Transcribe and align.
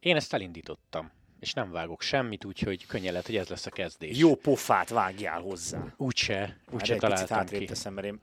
Én 0.00 0.16
ezt 0.16 0.34
elindítottam, 0.34 1.10
és 1.40 1.52
nem 1.52 1.70
vágok 1.70 2.02
semmit, 2.02 2.44
úgyhogy 2.44 2.86
könnyen 2.86 3.10
lehet, 3.10 3.26
hogy 3.26 3.36
ez 3.36 3.48
lesz 3.48 3.66
a 3.66 3.70
kezdés. 3.70 4.18
Jó 4.18 4.34
pofát 4.34 4.88
vágjál 4.88 5.40
hozzá. 5.40 5.94
Úgyse, 5.96 6.58
úgyse 6.70 6.94
egy 6.94 7.00
picit 7.00 7.26
találtam 7.26 7.58
ki. 7.58 7.64
teszem, 7.64 7.94
mert 7.94 8.06
én 8.06 8.20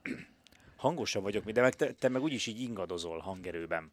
hangosabb 0.75 1.23
vagyok, 1.23 1.51
de 1.51 1.61
meg 1.61 1.75
te, 1.75 1.91
te 1.91 2.09
meg 2.09 2.21
úgyis 2.21 2.47
így 2.47 2.61
ingadozol 2.61 3.19
hangerőben. 3.19 3.91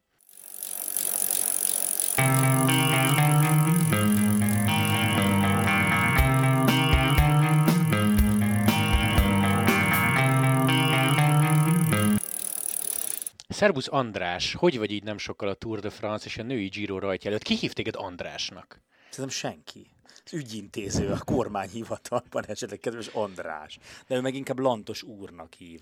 Szerbusz 13.63 13.89
András, 13.89 14.55
hogy 14.55 14.79
vagy 14.79 14.91
így 14.91 15.03
nem 15.03 15.19
sokkal 15.19 15.49
a 15.49 15.55
Tour 15.55 15.81
de 15.81 15.91
France 15.91 16.27
és 16.27 16.39
a 16.39 16.43
női 16.43 16.67
Giro 16.67 16.99
rajtja 16.99 17.31
előtt? 17.31 17.43
Ki 17.43 17.55
hív 17.55 17.73
téged 17.73 17.95
Andrásnak? 17.97 18.81
Szerintem 19.11 19.39
senki. 19.39 19.87
Az 20.25 20.33
ügyintéző 20.33 21.11
a 21.13 21.19
kormányhivatalban 21.25 22.47
esetleg 22.47 22.79
kedves 22.79 23.07
András. 23.07 23.79
De 24.07 24.15
ő 24.15 24.21
meg 24.21 24.35
inkább 24.35 24.59
Lantos 24.59 25.03
úrnak 25.03 25.53
hív. 25.55 25.81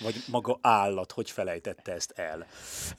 Vagy 0.00 0.14
maga 0.30 0.58
állat, 0.60 1.12
hogy 1.12 1.30
felejtette 1.30 1.92
ezt 1.92 2.10
el. 2.10 2.46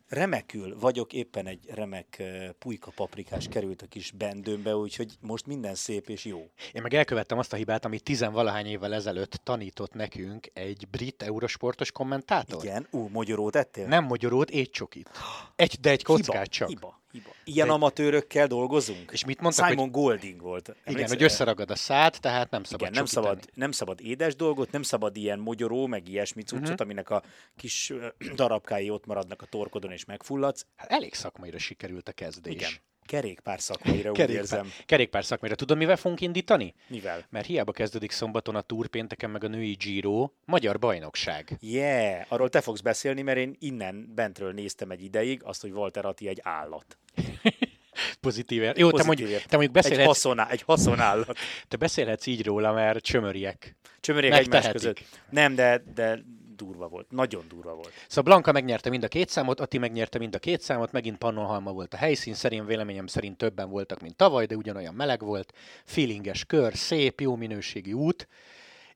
Remekül 0.07 0.79
vagyok, 0.79 1.13
éppen 1.13 1.48
egy 1.48 1.70
remek 1.73 2.23
pulyka 2.59 2.91
paprikás 2.95 3.48
került 3.48 3.81
a 3.81 3.85
kis 3.85 4.12
bendőmbe, 4.12 4.75
úgyhogy 4.75 5.17
most 5.20 5.45
minden 5.45 5.75
szép 5.75 6.09
és 6.09 6.25
jó. 6.25 6.49
Én 6.71 6.81
meg 6.81 6.93
elkövettem 6.93 7.37
azt 7.37 7.53
a 7.53 7.55
hibát, 7.55 7.85
amit 7.85 8.03
tizenvalahány 8.03 8.65
évvel 8.65 8.93
ezelőtt 8.93 9.31
tanított 9.43 9.93
nekünk 9.93 10.49
egy 10.53 10.87
brit 10.91 11.23
eurosportos 11.23 11.91
kommentátor. 11.91 12.63
Igen, 12.63 12.87
ú, 12.91 13.07
magyarót 13.07 13.55
ettél? 13.55 13.87
Nem 13.87 14.03
magyarót, 14.03 14.49
étcsokit. 14.49 15.09
Egy, 15.55 15.79
de 15.79 15.90
egy 15.90 16.03
kockát 16.03 16.34
hiba, 16.34 16.45
csak. 16.45 16.67
Hiba, 16.67 16.99
hiba. 17.12 17.30
Ilyen 17.44 17.68
De- 17.68 17.73
amatőrökkel 17.73 18.48
dolgozunk? 18.48 19.12
És 19.12 19.26
mit 19.26 19.41
mondtak, 19.41 19.70
Simon 19.70 19.91
Golding 19.91 20.41
volt. 20.41 20.68
Igen, 20.68 20.80
Emlékszel? 20.84 21.16
hogy 21.16 21.23
összeragad 21.23 21.72
a 21.72 21.76
szád, 21.76 22.18
tehát 22.20 22.49
nem 22.51 22.63
szabad 22.63 22.82
Igen, 22.82 22.93
nem 22.93 23.05
szabad, 23.05 23.49
nem 23.54 23.71
szabad 23.71 24.01
édes 24.01 24.35
dolgot, 24.35 24.71
nem 24.71 24.84
szabad 24.84 25.18
ilyen 25.18 25.40
mogyoró, 25.40 25.88
meg 25.88 26.07
ilyesmi 26.07 26.41
cuccot, 26.41 26.63
uh-huh. 26.63 26.82
aminek 26.82 27.10
a 27.10 27.24
kis 27.55 27.93
darabkái 28.35 28.90
ott 28.90 29.05
maradnak 29.05 29.41
a 29.41 29.46
torkodon, 29.46 29.91
és 29.91 30.05
megfulladsz. 30.05 30.66
Hát 30.76 30.91
elég 30.91 31.13
szakmaira 31.13 31.57
sikerült 31.57 32.10
a 32.10 32.12
kezdés. 32.12 32.54
Igen. 32.54 32.71
Kerékpár 33.10 33.62
szakmaira 33.62 34.10
úgy 34.10 34.15
Kerékpár, 34.15 34.41
érzem. 34.41 34.71
kerékpár 34.85 35.26
szakmaira. 35.26 35.55
Tudod, 35.55 35.77
mivel 35.77 35.96
fogunk 35.96 36.21
indítani? 36.21 36.74
Mivel? 36.88 37.26
Mert 37.29 37.46
hiába 37.46 37.71
kezdődik 37.71 38.12
szombaton 38.12 38.55
a 38.55 38.62
Tour, 38.62 38.88
pénteken 38.88 39.29
meg 39.29 39.43
a 39.43 39.48
női 39.48 39.71
Giro, 39.74 40.29
magyar 40.46 40.79
bajnokság. 40.79 41.57
Yeah, 41.62 42.26
arról 42.27 42.49
te 42.49 42.62
fogsz 42.62 42.79
beszélni, 42.79 43.21
mert 43.21 43.38
én 43.38 43.55
innen 43.60 44.12
bentről 44.16 44.51
néztem 44.54 44.91
egy 44.91 45.04
ideig 45.04 45.41
azt, 45.43 45.62
hogy 45.62 45.71
Walter 45.71 46.05
Atti 46.05 46.27
egy 46.27 46.40
állat. 46.43 46.98
Pozitív. 48.21 48.62
Jó, 48.62 48.71
te 48.71 48.79
Pozitív 48.82 49.05
mondjuk, 49.05 49.29
ért. 49.29 49.48
te 49.48 49.57
mondjuk 49.57 49.76
Egy, 49.77 49.84
beszélhetsz, 49.84 50.07
haszoná, 50.07 50.49
egy 50.49 50.62
haszonállat. 50.62 51.38
te 51.68 51.77
beszélhetsz 51.77 52.26
így 52.26 52.46
róla, 52.46 52.71
mert 52.73 53.04
csömöriek. 53.04 53.76
Csömörék 53.99 54.32
egymás 54.32 54.63
Megtehetik. 54.63 54.79
között. 54.82 55.20
Nem, 55.29 55.55
de, 55.55 55.84
de 55.96 56.20
durva 56.60 56.88
volt. 56.88 57.12
Nagyon 57.12 57.46
durva 57.48 57.74
volt. 57.74 57.91
Szóval 58.07 58.24
Blanka 58.24 58.52
megnyerte 58.52 58.90
mind 58.90 59.04
a 59.04 59.07
két 59.07 59.29
számot, 59.29 59.60
Ati 59.60 59.77
megnyerte 59.77 60.18
mind 60.18 60.35
a 60.35 60.40
két 60.40 60.62
számot, 60.62 60.91
megint 60.91 61.18
Pannonhalma 61.18 61.71
volt 61.71 61.93
a 61.93 61.98
helyszín, 61.98 62.34
szerint 62.34 62.68
véleményem 62.68 63.07
szerint 63.07 63.38
többen 63.38 63.70
voltak, 63.70 64.01
mint 64.01 64.16
tavaly, 64.16 64.46
de 64.46 64.56
ugyanolyan 64.56 64.94
meleg 64.94 65.22
volt, 65.22 65.53
feelinges 65.85 66.46
kör, 66.46 66.75
szép, 66.75 67.22
jó 67.22 67.35
minőségi 67.35 67.94
út, 67.94 68.28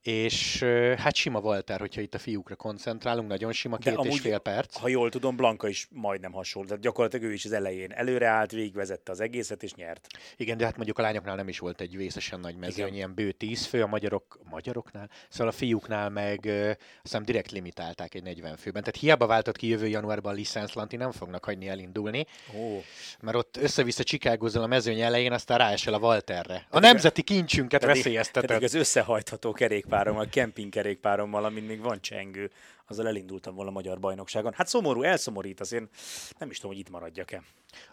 és 0.04 0.64
hát 0.98 1.16
sima 1.16 1.40
Walter, 1.40 1.80
hogyha 1.80 2.02
itt 2.02 2.14
a 2.14 2.20
fiúkra 2.20 2.56
koncentrálunk, 2.56 3.28
nagyon 3.28 3.52
sima, 3.52 3.78
két 3.78 3.94
és 3.94 4.00
amúgy, 4.00 4.20
fél 4.20 4.38
perc. 4.38 4.78
Ha 4.78 4.88
jól 4.88 5.10
tudom, 5.10 5.36
Blanka 5.36 5.68
is 5.68 5.88
majdnem 5.92 6.32
hasonló. 6.32 6.68
Tehát 6.68 6.84
gyakorlatilag 6.84 7.26
ő 7.26 7.34
is 7.34 7.46
az 7.46 7.52
elején 7.52 7.92
előreállt, 7.92 8.52
végigvezette 8.52 9.12
az 9.12 9.20
egészet, 9.20 9.64
és 9.64 9.74
nyert. 9.74 10.08
Igen, 10.38 10.58
de 10.58 10.66
hát 10.66 10.76
mondjuk 10.76 10.98
a 10.98 11.02
lányoknál 11.02 11.36
nem 11.36 11.48
is 11.48 11.60
volt 11.60 11.82
egy 11.82 11.98
vészesen 11.98 12.40
nagy 12.40 12.56
mezőny, 12.56 12.86
Igen. 12.86 12.94
ilyen 12.94 13.14
bő 13.14 13.32
tíz 13.32 13.66
fő, 13.66 13.82
a 13.82 13.88
magyarok, 13.88 14.40
magyaroknál, 14.50 15.10
szóval 15.30 15.48
a 15.48 15.52
fiúknál 15.52 16.10
meg 16.10 16.40
azt 16.46 16.78
hiszem 17.02 17.24
direkt 17.24 17.52
limitálták 17.52 18.14
egy 18.14 18.24
40 18.24 18.58
főben. 18.58 18.84
Tehát 18.84 19.00
hiába 19.00 19.26
váltott 19.26 19.58
ki 19.58 19.68
jövő 19.68 19.88
januárban 19.88 20.32
a 20.32 20.36
licenszlanti, 20.36 20.96
nem 20.96 21.12
fognak 21.12 21.46
hagyni 21.46 21.68
elindulni, 21.68 22.26
Ó, 22.58 22.82
mert 23.22 23.38
ott 23.38 23.58
össze-vissza 23.58 24.04
csikágozol 24.04 24.64
a 24.64 24.68
mezőny 24.68 25.00
elején, 25.00 25.32
aztán 25.32 25.58
ráesel 25.58 25.94
a 25.94 26.00
Walterre. 26.00 26.66
A 26.70 26.80
nemzeti 26.80 27.22
kincsünket 27.22 27.86
veszélyezteted. 27.86 28.64
az 28.64 28.74
összehajtható 28.74 29.52
kerékpárommal, 29.94 30.30
kempingkerékpárommal, 30.30 31.46
amin 31.46 31.64
még 31.64 31.82
van 31.82 32.02
csengő, 32.02 32.52
azzal 32.88 33.08
elindultam 33.08 33.56
volna 33.56 33.70
a 33.70 33.74
magyar 33.74 34.00
bajnokságon. 34.00 34.54
Hát 34.54 34.68
szomorú, 34.68 35.02
elszomorít, 35.02 35.60
az 35.60 35.74
én 35.74 35.90
nem 36.38 36.50
is 36.50 36.56
tudom, 36.56 36.72
hogy 36.72 36.80
itt 36.80 36.90
maradjak-e. 36.90 37.44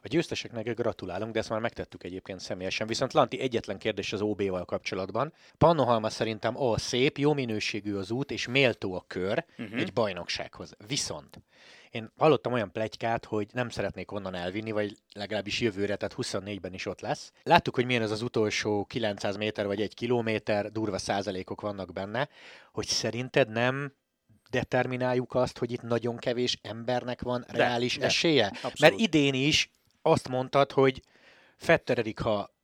A 0.02 0.08
győzteseknek 0.08 0.74
gratulálunk, 0.74 1.32
de 1.32 1.38
ezt 1.38 1.48
már 1.48 1.60
megtettük 1.60 2.04
egyébként 2.04 2.40
személyesen. 2.40 2.86
Viszont 2.86 3.12
Lanti 3.12 3.40
egyetlen 3.40 3.78
kérdés 3.78 4.12
az 4.12 4.20
OB-val 4.20 4.64
kapcsolatban. 4.64 5.32
Pannohalma 5.58 6.10
szerintem 6.10 6.60
a 6.60 6.78
szép, 6.78 7.18
jó 7.18 7.32
minőségű 7.32 7.94
az 7.94 8.10
út, 8.10 8.30
és 8.30 8.46
méltó 8.46 8.94
a 8.94 9.04
kör 9.06 9.44
uh-huh. 9.58 9.80
egy 9.80 9.92
bajnoksághoz. 9.92 10.74
Viszont 10.86 11.40
én 11.90 12.12
hallottam 12.16 12.52
olyan 12.52 12.72
plegykát, 12.72 13.24
hogy 13.24 13.48
nem 13.52 13.68
szeretnék 13.68 14.12
onnan 14.12 14.34
elvinni, 14.34 14.70
vagy 14.70 14.96
legalábbis 15.12 15.60
jövőre, 15.60 15.96
tehát 15.96 16.14
24-ben 16.18 16.74
is 16.74 16.86
ott 16.86 17.00
lesz. 17.00 17.32
Láttuk, 17.42 17.74
hogy 17.74 17.84
milyen 17.86 18.02
az 18.02 18.10
az 18.10 18.22
utolsó 18.22 18.84
900 18.84 19.36
méter 19.36 19.66
vagy 19.66 19.80
egy 19.80 19.94
kilométer, 19.94 20.72
durva 20.72 20.98
százalékok 20.98 21.60
vannak 21.60 21.92
benne, 21.92 22.28
hogy 22.72 22.86
szerinted 22.86 23.48
nem 23.48 23.94
determináljuk 24.50 25.34
azt, 25.34 25.58
hogy 25.58 25.72
itt 25.72 25.82
nagyon 25.82 26.16
kevés 26.16 26.58
embernek 26.62 27.22
van 27.22 27.44
De, 27.50 27.56
reális 27.56 27.96
de. 27.96 28.04
esélye? 28.04 28.46
Abszolút. 28.46 28.80
Mert 28.80 28.98
idén 28.98 29.34
is 29.34 29.70
azt 30.02 30.28
mondtad, 30.28 30.72
hogy 30.72 31.02
Fetter 31.56 31.98
Erika 31.98 32.54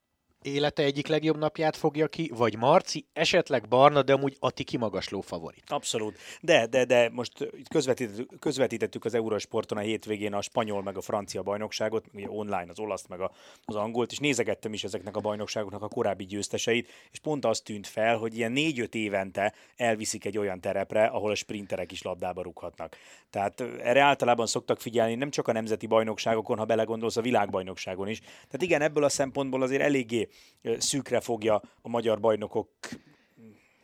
élete 0.46 0.82
egyik 0.82 1.06
legjobb 1.06 1.36
napját 1.38 1.76
fogja 1.76 2.06
ki, 2.06 2.30
vagy 2.34 2.56
Marci, 2.56 3.06
esetleg 3.12 3.68
Barna, 3.68 4.02
de 4.02 4.12
amúgy 4.12 4.36
Ati 4.38 4.64
kimagasló 4.64 5.20
favorit. 5.20 5.64
Abszolút. 5.66 6.18
De, 6.40 6.66
de, 6.66 6.84
de 6.84 7.10
most 7.12 7.40
uh, 7.40 7.48
itt 7.58 7.68
közvetítettük, 7.68 8.38
közvetítettük 8.38 9.04
az 9.04 9.14
Eurosporton 9.14 9.78
a 9.78 9.80
hétvégén 9.80 10.34
a 10.34 10.42
spanyol 10.42 10.82
meg 10.82 10.96
a 10.96 11.00
francia 11.00 11.42
bajnokságot, 11.42 12.04
ugye 12.14 12.26
online 12.28 12.66
az 12.68 12.78
olasz 12.78 13.06
meg 13.06 13.20
a, 13.20 13.30
az 13.64 13.74
angolt, 13.74 14.12
és 14.12 14.18
nézegettem 14.18 14.72
is 14.72 14.84
ezeknek 14.84 15.16
a 15.16 15.20
bajnokságoknak 15.20 15.82
a 15.82 15.88
korábbi 15.88 16.24
győzteseit, 16.24 16.88
és 17.10 17.18
pont 17.18 17.44
az 17.44 17.60
tűnt 17.60 17.86
fel, 17.86 18.16
hogy 18.16 18.36
ilyen 18.36 18.52
négy-öt 18.52 18.94
évente 18.94 19.54
elviszik 19.76 20.24
egy 20.24 20.38
olyan 20.38 20.60
terepre, 20.60 21.04
ahol 21.04 21.30
a 21.30 21.34
sprinterek 21.34 21.92
is 21.92 22.02
labdába 22.02 22.42
rúghatnak. 22.42 22.96
Tehát 23.30 23.60
ö, 23.60 23.78
erre 23.78 24.00
általában 24.00 24.46
szoktak 24.46 24.80
figyelni 24.80 25.14
nem 25.14 25.30
csak 25.30 25.48
a 25.48 25.52
nemzeti 25.52 25.86
bajnokságokon, 25.86 26.58
ha 26.58 26.64
belegondolsz 26.64 27.16
a 27.16 27.20
világbajnokságon 27.20 28.08
is. 28.08 28.20
Tehát 28.20 28.62
igen, 28.62 28.82
ebből 28.82 29.04
a 29.04 29.08
szempontból 29.08 29.62
azért 29.62 29.82
eléggé 29.82 30.28
szűkre 30.78 31.20
fogja 31.20 31.62
a 31.82 31.88
magyar 31.88 32.20
bajnokok 32.20 32.68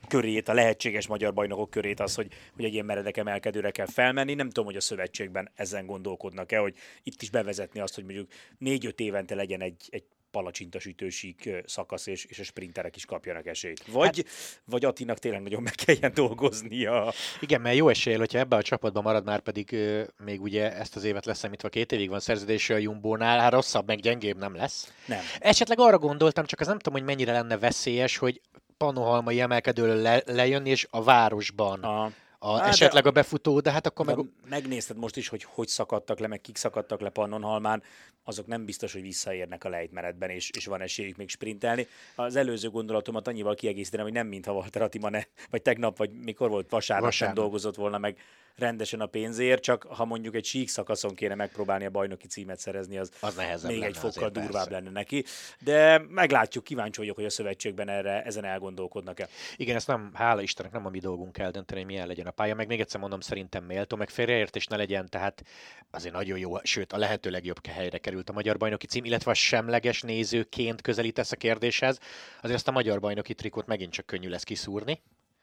körét, 0.09 0.49
a 0.49 0.55
lehetséges 0.55 1.07
magyar 1.07 1.35
bajnokok 1.35 1.71
körét 1.71 2.01
az, 2.01 2.15
hogy, 2.15 2.33
hogy 2.55 2.65
egy 2.65 2.73
ilyen 2.73 2.85
meredek 2.85 3.17
emelkedőre 3.17 3.71
kell 3.71 3.87
felmenni. 3.87 4.35
Nem 4.35 4.47
tudom, 4.47 4.65
hogy 4.65 4.77
a 4.77 4.81
szövetségben 4.81 5.51
ezen 5.55 5.87
gondolkodnak-e, 5.87 6.59
hogy 6.59 6.77
itt 7.03 7.23
is 7.23 7.31
bevezetni 7.31 7.81
azt, 7.81 7.95
hogy 7.95 8.05
mondjuk 8.05 8.31
négy-öt 8.59 9.01
évente 9.01 9.35
legyen 9.35 9.61
egy, 9.61 9.89
egy 9.91 10.05
palacsintasütősík 10.33 11.47
ö, 11.47 11.59
szakasz, 11.67 12.07
és, 12.07 12.25
és 12.25 12.39
a 12.39 12.45
sprinterek 12.45 12.97
is 12.97 13.05
kapjanak 13.05 13.47
esélyt. 13.47 13.85
Vagy, 13.87 14.17
hát, 14.17 14.27
vagy 14.65 14.85
Attinak 14.85 15.19
tényleg 15.19 15.43
nagyon 15.43 15.63
meg 15.63 15.75
kelljen 15.75 16.15
dolgoznia. 16.15 17.13
Igen, 17.41 17.61
mert 17.61 17.77
jó 17.77 17.89
eséllyel, 17.89 18.19
hogyha 18.19 18.39
ebbe 18.39 18.57
a 18.57 18.63
csapatban 18.63 19.03
marad, 19.03 19.25
már 19.25 19.41
pedig 19.41 19.77
még 20.25 20.41
ugye 20.41 20.73
ezt 20.77 20.97
az 20.97 21.05
évet 21.05 21.27
leszámítva 21.27 21.69
két 21.69 21.93
évig 21.93 22.09
van 22.09 22.21
szerződése 22.21 22.75
a 22.75 22.79
Jumbónál, 22.79 23.39
hát 23.39 23.53
rosszabb, 23.53 23.87
meg 23.87 24.01
gyengébb 24.01 24.37
nem 24.37 24.55
lesz. 24.55 24.93
Nem. 25.07 25.21
Esetleg 25.39 25.81
arra 25.81 25.99
gondoltam, 25.99 26.45
csak 26.45 26.61
az 26.61 26.67
nem 26.67 26.79
tudom, 26.79 26.99
hogy 26.99 27.09
mennyire 27.09 27.33
lenne 27.33 27.59
veszélyes, 27.59 28.17
hogy 28.17 28.41
Panohalmai 28.77 29.41
emelkedőről 29.41 29.97
le, 29.97 30.23
lejönni, 30.27 30.71
és 30.71 30.87
a 30.91 31.03
városban 31.03 31.83
a, 31.83 32.13
A, 32.45 32.53
Hát, 32.53 32.63
de- 32.63 32.69
esetleg 32.69 33.07
a 33.07 33.11
befutó, 33.11 33.61
de 33.61 33.71
hát 33.71 33.87
akkor 33.87 34.07
meg... 34.07 34.17
meg... 34.17 34.27
megnézted 34.49 34.97
most 34.97 35.17
is, 35.17 35.29
hogy 35.29 35.45
hogy 35.45 35.69
szakadtak 35.69 36.19
le, 36.19 36.27
meg 36.27 36.41
kik 36.41 36.57
szakadtak 36.57 37.01
le 37.01 37.09
Pannonhalmán, 37.09 37.83
azok 38.25 38.47
nem 38.47 38.65
biztos, 38.65 38.93
hogy 38.93 39.03
visszaérnek 39.03 39.65
a 39.65 39.69
lejtmenetben, 39.69 40.31
és, 40.31 40.51
és 40.51 40.67
van 40.67 40.81
esélyük 40.81 41.17
még 41.17 41.29
sprintelni. 41.29 41.87
Az 42.15 42.37
előző 42.37 42.71
gondolatomat 42.71 43.29
annyival 43.29 43.55
kiegészíteném, 43.55 44.05
hogy 44.05 44.15
nem 44.15 44.27
mintha 44.27 44.53
Walter 44.53 44.83
Attila 44.83 45.09
ne, 45.09 45.23
vagy 45.51 45.63
tegnap, 45.63 45.97
vagy 45.97 46.11
mikor 46.11 46.49
volt 46.51 46.71
vasárnap, 46.71 47.11
sem 47.11 47.27
Vasárnap. 47.29 47.45
dolgozott 47.45 47.75
volna 47.77 47.99
meg 47.99 48.17
rendesen 48.57 49.01
a 49.01 49.07
pénzért, 49.07 49.63
csak 49.63 49.83
ha 49.83 50.05
mondjuk 50.05 50.35
egy 50.35 50.45
sík 50.45 50.69
szakaszon 50.69 51.15
kéne 51.15 51.35
megpróbálni 51.35 51.85
a 51.85 51.91
bajnoki 51.91 52.27
címet 52.27 52.59
szerezni, 52.59 52.99
az, 52.99 53.11
Az 53.21 53.63
még 53.63 53.83
egy 53.83 53.97
fokkal 53.97 54.29
durvább 54.29 54.53
persze. 54.53 54.71
lenne 54.71 54.91
neki. 54.91 55.25
De 55.61 55.99
meglátjuk, 56.09 56.65
kíváncsi 56.65 57.01
vagyok, 57.01 57.17
hogy 57.17 57.25
a 57.25 57.31
szövetségben 57.31 57.89
erre, 57.89 58.23
ezen 58.23 58.45
elgondolkodnak-e. 58.45 59.29
Igen, 59.57 59.77
ezt 59.77 59.87
nem, 59.87 60.11
hála 60.15 60.43
Istennek, 60.43 60.73
nem 60.73 60.87
a 60.87 60.91
mi 60.91 60.99
dolgunk 60.99 61.39
eldönteni, 61.39 61.81
hogy 61.81 61.91
milyen 61.91 62.07
legyen 62.07 62.27
a 62.27 62.31
pálya, 62.31 62.55
meg 62.55 62.67
még 62.67 62.81
egyszer 62.81 63.01
mondom, 63.01 63.21
szerintem 63.21 63.65
méltó, 63.65 63.97
meg 63.97 64.11
félreértés 64.11 64.67
ne 64.67 64.77
legyen, 64.77 65.09
tehát 65.09 65.43
azért 65.91 66.15
nagyon 66.15 66.39
jó, 66.39 66.59
sőt 66.63 66.93
a 66.93 66.99
lehető 66.99 67.31
legjobb 67.31 67.67
helyre 67.67 67.99
került 67.99 68.31
a 68.31 68.33
magyar 68.33 68.57
bajnoki 68.57 68.87
cím, 68.87 69.05
illetve 69.05 69.31
a 69.31 69.35
semleges 69.35 70.03
nézőként 70.03 70.81
közelítesz 70.81 71.33
a 71.33 71.37
kérdéshez, 71.37 71.99
azért 72.41 72.57
azt 72.57 72.69
a 72.69 72.73
magyar 72.73 73.01
bajnoki 73.01 73.35
trikót 73.35 73.67
megint 73.67 73.93
csak 73.93 74.07
könnyű 74.07 74.29
lesz 74.29 74.43
kiszúrni. 74.43 75.01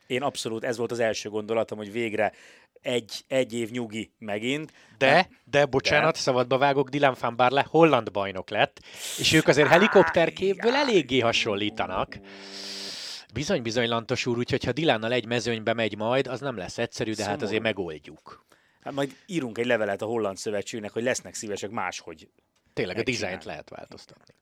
Én 0.10 0.22
abszolút, 0.22 0.64
ez 0.64 0.78
volt 0.78 0.92
az 0.92 1.00
első 1.00 1.30
gondolatom, 1.30 1.78
hogy 1.78 1.92
végre 1.92 2.34
egy, 2.82 3.24
egy 3.28 3.54
év 3.54 3.72
nyugi 3.72 4.12
megint. 4.18 4.74
De, 4.98 5.30
de 5.44 5.66
bocsánat, 5.66 6.14
de. 6.14 6.20
szabadba 6.20 6.58
vágok, 6.58 6.90
Dylan 6.90 7.16
van 7.20 7.36
Barle 7.36 7.66
holland 7.70 8.12
bajnok 8.12 8.50
lett, 8.50 8.80
és 9.18 9.34
ők 9.34 9.48
azért 9.48 9.68
helikopterképből 9.68 10.76
eléggé 10.76 11.20
hasonlítanak. 11.20 12.20
Bizony, 13.34 13.62
bizony, 13.62 13.88
Lantos 13.88 14.26
úr, 14.26 14.38
úgyhogy 14.38 14.64
ha 14.64 14.72
Dilánnal 14.72 15.12
egy 15.12 15.26
mezőnybe 15.26 15.74
megy 15.74 15.98
majd, 15.98 16.28
az 16.28 16.40
nem 16.40 16.58
lesz 16.58 16.78
egyszerű, 16.78 17.10
de 17.10 17.16
Szomorú. 17.16 17.34
hát 17.34 17.48
azért 17.48 17.62
megoldjuk. 17.62 18.46
Hát 18.82 18.94
majd 18.94 19.16
írunk 19.26 19.58
egy 19.58 19.66
levelet 19.66 20.02
a 20.02 20.06
Holland 20.06 20.38
Szövetségnek, 20.38 20.92
hogy 20.92 21.04
lesznek 21.04 21.34
szívesek 21.34 21.70
máshogy. 21.70 22.30
Tényleg 22.74 22.98
a 22.98 23.04
dizájnt 23.04 23.44
lehet 23.44 23.70
változtatni. 23.70 24.34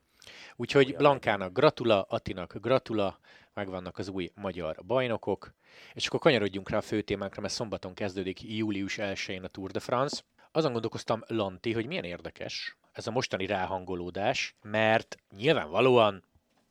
Úgyhogy 0.56 0.96
Blankának 0.96 1.54
gratula, 1.54 2.02
Atinak 2.02 2.56
gratula, 2.62 3.20
megvannak 3.58 3.98
az 3.98 4.08
új 4.08 4.32
magyar 4.36 4.76
bajnokok, 4.86 5.54
és 5.94 6.08
akkor 6.08 6.20
kanyarodjunk 6.20 6.70
rá 6.70 6.78
a 6.78 6.82
fő 6.82 7.02
témánkra, 7.02 7.42
mert 7.42 7.54
szombaton 7.54 7.94
kezdődik 7.94 8.44
július 8.44 8.98
1-én 9.00 9.44
a 9.44 9.48
Tour 9.48 9.72
de 9.72 9.80
France. 9.80 10.22
Azon 10.52 10.72
gondolkoztam, 10.72 11.24
Lanti, 11.28 11.74
hogy 11.74 11.86
milyen 11.86 12.04
érdekes 12.04 12.78
ez 12.92 13.08
a 13.08 13.12
mostani 13.12 13.46
ráhangolódás, 13.46 14.56
mert 14.62 15.18
nyilvánvalóan 15.36 16.24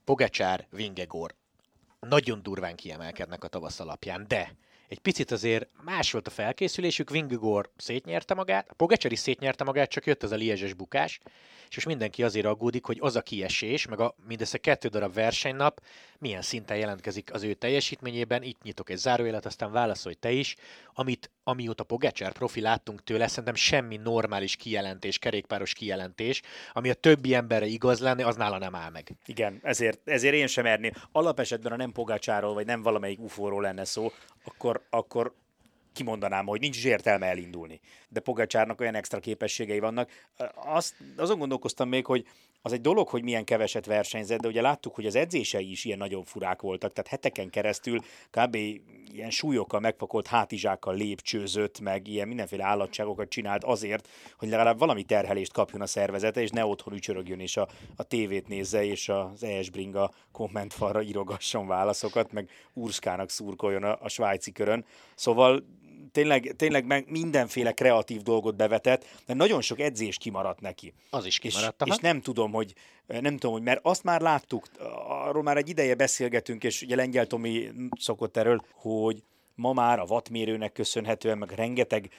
Pogacsár, 0.04 0.66
Vingegor 0.70 1.34
nagyon 2.00 2.42
durván 2.42 2.76
kiemelkednek 2.76 3.44
a 3.44 3.48
tavasz 3.48 3.80
alapján, 3.80 4.24
de 4.28 4.56
egy 4.88 4.98
picit 4.98 5.30
azért 5.30 5.68
más 5.84 6.12
volt 6.12 6.26
a 6.26 6.30
felkészülésük, 6.30 7.10
Vingegor 7.10 7.70
szétnyerte 7.76 8.34
magát, 8.34 8.66
a 8.70 8.74
Pogacsari 8.74 9.16
szétnyerte 9.16 9.64
magát, 9.64 9.90
csak 9.90 10.06
jött 10.06 10.22
az 10.22 10.32
a 10.32 10.36
liezses 10.36 10.74
bukás, 10.74 11.20
és 11.68 11.74
most 11.74 11.86
mindenki 11.86 12.22
azért 12.22 12.46
aggódik, 12.46 12.84
hogy 12.84 12.98
az 13.00 13.16
a 13.16 13.22
kiesés, 13.22 13.86
meg 13.86 14.00
a 14.00 14.14
mindössze 14.26 14.58
kettő 14.58 14.88
darab 14.88 15.14
versenynap 15.14 15.80
milyen 16.18 16.42
szinten 16.42 16.76
jelentkezik 16.76 17.32
az 17.32 17.42
ő 17.42 17.54
teljesítményében. 17.54 18.42
Itt 18.42 18.62
nyitok 18.62 18.90
egy 18.90 18.96
zárójelet, 18.96 19.46
aztán 19.46 19.72
válaszolj 19.72 20.14
te 20.14 20.30
is. 20.30 20.56
Amit 20.94 21.30
amióta 21.44 21.84
Pogacsár 21.84 22.32
profi 22.32 22.60
láttunk 22.60 23.04
tőle, 23.04 23.26
szerintem 23.26 23.54
semmi 23.54 23.96
normális 23.96 24.56
kijelentés, 24.56 25.18
kerékpáros 25.18 25.72
kijelentés, 25.72 26.42
ami 26.72 26.90
a 26.90 26.94
többi 26.94 27.34
emberre 27.34 27.66
igaz 27.66 28.00
lenne, 28.00 28.26
az 28.26 28.36
nála 28.36 28.58
nem 28.58 28.74
áll 28.74 28.90
meg. 28.90 29.10
Igen, 29.26 29.60
ezért, 29.62 30.08
ezért 30.08 30.34
én 30.34 30.46
sem 30.46 30.66
erném. 30.66 30.92
Alapesetben, 31.12 31.70
ha 31.70 31.76
nem 31.76 31.92
Pogácsáról, 31.92 32.54
vagy 32.54 32.66
nem 32.66 32.82
valamelyik 32.82 33.20
ufóról 33.20 33.62
lenne 33.62 33.84
szó, 33.84 34.12
akkor, 34.44 34.75
akkor 34.90 35.34
kimondanám, 35.92 36.46
hogy 36.46 36.60
nincs 36.60 36.76
is 36.76 36.84
értelme 36.84 37.26
elindulni. 37.26 37.80
De 38.08 38.20
Pogacsárnak 38.20 38.80
olyan 38.80 38.94
extra 38.94 39.20
képességei 39.20 39.78
vannak. 39.78 40.10
Azt, 40.54 40.94
azon 41.16 41.38
gondolkoztam 41.38 41.88
még, 41.88 42.06
hogy 42.06 42.26
az 42.66 42.72
egy 42.72 42.80
dolog, 42.80 43.08
hogy 43.08 43.22
milyen 43.22 43.44
keveset 43.44 43.86
versenyzett, 43.86 44.40
de 44.40 44.48
ugye 44.48 44.60
láttuk, 44.60 44.94
hogy 44.94 45.06
az 45.06 45.14
edzései 45.14 45.70
is 45.70 45.84
ilyen 45.84 45.98
nagyon 45.98 46.24
furák 46.24 46.62
voltak, 46.62 46.92
tehát 46.92 47.10
heteken 47.10 47.50
keresztül 47.50 47.98
kb. 48.30 48.54
ilyen 49.12 49.30
súlyokkal 49.30 49.80
megpakolt 49.80 50.26
hátizsákkal 50.26 50.94
lépcsőzött, 50.94 51.80
meg 51.80 52.08
ilyen 52.08 52.28
mindenféle 52.28 52.64
állatságokat 52.64 53.28
csinált 53.28 53.64
azért, 53.64 54.08
hogy 54.38 54.48
legalább 54.48 54.78
valami 54.78 55.02
terhelést 55.02 55.52
kapjon 55.52 55.80
a 55.80 55.86
szervezete, 55.86 56.40
és 56.40 56.50
ne 56.50 56.64
otthon 56.64 56.94
ücsörögjön, 56.94 57.40
és 57.40 57.56
a, 57.56 57.68
a 57.96 58.02
tévét 58.02 58.48
nézze, 58.48 58.84
és 58.84 59.08
az 59.08 59.42
ES 59.42 59.70
Bringa 59.70 60.10
kommentfalra 60.32 61.02
írogasson 61.02 61.66
válaszokat, 61.66 62.32
meg 62.32 62.50
Urszkának 62.72 63.30
szurkoljon 63.30 63.82
a, 63.82 63.98
a 64.00 64.08
svájci 64.08 64.52
körön. 64.52 64.84
Szóval 65.14 65.64
tényleg, 66.12 66.54
tényleg 66.56 66.86
meg 66.86 67.10
mindenféle 67.10 67.72
kreatív 67.72 68.22
dolgot 68.22 68.56
bevetett, 68.56 69.04
de 69.26 69.34
nagyon 69.34 69.60
sok 69.60 69.80
edzés 69.80 70.16
kimaradt 70.16 70.60
neki. 70.60 70.94
Az 71.10 71.26
is 71.26 71.38
kimaradt. 71.38 71.82
És, 71.84 71.92
és 71.92 71.98
nem 71.98 72.20
tudom, 72.20 72.52
hogy 72.52 72.74
nem 73.06 73.36
tudom, 73.36 73.52
hogy 73.52 73.62
mert 73.62 73.80
azt 73.82 74.04
már 74.04 74.20
láttuk, 74.20 74.68
arról 75.08 75.42
már 75.42 75.56
egy 75.56 75.68
ideje 75.68 75.94
beszélgetünk, 75.94 76.64
és 76.64 76.82
ugye 76.82 76.96
Lengyel 76.96 77.26
Tomi 77.26 77.68
szokott 77.98 78.36
erről, 78.36 78.64
hogy 78.72 79.22
ma 79.56 79.72
már 79.72 79.98
a 79.98 80.04
wattmérőnek 80.08 80.72
köszönhetően, 80.72 81.38
meg 81.38 81.50
rengeteg 81.50 82.10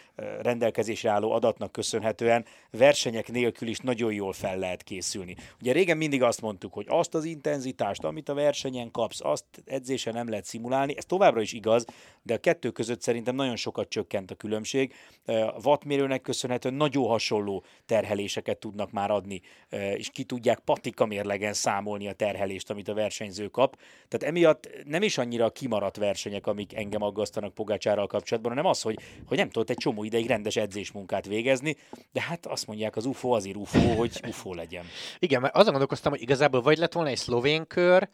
rendelkezésre 0.41 1.09
álló 1.09 1.31
adatnak 1.31 1.71
köszönhetően 1.71 2.45
versenyek 2.71 3.31
nélkül 3.31 3.67
is 3.67 3.77
nagyon 3.77 4.13
jól 4.13 4.33
fel 4.33 4.57
lehet 4.57 4.83
készülni. 4.83 5.35
Ugye 5.61 5.71
régen 5.71 5.97
mindig 5.97 6.23
azt 6.23 6.41
mondtuk, 6.41 6.73
hogy 6.73 6.85
azt 6.89 7.15
az 7.15 7.23
intenzitást, 7.23 8.03
amit 8.03 8.29
a 8.29 8.33
versenyen 8.33 8.91
kapsz, 8.91 9.21
azt 9.21 9.45
edzésen 9.65 10.13
nem 10.13 10.29
lehet 10.29 10.45
szimulálni, 10.45 10.97
ez 10.97 11.05
továbbra 11.05 11.41
is 11.41 11.53
igaz, 11.53 11.85
de 12.23 12.33
a 12.33 12.37
kettő 12.37 12.71
között 12.71 13.01
szerintem 13.01 13.35
nagyon 13.35 13.55
sokat 13.55 13.89
csökkent 13.89 14.31
a 14.31 14.35
különbség. 14.35 14.93
A 15.25 15.59
wattmérőnek 15.63 16.21
köszönhetően 16.21 16.73
nagyon 16.73 17.07
hasonló 17.07 17.63
terheléseket 17.85 18.57
tudnak 18.57 18.91
már 18.91 19.11
adni, 19.11 19.41
és 19.69 20.09
ki 20.09 20.23
tudják 20.23 20.59
patika 20.59 21.05
mérlegen 21.05 21.53
számolni 21.53 22.07
a 22.07 22.13
terhelést, 22.13 22.69
amit 22.69 22.87
a 22.87 22.93
versenyző 22.93 23.47
kap. 23.47 23.77
Tehát 24.07 24.35
emiatt 24.35 24.69
nem 24.85 25.01
is 25.01 25.17
annyira 25.17 25.49
kimaradt 25.49 25.97
versenyek, 25.97 26.47
amik 26.47 26.75
engem 26.75 27.01
aggaszt 27.01 27.26
aggasztanak 27.27 27.53
Pogácsárral 27.53 28.07
kapcsolatban, 28.07 28.51
hanem 28.51 28.69
az, 28.69 28.81
hogy, 28.81 28.99
hogy 29.25 29.37
nem 29.37 29.49
tudott 29.49 29.69
egy 29.69 29.77
csomó 29.77 30.03
ideig 30.03 30.27
rendes 30.27 30.55
edzésmunkát 30.55 31.25
végezni, 31.25 31.75
de 32.13 32.21
hát 32.21 32.45
azt 32.45 32.67
mondják 32.67 32.95
az 32.95 33.05
UFO 33.05 33.29
azért 33.29 33.55
UFO, 33.55 33.79
hogy 33.79 34.21
UFO 34.27 34.53
legyen. 34.53 34.85
Igen, 35.19 35.41
mert 35.41 35.55
azon 35.55 35.69
gondolkoztam, 35.69 36.11
hogy 36.11 36.21
igazából 36.21 36.61
vagy 36.61 36.77
lett 36.77 36.93
volna 36.93 37.09
egy 37.09 37.17
szlovén 37.17 37.67
kör, 37.67 38.09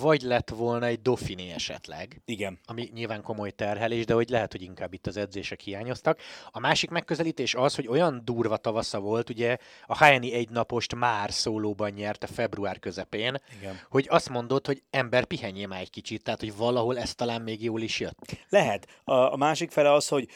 vagy 0.00 0.22
lett 0.22 0.50
volna 0.50 0.86
egy 0.86 1.02
Dauphiné 1.02 1.50
esetleg. 1.50 2.20
Igen. 2.24 2.58
Ami 2.64 2.90
nyilván 2.94 3.22
komoly 3.22 3.50
terhelés, 3.50 4.04
de 4.04 4.14
hogy 4.14 4.28
lehet, 4.28 4.52
hogy 4.52 4.62
inkább 4.62 4.92
itt 4.92 5.06
az 5.06 5.16
edzések 5.16 5.60
hiányoztak. 5.60 6.18
A 6.50 6.58
másik 6.58 6.90
megközelítés 6.90 7.54
az, 7.54 7.74
hogy 7.74 7.86
olyan 7.86 8.20
durva 8.24 8.56
tavasza 8.56 9.00
volt, 9.00 9.30
ugye 9.30 9.56
a 9.86 10.04
HNI 10.04 10.32
egy 10.32 10.50
napost 10.50 10.94
már 10.94 11.32
szólóban 11.32 11.90
nyerte 11.90 12.26
február 12.26 12.78
közepén, 12.78 13.40
Igen. 13.58 13.80
hogy 13.88 14.06
azt 14.10 14.28
mondod, 14.28 14.66
hogy 14.66 14.82
ember 14.90 15.24
pihenjél 15.24 15.66
már 15.66 15.80
egy 15.80 15.90
kicsit, 15.90 16.22
tehát 16.22 16.40
hogy 16.40 16.56
valahol 16.56 16.98
ez 16.98 17.14
talán 17.14 17.42
még 17.42 17.62
jól 17.62 17.80
is 17.80 18.00
jött. 18.00 18.18
Lehet. 18.48 18.88
A, 19.04 19.14
a 19.14 19.36
másik 19.36 19.70
fele 19.70 19.92
az, 19.92 20.08
hogy 20.08 20.28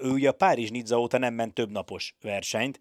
ő 0.00 0.10
ugye 0.10 0.28
a 0.28 0.32
Párizs 0.32 0.70
Nizza 0.70 1.00
óta 1.00 1.18
nem 1.18 1.34
ment 1.34 1.54
több 1.54 1.70
napos 1.70 2.14
versenyt, 2.22 2.80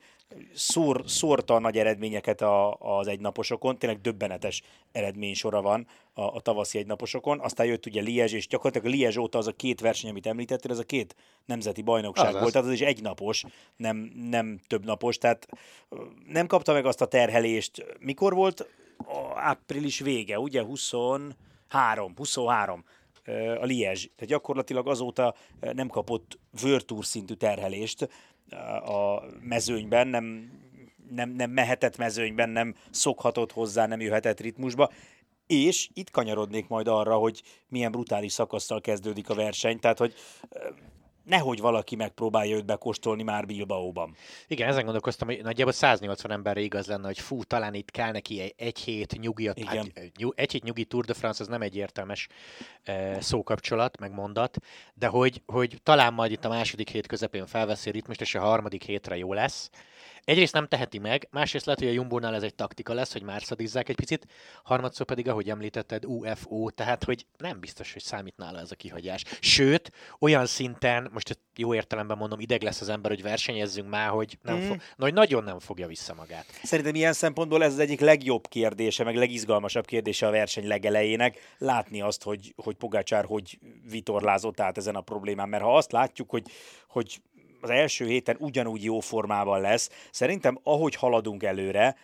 szór, 0.54 1.04
szórta 1.06 1.56
a 1.56 1.60
nagy 1.60 1.78
eredményeket 1.78 2.42
a, 2.42 2.74
az 2.74 3.08
egynaposokon, 3.08 3.78
tényleg 3.78 4.02
döbbenetes 4.02 4.62
eredménysora 4.92 5.62
van 5.62 5.88
a, 6.14 6.22
a 6.22 6.40
tavaszi 6.40 6.78
egynaposokon, 6.78 7.40
aztán 7.40 7.66
jött 7.66 7.86
ugye 7.86 8.02
Liège, 8.02 8.36
és 8.36 8.48
gyakorlatilag 8.48 8.94
a 8.94 8.98
Liège 8.98 9.20
óta 9.20 9.38
az 9.38 9.48
a 9.48 9.52
két 9.52 9.82
verseny, 9.82 10.10
amit 10.10 10.28
említettél, 10.28 10.72
ez 10.72 10.80
a 10.80 10.84
két 10.84 11.16
nemzeti 11.46 11.82
bajnokság 11.82 12.36
az 12.36 12.42
volt, 12.42 12.52
tehát 12.52 12.68
az 12.68 12.74
is 12.74 12.82
egynapos, 12.82 13.44
nem, 13.76 14.12
nem 14.30 14.60
több 14.68 14.86
napos, 14.86 15.18
tehát 15.18 15.48
nem 16.28 16.48
kapta 16.48 16.74
meg 16.74 16.86
azt 16.86 17.02
a 17.02 17.06
terhelést. 17.06 17.86
Mikor 18.00 18.34
volt? 18.34 18.68
A 18.98 19.34
április 19.36 20.00
vége, 20.00 20.40
ugye? 20.40 20.64
23, 20.64 22.14
23 22.16 22.84
a 23.60 23.66
Liège. 23.66 24.10
Tehát 24.16 24.26
gyakorlatilag 24.26 24.88
azóta 24.88 25.36
nem 25.60 25.88
kapott 25.88 26.40
Virtúr 26.62 27.06
szintű 27.06 27.34
terhelést 27.34 28.10
a 28.86 29.24
mezőnyben, 29.42 30.08
nem, 30.08 30.52
nem, 31.10 31.30
nem 31.30 31.52
mehetett 31.52 31.98
mezőnyben, 31.98 32.50
nem 32.50 32.76
szokhatott 32.90 33.52
hozzá, 33.52 33.86
nem 33.86 34.02
jöhetett 34.02 34.40
ritmusba. 34.40 34.92
És 35.48 35.90
itt 35.94 36.12
kanyarodnék 36.12 36.68
majd 36.68 36.88
arra, 36.88 37.16
hogy 37.16 37.42
milyen 37.68 37.92
brutális 37.92 38.32
szakasztal 38.32 38.82
kezdődik 38.82 39.30
a 39.30 39.36
verseny, 39.36 39.80
tehát 39.80 39.98
hogy 39.98 40.14
nehogy 41.26 41.60
valaki 41.60 41.96
megpróbálja 41.96 42.56
őt 42.56 42.66
bekóstolni 42.66 43.24
már 43.24 43.46
Bilbaóban. 43.46 44.16
Igen, 44.48 44.70
ezen 44.70 44.84
gondolkoztam, 44.84 45.28
hogy 45.28 45.42
nagyjából 45.44 45.74
180 45.74 46.32
emberre 46.32 46.60
igaz 46.60 46.88
lenne, 46.88 47.06
hogy 47.06 47.20
fú, 47.20 47.44
talán 47.44 47.74
itt 47.74 47.92
kell 47.92 48.12
neki 48.12 48.42
egy, 48.42 48.54
egy 48.58 48.80
hét 48.80 49.20
nyugi, 49.20 49.44
Igen. 49.54 49.92
Hát, 49.96 50.12
egy 50.36 50.52
hét 50.52 50.64
nyugi 50.64 50.86
Tour 50.86 51.06
de 51.06 51.14
France, 51.14 51.44
az 51.44 51.50
nem 51.50 51.62
egy 51.62 51.76
értelmes 51.76 52.28
e, 52.84 53.22
szókapcsolat, 53.22 54.00
meg 54.00 54.12
mondat, 54.12 54.58
de 54.94 55.08
hogy, 55.08 55.42
hogy 55.46 55.80
talán 55.84 56.14
majd 56.14 56.32
itt 56.32 56.46
a 56.46 56.50
második 56.50 56.90
hét 56.90 57.08
közepén 57.08 57.46
felveszi 57.46 57.90
ritmust, 57.90 58.22
és 58.22 58.36
a 58.36 58.40
harmadik 58.40 58.84
hétre 58.84 59.18
jó 59.18 59.34
lesz. 59.34 59.70
Egyrészt 60.26 60.54
nem 60.54 60.68
teheti 60.68 60.98
meg, 60.98 61.28
másrészt 61.32 61.66
lehet, 61.66 61.80
hogy 61.82 61.90
a 61.90 61.94
Jumbónál 61.94 62.36
ez 62.36 62.44
egy 62.44 62.56
taktika 62.56 62.94
lesz, 62.94 63.12
hogy 63.14 63.22
már 63.22 63.44
szadizzák 63.44 63.90
egy 63.90 63.96
picit, 63.96 64.28
harmadszor 64.64 65.06
pedig, 65.06 65.28
ahogy 65.28 65.50
említetted, 65.50 66.06
UFO, 66.06 66.70
tehát 66.70 67.04
hogy 67.04 67.26
nem 67.38 67.60
biztos, 67.60 67.94
hogy 67.94 68.02
számít 68.02 68.38
nála 68.38 68.60
ez 68.60 68.72
a 68.72 68.76
kihagyás. 68.76 69.24
Sőt, 69.40 69.92
olyan 70.20 70.46
szinten, 70.46 71.10
most 71.14 71.40
jó 71.56 71.74
értelemben 71.74 72.18
mondom, 72.18 72.40
ideg 72.40 72.62
lesz 72.62 72.82
az 72.82 72.90
ember, 72.90 73.12
hogy 73.12 73.22
versenyezzünk 73.22 73.90
már, 73.90 74.10
hogy, 74.10 74.38
nem 74.42 74.58
mm. 74.58 74.68
fog, 74.68 74.82
hogy 74.98 75.14
nagyon 75.14 75.44
nem 75.44 75.60
fogja 75.60 75.88
vissza 75.88 76.14
magát. 76.14 76.46
Szerintem 76.64 76.96
ilyen 76.96 77.14
szempontból 77.14 77.64
ez 77.64 77.74
az 77.74 77.80
egyik 77.80 78.00
legjobb 78.00 78.48
kérdése, 78.48 79.04
meg 79.04 79.16
legizgalmasabb 79.16 79.86
kérdése 79.86 80.28
a 80.28 80.32
verseny 80.32 80.68
legelejének, 80.68 81.56
látni 81.58 82.02
azt, 82.02 82.24
hogy, 82.24 82.54
hogy 82.56 82.76
Pogácsár 82.76 83.26
hogy 83.26 83.60
vitorlázott 83.90 84.60
át 84.60 84.78
ezen 84.78 84.96
a 84.96 85.02
problémán, 85.02 85.50
mert 85.50 85.64
ha 85.64 85.78
azt 85.78 85.92
látjuk, 85.92 86.30
hogy, 86.30 86.44
hogy 86.88 87.22
az 87.66 87.72
első 87.72 88.06
héten 88.06 88.36
ugyanúgy 88.40 88.84
jó 88.84 89.00
formában 89.00 89.62
lesz. 89.62 89.90
Szerintem, 90.12 90.60
ahogy 90.64 90.96
haladunk 90.96 91.44
előre, 91.44 91.96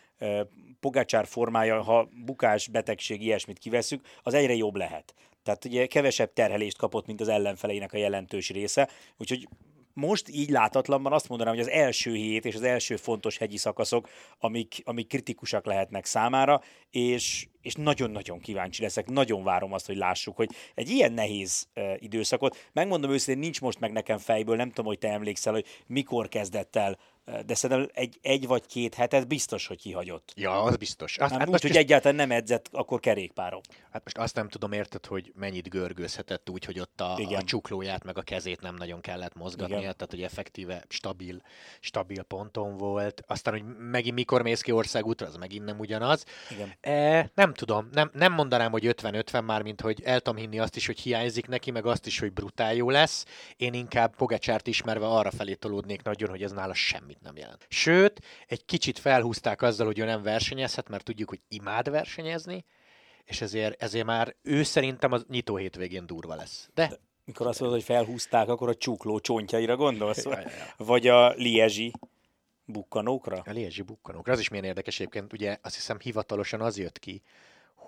Pogácsár 0.80 1.26
formája, 1.26 1.82
ha 1.82 2.10
bukás, 2.26 2.68
betegség, 2.68 3.22
ilyesmit 3.22 3.60
kiveszük, 3.60 4.06
az 4.24 4.34
egyre 4.34 4.54
jobb 4.56 4.76
lehet. 4.76 5.14
Tehát 5.44 5.66
ugye 5.66 5.86
kevesebb 5.86 6.34
terhelést 6.34 6.78
kapott, 6.78 7.06
mint 7.06 7.22
az 7.22 7.28
ellenfeleinek 7.28 7.94
a 7.94 7.98
jelentős 7.98 8.50
része, 8.50 8.90
úgyhogy 9.18 9.48
most 9.94 10.30
így 10.30 10.50
látatlanban 10.50 11.14
azt 11.14 11.30
mondanám, 11.30 11.54
hogy 11.54 11.64
az 11.64 11.70
első 11.70 12.14
hét 12.14 12.46
és 12.46 12.56
az 12.56 12.62
első 12.62 12.96
fontos 12.96 13.38
hegyi 13.38 13.58
szakaszok, 13.58 14.10
amik, 14.40 14.82
amik 14.84 15.08
kritikusak 15.08 15.66
lehetnek 15.66 16.06
számára, 16.06 16.62
és, 16.90 17.48
és 17.62 17.74
nagyon-nagyon 17.74 18.40
kíváncsi 18.40 18.82
leszek, 18.82 19.10
nagyon 19.10 19.44
várom 19.44 19.74
azt, 19.74 19.86
hogy 19.86 19.98
lássuk, 19.98 20.36
hogy 20.36 20.50
egy 20.76 20.90
ilyen 20.90 21.14
nehéz 21.14 21.68
uh, 21.76 21.94
időszakot, 22.00 22.70
megmondom 22.74 23.12
őszintén, 23.12 23.44
nincs 23.44 23.62
most 23.62 23.80
meg 23.80 23.92
nekem 23.92 24.18
fejből, 24.18 24.56
nem 24.56 24.68
tudom, 24.68 24.86
hogy 24.86 25.00
te 25.00 25.10
emlékszel, 25.10 25.54
hogy 25.54 25.66
mikor 25.88 26.28
kezdett 26.28 26.76
el 26.76 26.98
de 27.46 27.56
szerintem 27.56 27.90
egy, 27.94 28.20
egy 28.22 28.48
vagy 28.48 28.66
két 28.66 28.94
hetet 28.94 29.28
biztos, 29.28 29.68
hogy 29.68 29.78
kihagyott. 29.78 30.32
Ja, 30.36 30.64
az 30.64 30.76
biztos. 30.76 31.18
Azt, 31.18 31.34
hát, 31.34 31.50
most, 31.50 31.62
hogy 31.62 31.76
egyáltalán 31.76 32.16
nem 32.16 32.32
edzett, 32.32 32.70
akkor 32.72 33.00
kerékpárom. 33.00 33.62
Hát 33.92 34.04
most 34.04 34.18
azt 34.18 34.36
nem 34.36 34.50
tudom, 34.50 34.72
érted, 34.72 35.06
hogy 35.06 35.32
mennyit 35.36 35.70
görgőzhetett 35.70 36.50
úgy, 36.50 36.66
hogy 36.66 36.80
ott 36.80 37.02
a, 37.02 37.16
a 37.16 37.44
csuklóját 37.44 38.04
meg 38.04 38.18
a 38.18 38.22
kezét 38.22 38.62
nem 38.62 38.76
nagyon 38.76 39.02
kellett 39.02 39.36
mozgatnia, 39.36 39.78
Igen. 39.78 39.94
tehát 39.98 40.14
hogy 40.14 40.22
effektíve 40.22 40.84
stabil, 40.88 41.42
stabil 41.80 42.24
ponton 42.24 42.78
volt. 42.78 43.24
Aztán, 43.28 43.54
hogy 43.54 43.64
megint 43.78 44.16
mikor 44.16 44.42
mész 44.42 44.62
ki 44.62 44.72
országútra, 44.72 45.28
az 45.28 45.36
megint 45.36 45.66
nem 45.66 45.80
ugyanaz. 45.80 46.26
Igen. 46.50 46.74
E, 46.82 47.32
nem 47.36 47.54
tudom, 47.54 47.90
nem, 47.92 48.10
nem 48.14 48.34
mondanám, 48.34 48.72
hogy 48.72 48.96
50-50 49.02 49.46
már, 49.46 49.62
mint 49.62 49.82
hogy 49.82 50.02
el 50.04 50.20
tudom 50.20 50.40
hinni 50.40 50.60
azt 50.60 50.76
is, 50.76 50.86
hogy 50.86 51.00
hiányzik 51.00 51.48
neki, 51.48 51.72
meg 51.72 51.86
azt 51.86 52.06
is, 52.06 52.20
hogy 52.20 52.34
brutál 52.34 52.74
jó 52.74 52.90
lesz. 52.90 53.26
Én 53.58 53.74
inkább 53.74 54.16
Pogacsárt 54.16 54.68
ismerve 54.68 55.08
arra 55.08 55.32
felé 55.32 55.54
tolódnék 55.54 56.02
nagyon, 56.02 56.30
hogy 56.30 56.44
ez 56.44 56.52
nála 56.52 56.74
semmit 57.12 57.22
nem 57.22 57.38
jelent. 57.38 57.66
Sőt, 57.70 58.22
egy 58.48 58.66
kicsit 58.66 59.00
felhúzták 59.00 59.62
azzal, 59.62 59.86
hogy 59.86 60.00
ő 60.00 60.06
nem 60.06 60.24
versenyezhet, 60.24 60.90
mert 60.90 61.04
tudjuk, 61.04 61.30
hogy 61.30 61.42
imád 61.48 61.90
versenyezni, 61.90 62.66
és 63.24 63.42
ezért, 63.42 63.82
ezért 63.82 64.06
már 64.06 64.36
ő 64.42 64.64
szerintem 64.64 65.12
az 65.12 65.26
nyitó 65.30 65.56
hétvégén 65.56 66.06
durva 66.06 66.36
lesz. 66.36 66.70
De, 66.74 66.88
De 66.88 67.00
mikor 67.26 67.48
azt 67.48 67.60
mondod, 67.60 67.78
hogy 67.78 67.88
felhúzták, 67.88 68.48
akkor 68.48 68.70
a 68.70 68.76
csukló 68.76 69.20
csontjaira 69.20 69.76
gondolsz? 69.76 70.26
Vagy 70.78 71.08
a 71.08 71.30
liezsi 71.30 71.94
bukkanókra? 72.66 73.42
A 73.46 73.52
liezsi 73.52 73.82
bukkanókra. 73.82 74.34
Az 74.34 74.40
is 74.40 74.50
milyen 74.50 74.66
érdekes 74.66 75.00
egyébként, 75.00 75.34
ugye 75.34 75.58
azt 75.62 75.76
hiszem 75.76 76.00
hivatalosan 76.00 76.62
az 76.62 76.78
jött 76.78 77.00
ki, 77.00 77.22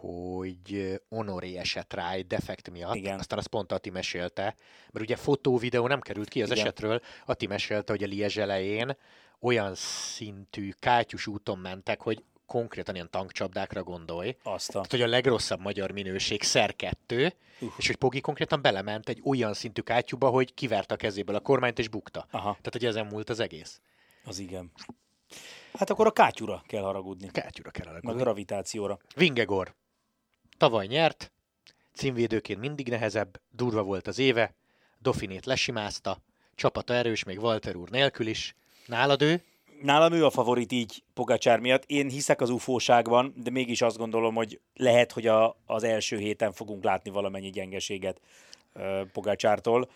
hogy 0.06 1.00
Honoré 1.10 1.58
esett 1.58 1.94
rá 1.94 2.12
egy 2.12 2.28
defekt 2.28 2.70
miatt, 2.70 2.96
Igen. 2.96 3.20
aztán 3.20 3.40
azt 3.40 3.48
pont 3.48 3.72
Ati 3.72 3.90
mesélte, 3.90 4.44
mert 4.92 5.06
ugye 5.06 5.16
fotó, 5.16 5.58
videó 5.58 5.88
nem 5.88 6.02
került 6.02 6.30
ki 6.30 6.42
az 6.42 6.52
Igen. 6.52 6.60
esetről, 6.60 7.02
Ati 7.26 7.48
mesélte, 7.48 7.92
hogy 7.92 8.04
a 8.04 8.08
Liezs 8.08 8.38
elején 8.38 8.98
olyan 9.40 9.76
szintű 9.76 10.72
kátyus 10.80 11.28
úton 11.28 11.58
mentek, 11.58 12.02
hogy 12.02 12.24
konkrétan 12.46 12.96
ilyen 12.96 13.10
tankcsapdákra 13.10 13.84
gondolj. 13.84 14.38
Azt. 14.44 14.72
Tehát, 14.72 14.92
hogy 14.92 15.02
a 15.02 15.08
legrosszabb 15.08 15.60
magyar 15.60 15.92
minőség 15.92 16.44
szer 16.44 16.76
kettő, 16.76 17.34
uh. 17.60 17.72
és 17.78 17.88
hogy 17.88 17.96
Pogi 17.96 18.22
konkrétan 18.22 18.62
belement 18.62 19.10
egy 19.10 19.22
olyan 19.24 19.54
szintű 19.54 19.82
kátyúba, 19.82 20.30
hogy 20.30 20.54
kiverte 20.54 20.94
a 20.94 20.98
kezéből 20.98 21.36
a 21.36 21.40
kormányt 21.40 21.80
és 21.80 21.88
bukta. 21.88 22.28
Aha. 22.32 22.50
Tehát, 22.50 22.72
hogy 22.72 22.86
ezen 22.86 23.06
múlt 23.06 23.30
az 23.30 23.40
egész. 23.40 23.82
Az 24.26 24.40
igen. 24.40 24.72
Hát 25.74 25.90
akkor 25.90 26.08
a 26.08 26.12
kátyúra 26.12 26.64
kell 26.68 26.84
haragudni. 26.84 27.28
Kátyúra 27.32 27.72
kell 27.72 27.86
haragudni. 27.86 28.12
Meg 28.12 28.22
a 28.22 28.24
gravitációra. 28.24 29.00
Vingegor. 29.16 29.74
Tavaly 30.64 30.88
nyert, 30.88 31.32
címvédőként 31.94 32.60
mindig 32.60 32.90
nehezebb, 32.90 33.42
durva 33.52 33.84
volt 33.84 34.08
az 34.08 34.20
éve, 34.20 34.56
Dofinét 35.00 35.46
lesimázta, 35.46 36.18
csapata 36.56 36.94
erős, 36.94 37.24
még 37.24 37.40
Walter 37.40 37.76
úr 37.76 37.90
nélkül 37.90 38.28
is. 38.28 38.56
Nálad 38.86 39.22
ő? 39.22 39.44
Nálam 39.82 40.14
ő 40.14 40.26
a 40.26 40.30
favorit 40.30 40.72
így 40.72 41.04
Pogacsár 41.14 41.60
miatt. 41.60 41.84
Én 41.86 42.10
hiszek 42.10 42.42
az 42.42 42.50
ufóságban, 42.50 43.34
de 43.36 43.50
mégis 43.50 43.82
azt 43.82 43.98
gondolom, 43.98 44.36
hogy 44.36 44.60
lehet, 44.74 45.12
hogy 45.12 45.28
a, 45.28 45.58
az 45.66 45.84
első 45.84 46.18
héten 46.18 46.52
fogunk 46.52 46.84
látni 46.84 47.10
valamennyi 47.12 47.50
gyengeséget 47.50 48.22
Pogacsártól. 49.14 49.90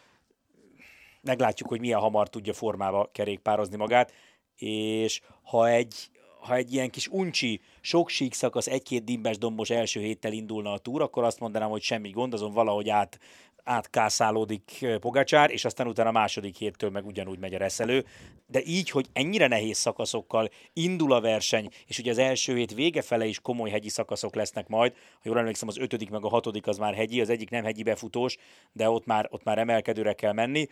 Meglátjuk, 1.22 1.70
hogy 1.70 1.80
milyen 1.80 2.00
hamar 2.00 2.30
tudja 2.30 2.54
formába 2.54 3.10
kerékpározni 3.12 3.78
magát, 3.78 4.14
és 4.56 5.22
ha 5.44 5.70
egy, 5.70 6.10
ha 6.48 6.56
egy 6.56 6.74
ilyen 6.74 6.90
kis 6.90 7.08
uncsi, 7.08 7.62
sok 7.82 8.10
sík 8.10 8.34
szakasz, 8.34 8.68
egy-két 8.68 9.04
dimbes 9.04 9.38
dombos 9.38 9.70
első 9.70 10.00
héttel 10.00 10.32
indulna 10.32 10.72
a 10.72 10.78
túr, 10.78 11.02
akkor 11.02 11.24
azt 11.24 11.40
mondanám, 11.40 11.70
hogy 11.70 11.82
semmi 11.82 12.10
gond, 12.10 12.34
azon 12.34 12.54
valahogy 12.54 12.90
át, 12.90 13.20
átkászálódik 13.64 14.86
Pogacsár, 15.00 15.52
és 15.52 15.66
aztán 15.66 15.88
utána 15.88 16.10
a 16.10 16.12
második 16.12 16.58
héttől 16.58 16.90
meg 16.90 17.06
ugyanúgy 17.06 17.40
megy 17.40 17.54
a 17.54 17.58
reszelő. 17.58 18.06
De 18.48 18.62
így, 18.66 18.90
hogy 18.90 19.06
ennyire 19.14 19.48
nehéz 19.48 19.78
szakaszokkal 19.78 20.50
indul 20.74 21.14
a 21.14 21.22
verseny, 21.22 21.70
és 21.88 22.00
ugye 22.00 22.12
az 22.12 22.18
első 22.18 22.56
hét 22.56 22.74
vége 22.74 23.02
fele 23.02 23.26
is 23.26 23.40
komoly 23.40 23.70
hegyi 23.70 23.90
szakaszok 23.90 24.36
lesznek 24.36 24.68
majd, 24.68 24.94
ha 24.94 25.22
jól 25.24 25.40
emlékszem, 25.40 25.68
az 25.68 25.78
ötödik 25.78 26.10
meg 26.10 26.24
a 26.24 26.30
hatodik 26.30 26.68
az 26.68 26.78
már 26.78 26.96
hegyi, 26.96 27.22
az 27.22 27.30
egyik 27.30 27.50
nem 27.50 27.64
hegyi 27.64 27.84
befutós, 27.84 28.38
de 28.72 28.90
ott 28.90 29.06
már, 29.06 29.28
ott 29.30 29.44
már 29.44 29.58
emelkedőre 29.58 30.14
kell 30.14 30.34
menni 30.34 30.68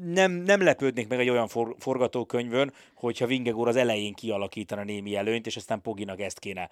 nem, 0.00 0.32
nem 0.32 0.62
lepődnék 0.62 1.08
meg 1.08 1.20
egy 1.20 1.28
olyan 1.28 1.48
for, 1.48 1.74
forgatókönyvön, 1.78 2.72
hogyha 2.94 3.26
Vingegor 3.26 3.68
az 3.68 3.76
elején 3.76 4.14
kialakítana 4.14 4.84
némi 4.84 5.16
előnyt, 5.16 5.46
és 5.46 5.56
aztán 5.56 5.80
Poginak 5.80 6.20
ezt 6.20 6.38
kéne 6.38 6.70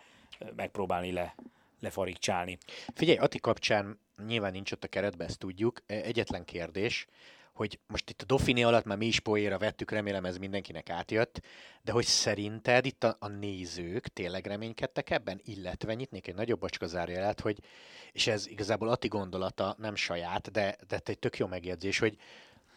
megpróbálni 0.57 1.13
le, 1.13 1.35
lefarigcsálni. 1.81 2.59
Figyelj, 2.95 3.19
Ati 3.19 3.39
kapcsán 3.39 3.99
nyilván 4.27 4.53
nincs 4.53 4.73
ott 4.73 4.85
a 4.85 4.89
keretben, 4.89 5.27
ezt 5.27 5.39
tudjuk. 5.39 5.83
Egyetlen 5.87 6.45
kérdés, 6.45 7.07
hogy 7.53 7.79
most 7.87 8.11
itt 8.11 8.23
a 8.23 8.25
Dauphiné 8.25 8.63
alatt 8.63 8.85
már 8.85 8.97
mi 8.97 9.07
is 9.07 9.21
poéra 9.21 9.59
vettük, 9.59 9.91
remélem 9.91 10.25
ez 10.25 10.39
mindenkinek 10.39 10.91
átjött, 10.91 11.41
de 11.83 11.93
hogy 11.93 12.05
szerinted 12.05 12.87
itt 12.87 13.05
a, 13.05 13.17
a 13.19 13.29
nézők 13.29 14.09
tényleg 14.09 14.47
reménykedtek 14.47 15.11
ebben, 15.11 15.41
illetve 15.45 15.95
nyitnék 15.95 16.27
egy 16.27 16.35
nagyobb 16.35 16.61
bacska 16.61 16.87
zárjelet, 16.87 17.41
hogy, 17.41 17.59
és 18.13 18.27
ez 18.27 18.47
igazából 18.47 18.89
Ati 18.89 19.09
gondolata, 19.09 19.75
nem 19.79 19.95
saját, 19.95 20.51
de, 20.51 20.77
de 20.89 21.01
egy 21.05 21.19
tök 21.19 21.39
jó 21.39 21.47
megjegyzés, 21.47 21.99
hogy 21.99 22.17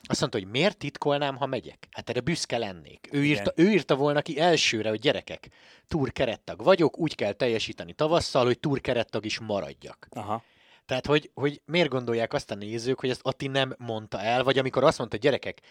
azt 0.04 0.20
mondta, 0.20 0.40
hogy 0.40 0.48
miért 0.48 0.78
titkolnám, 0.78 1.36
ha 1.36 1.46
megyek? 1.46 1.88
Hát 1.92 2.10
erre 2.10 2.20
büszke 2.20 2.58
lennék. 2.58 3.08
Ő 3.12 3.26
írta, 3.26 3.54
ő 3.56 3.72
írta 3.72 3.96
volna 3.96 4.22
ki 4.22 4.40
elsőre, 4.40 4.90
hogy 4.90 5.00
gyerekek, 5.00 5.50
túr 5.88 6.12
kerettag 6.12 6.64
vagyok, 6.64 6.98
úgy 6.98 7.16
kell 7.16 7.32
teljesíteni 7.32 7.94
tavasszal, 7.94 8.46
hogy 8.46 8.60
túr 8.60 8.82
kerettag 8.82 9.26
is 9.26 9.40
maradjak. 9.40 10.08
Aha. 10.10 10.44
Tehát, 10.86 11.06
hogy, 11.06 11.32
hogy 11.34 11.62
miért 11.66 11.90
gondolják 11.90 12.34
azt 12.34 12.52
a 12.52 12.56
nézők, 12.56 13.00
hogy 13.00 13.10
ezt 13.10 13.22
Ati 13.24 13.48
nem 13.48 13.76
mondta 13.78 14.22
el, 14.22 14.44
vagy 14.44 14.58
amikor 14.58 14.84
azt 14.84 14.98
mondta, 14.98 15.18
gyerekek, 15.18 15.62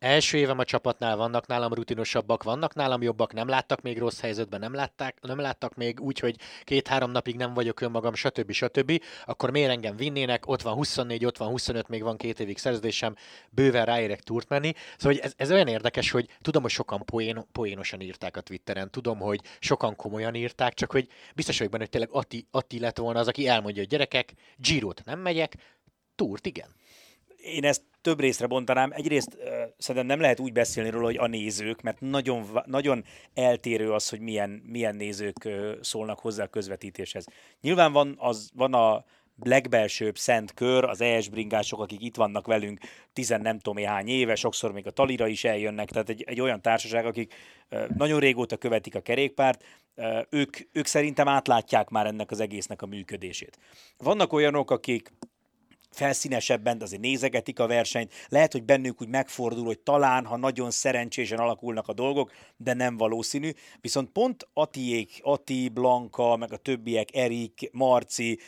Első 0.00 0.38
évem 0.38 0.58
a 0.58 0.64
csapatnál 0.64 1.16
vannak 1.16 1.46
nálam 1.46 1.72
rutinosabbak, 1.72 2.42
vannak 2.42 2.74
nálam 2.74 3.02
jobbak, 3.02 3.32
nem 3.32 3.48
láttak 3.48 3.80
még 3.80 3.98
rossz 3.98 4.20
helyzetben, 4.20 4.60
nem 4.60 4.74
látták, 4.74 5.18
nem 5.20 5.38
láttak 5.38 5.74
még 5.74 6.00
úgy, 6.00 6.18
hogy 6.18 6.36
két-három 6.64 7.10
napig 7.10 7.36
nem 7.36 7.54
vagyok 7.54 7.80
önmagam, 7.80 8.14
stb. 8.14 8.50
stb. 8.50 9.02
Akkor 9.24 9.50
miért 9.50 9.70
engem 9.70 9.96
vinnének, 9.96 10.46
ott 10.46 10.62
van 10.62 10.74
24, 10.74 11.24
ott 11.24 11.36
van 11.36 11.48
25, 11.48 11.88
még 11.88 12.02
van 12.02 12.16
két 12.16 12.40
évig 12.40 12.58
szerződésem, 12.58 13.14
bőven 13.50 13.84
ráérek 13.84 14.20
túrt 14.20 14.48
menni. 14.48 14.72
Szóval 14.98 15.18
ez, 15.18 15.32
ez 15.36 15.50
olyan 15.50 15.68
érdekes, 15.68 16.10
hogy 16.10 16.28
tudom, 16.40 16.62
hogy 16.62 16.70
sokan 16.70 17.04
poén, 17.04 17.46
poénosan 17.52 18.00
írták 18.00 18.36
a 18.36 18.40
Twitteren, 18.40 18.90
tudom, 18.90 19.18
hogy 19.18 19.40
sokan 19.58 19.96
komolyan 19.96 20.34
írták, 20.34 20.74
csak 20.74 20.92
hogy 20.92 21.08
biztos 21.34 21.56
vagyok 21.56 21.72
benne, 21.72 21.82
hogy 21.82 21.92
tényleg 21.92 22.10
Ati, 22.12 22.46
Ati 22.50 22.78
lett 22.78 22.98
volna 22.98 23.18
az, 23.18 23.28
aki 23.28 23.48
elmondja, 23.48 23.80
hogy 23.80 23.90
gyerekek, 23.90 24.32
Girot 24.56 25.02
nem 25.04 25.18
megyek, 25.18 25.56
túrt 26.14 26.46
igen 26.46 26.78
én 27.42 27.64
ezt 27.64 27.82
több 28.00 28.20
részre 28.20 28.46
bontanám. 28.46 28.90
Egyrészt 28.92 29.36
szerintem 29.78 30.06
nem 30.06 30.20
lehet 30.20 30.40
úgy 30.40 30.52
beszélni 30.52 30.90
róla, 30.90 31.04
hogy 31.04 31.16
a 31.16 31.26
nézők, 31.26 31.82
mert 31.82 32.00
nagyon, 32.00 32.46
nagyon 32.64 33.04
eltérő 33.34 33.92
az, 33.92 34.08
hogy 34.08 34.20
milyen, 34.20 34.62
milyen 34.66 34.96
nézők 34.96 35.48
szólnak 35.80 36.18
hozzá 36.18 36.44
a 36.44 36.48
közvetítéshez. 36.48 37.26
Nyilván 37.60 37.92
van, 37.92 38.14
az, 38.18 38.50
van 38.54 38.74
a 38.74 39.04
legbelsőbb 39.42 40.18
szent 40.18 40.54
kör, 40.54 40.84
az 40.84 41.00
ES 41.00 41.28
bringások, 41.28 41.80
akik 41.80 42.02
itt 42.02 42.16
vannak 42.16 42.46
velünk 42.46 42.80
tizen 43.12 43.40
nem 43.40 43.58
tudom 43.58 43.84
hány 43.84 44.08
éve, 44.08 44.34
sokszor 44.34 44.72
még 44.72 44.86
a 44.86 44.90
Talira 44.90 45.26
is 45.26 45.44
eljönnek, 45.44 45.90
tehát 45.90 46.08
egy, 46.08 46.22
egy 46.26 46.40
olyan 46.40 46.62
társaság, 46.62 47.06
akik 47.06 47.34
nagyon 47.96 48.20
régóta 48.20 48.56
követik 48.56 48.94
a 48.94 49.00
kerékpárt, 49.00 49.64
ők, 50.30 50.56
ők 50.72 50.86
szerintem 50.86 51.28
átlátják 51.28 51.88
már 51.88 52.06
ennek 52.06 52.30
az 52.30 52.40
egésznek 52.40 52.82
a 52.82 52.86
működését. 52.86 53.58
Vannak 53.98 54.32
olyanok, 54.32 54.70
akik 54.70 55.12
felszínesebben, 55.90 56.78
de 56.78 56.84
azért 56.84 57.00
nézegetik 57.02 57.58
a 57.58 57.66
versenyt. 57.66 58.12
Lehet, 58.28 58.52
hogy 58.52 58.64
bennük 58.64 59.00
úgy 59.00 59.08
megfordul, 59.08 59.64
hogy 59.64 59.78
talán, 59.78 60.24
ha 60.24 60.36
nagyon 60.36 60.70
szerencsésen 60.70 61.38
alakulnak 61.38 61.88
a 61.88 61.92
dolgok, 61.92 62.32
de 62.56 62.74
nem 62.74 62.96
valószínű. 62.96 63.50
Viszont 63.80 64.10
pont 64.10 64.48
Atiék, 64.52 65.20
Ati, 65.22 65.68
Blanka, 65.68 66.36
meg 66.36 66.52
a 66.52 66.56
többiek, 66.56 67.14
Erik, 67.14 67.70
Marci, 67.72 68.38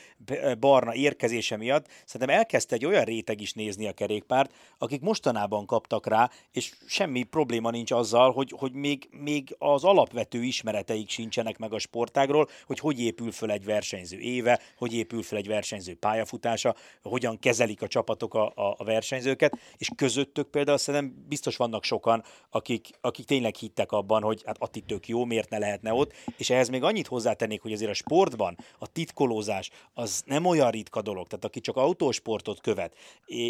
Barna 0.58 0.94
érkezése 0.94 1.56
miatt 1.56 1.88
szerintem 2.04 2.37
elkezdte 2.37 2.75
egy 2.75 2.84
olyan 2.84 3.04
réteg 3.04 3.40
is 3.40 3.52
nézni 3.52 3.87
a 3.87 3.92
kerékpárt, 3.92 4.54
akik 4.78 5.00
mostanában 5.00 5.66
kaptak 5.66 6.06
rá, 6.06 6.30
és 6.52 6.72
semmi 6.87 7.22
probléma 7.22 7.70
nincs 7.70 7.90
azzal, 7.90 8.32
hogy, 8.32 8.52
hogy 8.56 8.72
még, 8.72 9.08
még 9.11 9.54
az 9.58 9.84
alapvető 9.84 10.42
ismereteik 10.42 11.08
sincsenek 11.08 11.58
meg 11.58 11.72
a 11.72 11.78
sportágról, 11.78 12.49
hogy 12.66 12.78
hogy 12.78 13.00
épül 13.00 13.32
föl 13.32 13.50
egy 13.50 13.64
versenyző 13.64 14.18
éve, 14.18 14.61
hogy 14.76 14.94
épül 14.94 15.22
föl 15.22 15.38
egy 15.38 15.49
versenyző 15.49 15.94
pályafutása, 15.94 16.75
hogyan 17.02 17.31
hogyan 17.32 17.52
kezelik 17.52 17.82
a 17.82 17.86
csapatok 17.86 18.34
a, 18.34 18.52
a, 18.54 18.74
a 18.78 18.84
versenyzőket, 18.84 19.58
és 19.76 19.88
közöttök 19.96 20.48
például 20.48 20.78
szerintem 20.78 21.24
biztos 21.28 21.56
vannak 21.56 21.84
sokan, 21.84 22.24
akik, 22.50 22.88
akik 23.00 23.26
tényleg 23.26 23.54
hittek 23.54 23.92
abban, 23.92 24.22
hogy 24.22 24.42
hát 24.46 24.56
Atti 24.58 24.80
tök 24.80 25.08
jó, 25.08 25.24
miért 25.24 25.50
ne 25.50 25.58
lehetne 25.58 25.92
ott, 25.92 26.12
és 26.36 26.50
ehhez 26.50 26.68
még 26.68 26.82
annyit 26.82 27.06
hozzátennék, 27.06 27.62
hogy 27.62 27.72
azért 27.72 27.90
a 27.90 27.94
sportban 27.94 28.56
a 28.78 28.86
titkolózás 28.86 29.70
az 29.94 30.22
nem 30.26 30.44
olyan 30.44 30.70
ritka 30.70 31.02
dolog, 31.02 31.26
tehát 31.26 31.44
aki 31.44 31.60
csak 31.60 31.76
autósportot 31.76 32.60
követ. 32.60 32.94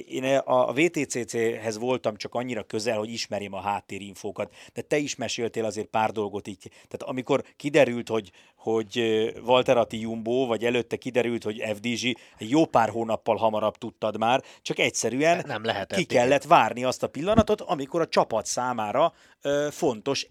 Én 0.08 0.24
a 0.44 0.72
VTCC-hez 0.72 1.78
voltam 1.78 2.16
csak 2.16 2.34
annyira 2.34 2.62
közel, 2.62 2.98
hogy 2.98 3.12
ismerjem 3.12 3.52
a 3.52 3.60
háttérinfókat, 3.60 4.54
de 4.72 4.82
te 4.82 4.96
is 4.96 5.16
meséltél 5.16 5.64
azért 5.64 5.86
pár 5.86 6.10
dolgot 6.10 6.48
így. 6.48 6.70
Tehát 6.70 7.02
amikor 7.02 7.44
kiderült, 7.56 8.08
hogy, 8.08 8.30
hogy 8.62 8.98
Walter 9.44 9.76
Atti 9.76 10.00
Jumbo, 10.00 10.46
vagy 10.46 10.64
előtte 10.64 10.96
kiderült, 10.96 11.42
hogy 11.42 11.62
FDG, 11.74 12.18
egy 12.38 12.50
jó 12.50 12.64
pár 12.64 12.88
hónappal 12.88 13.36
hamarabb 13.36 13.76
tudtad 13.76 14.18
már, 14.18 14.42
csak 14.62 14.78
egyszerűen 14.78 15.44
nem 15.46 15.64
lehet 15.64 15.94
ki 15.94 16.04
kellett 16.04 16.44
várni 16.44 16.84
azt 16.84 17.02
a 17.02 17.06
pillanatot, 17.06 17.60
amikor 17.60 18.00
a 18.00 18.08
csapat 18.08 18.46
számára 18.46 19.12
ö, 19.42 19.68
fontos 19.70 20.26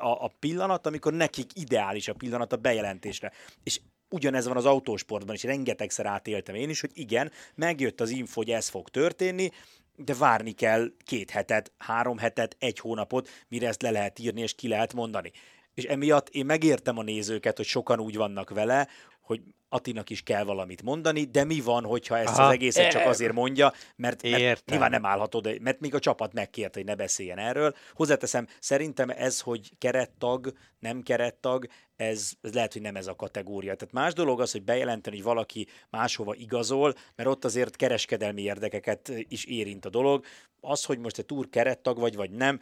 a, 0.00 0.24
a 0.24 0.32
pillanat, 0.38 0.86
amikor 0.86 1.12
nekik 1.12 1.50
ideális 1.54 2.08
a 2.08 2.14
pillanat 2.14 2.52
a 2.52 2.56
bejelentésre. 2.56 3.32
És 3.62 3.80
ugyanez 4.10 4.46
van 4.46 4.56
az 4.56 4.66
autósportban 4.66 5.34
is, 5.34 5.42
rengetegszer 5.42 6.06
átéltem 6.06 6.54
én 6.54 6.68
is, 6.68 6.80
hogy 6.80 6.90
igen, 6.94 7.32
megjött 7.54 8.00
az 8.00 8.10
info, 8.10 8.40
hogy 8.40 8.50
ez 8.50 8.68
fog 8.68 8.88
történni, 8.88 9.50
de 9.96 10.14
várni 10.14 10.52
kell 10.52 10.92
két 11.04 11.30
hetet, 11.30 11.72
három 11.78 12.18
hetet, 12.18 12.56
egy 12.58 12.78
hónapot, 12.78 13.28
mire 13.48 13.68
ezt 13.68 13.82
le 13.82 13.90
lehet 13.90 14.18
írni 14.18 14.40
és 14.40 14.54
ki 14.54 14.68
lehet 14.68 14.92
mondani. 14.92 15.32
És 15.74 15.84
emiatt 15.84 16.28
én 16.28 16.46
megértem 16.46 16.98
a 16.98 17.02
nézőket, 17.02 17.56
hogy 17.56 17.66
sokan 17.66 18.00
úgy 18.00 18.16
vannak 18.16 18.50
vele, 18.50 18.88
hogy 19.20 19.40
Atinak 19.72 20.10
is 20.10 20.22
kell 20.22 20.44
valamit 20.44 20.82
mondani, 20.82 21.24
de 21.24 21.44
mi 21.44 21.60
van, 21.60 21.84
hogyha 21.84 22.18
ezt 22.18 22.38
Aha, 22.38 22.46
az 22.46 22.52
egészet 22.52 22.90
csak 22.90 23.06
azért 23.06 23.32
mondja, 23.32 23.72
mert, 23.96 24.22
mert 24.22 24.64
nyilván 24.64 24.90
nem 24.90 25.06
állhatod, 25.06 25.60
mert 25.60 25.80
még 25.80 25.94
a 25.94 25.98
csapat 25.98 26.32
megkérte, 26.32 26.78
hogy 26.78 26.88
ne 26.88 26.94
beszéljen 26.94 27.38
erről. 27.38 27.74
Hozzáteszem, 27.92 28.46
szerintem 28.60 29.10
ez, 29.10 29.40
hogy 29.40 29.70
kerettag, 29.78 30.52
nem 30.78 31.02
kerettag, 31.02 31.66
ez, 31.96 32.30
ez 32.40 32.54
lehet, 32.54 32.72
hogy 32.72 32.82
nem 32.82 32.96
ez 32.96 33.06
a 33.06 33.16
kategória. 33.16 33.74
Tehát 33.74 33.94
más 33.94 34.12
dolog 34.12 34.40
az, 34.40 34.52
hogy 34.52 34.62
bejelenteni, 34.62 35.16
hogy 35.16 35.24
valaki 35.24 35.66
máshova 35.90 36.34
igazol, 36.34 36.94
mert 37.16 37.28
ott 37.28 37.44
azért 37.44 37.76
kereskedelmi 37.76 38.42
érdekeket 38.42 39.12
is 39.28 39.44
érint 39.44 39.84
a 39.84 39.90
dolog. 39.90 40.24
Az, 40.60 40.84
hogy 40.84 40.98
most 40.98 41.18
a 41.18 41.22
túr 41.22 41.48
kerettag 41.48 41.98
vagy, 41.98 42.16
vagy 42.16 42.30
nem, 42.30 42.60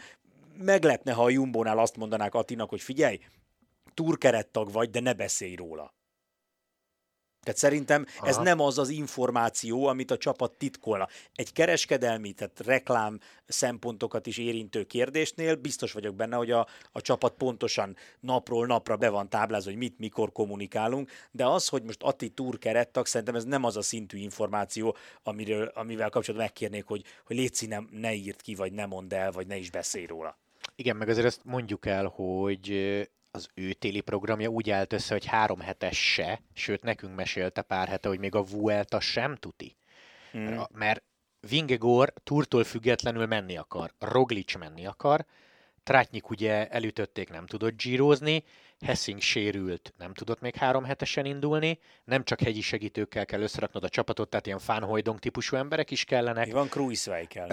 meglepne, 0.59 1.13
ha 1.13 1.23
a 1.23 1.31
Jumbónál 1.31 1.79
azt 1.79 1.97
mondanák 1.97 2.35
Atinak, 2.35 2.69
hogy 2.69 2.81
figyelj, 2.81 3.19
túrkerettag 3.95 4.73
vagy, 4.73 4.91
de 4.91 5.01
ne 5.01 5.13
beszélj 5.13 5.55
róla. 5.55 5.97
Tehát 7.43 7.59
szerintem 7.59 8.05
Aha. 8.17 8.27
ez 8.27 8.37
nem 8.37 8.61
az 8.61 8.79
az 8.79 8.89
információ, 8.89 9.87
amit 9.87 10.11
a 10.11 10.17
csapat 10.17 10.53
titkolna. 10.53 11.09
Egy 11.35 11.53
kereskedelmi, 11.53 12.33
tehát 12.33 12.61
reklám 12.61 13.19
szempontokat 13.47 14.27
is 14.27 14.39
érintő 14.39 14.85
kérdésnél 14.85 15.55
biztos 15.55 15.93
vagyok 15.93 16.15
benne, 16.15 16.37
hogy 16.37 16.51
a, 16.51 16.67
a 16.93 17.01
csapat 17.01 17.33
pontosan 17.33 17.97
napról 18.21 18.67
napra 18.67 18.97
be 18.97 19.09
van 19.09 19.29
táblázva, 19.29 19.71
hogy 19.71 19.79
mit, 19.79 19.99
mikor 19.99 20.33
kommunikálunk, 20.33 21.11
de 21.31 21.47
az, 21.47 21.69
hogy 21.69 21.83
most 21.83 22.03
Ati 22.03 22.29
Túr 22.29 22.59
kerettag, 22.59 23.07
szerintem 23.07 23.35
ez 23.35 23.45
nem 23.45 23.65
az 23.65 23.77
a 23.77 23.83
szintű 23.83 24.19
információ, 24.19 24.97
amiről, 25.23 25.67
amivel 25.75 26.11
kapcsolatban 26.11 26.49
megkérnék, 26.49 26.85
hogy, 26.85 27.05
hogy 27.25 27.37
létszi, 27.37 27.67
nem, 27.67 27.89
ne 27.93 28.15
írt 28.15 28.41
ki, 28.41 28.55
vagy 28.55 28.73
ne 28.73 28.87
mondd 28.87 29.15
el, 29.15 29.33
vagy 29.33 29.47
ne 29.47 29.57
is 29.57 29.71
beszélj 29.71 30.07
róla. 30.07 30.39
Igen, 30.81 30.97
meg 30.97 31.09
azért 31.09 31.27
ezt 31.27 31.45
mondjuk 31.45 31.87
el, 31.87 32.07
hogy 32.07 32.73
az 33.31 33.49
ő 33.55 33.73
téli 33.73 34.01
programja 34.01 34.49
úgy 34.49 34.71
állt 34.71 34.93
össze, 34.93 35.13
hogy 35.13 35.25
három 35.25 35.61
hetes 35.61 36.13
se, 36.13 36.41
sőt 36.55 36.83
nekünk 36.83 37.15
mesélte 37.15 37.63
pár 37.63 37.89
hete, 37.89 38.09
hogy 38.09 38.19
még 38.19 38.35
a 38.35 38.43
Vuelta 38.43 39.01
sem 39.01 39.37
tuti. 39.37 39.77
Mm. 40.37 40.59
Mert 40.73 41.03
Vingegor 41.49 42.13
túrtól 42.23 42.65
függetlenül 42.65 43.27
menni 43.27 43.57
akar, 43.57 43.93
Roglic 43.99 44.57
menni 44.57 44.87
akar, 44.87 45.25
Trátnyik 45.83 46.31
ugye 46.31 46.69
elütötték, 46.69 47.31
nem 47.31 47.47
tudott 47.47 47.77
gyírozni, 47.77 48.45
Hessing 48.81 49.21
sérült, 49.21 49.95
nem 49.97 50.15
tudott 50.15 50.41
még 50.41 50.55
három 50.55 50.85
hetesen 50.85 51.25
indulni, 51.25 51.79
nem 52.05 52.25
csak 52.25 52.41
hegyi 52.41 52.61
segítőkkel 52.61 53.25
kell 53.25 53.41
összeraknod 53.41 53.85
a 53.85 53.89
csapatot, 53.89 54.29
tehát 54.31 54.47
ilyen 54.47 54.59
fánhojdong 54.59 55.19
típusú 55.19 55.57
emberek 55.57 55.91
is 55.91 56.05
kellenek. 56.05 56.53
Van 56.53 56.69
Kruiswijk 56.69 57.29
kell. 57.29 57.49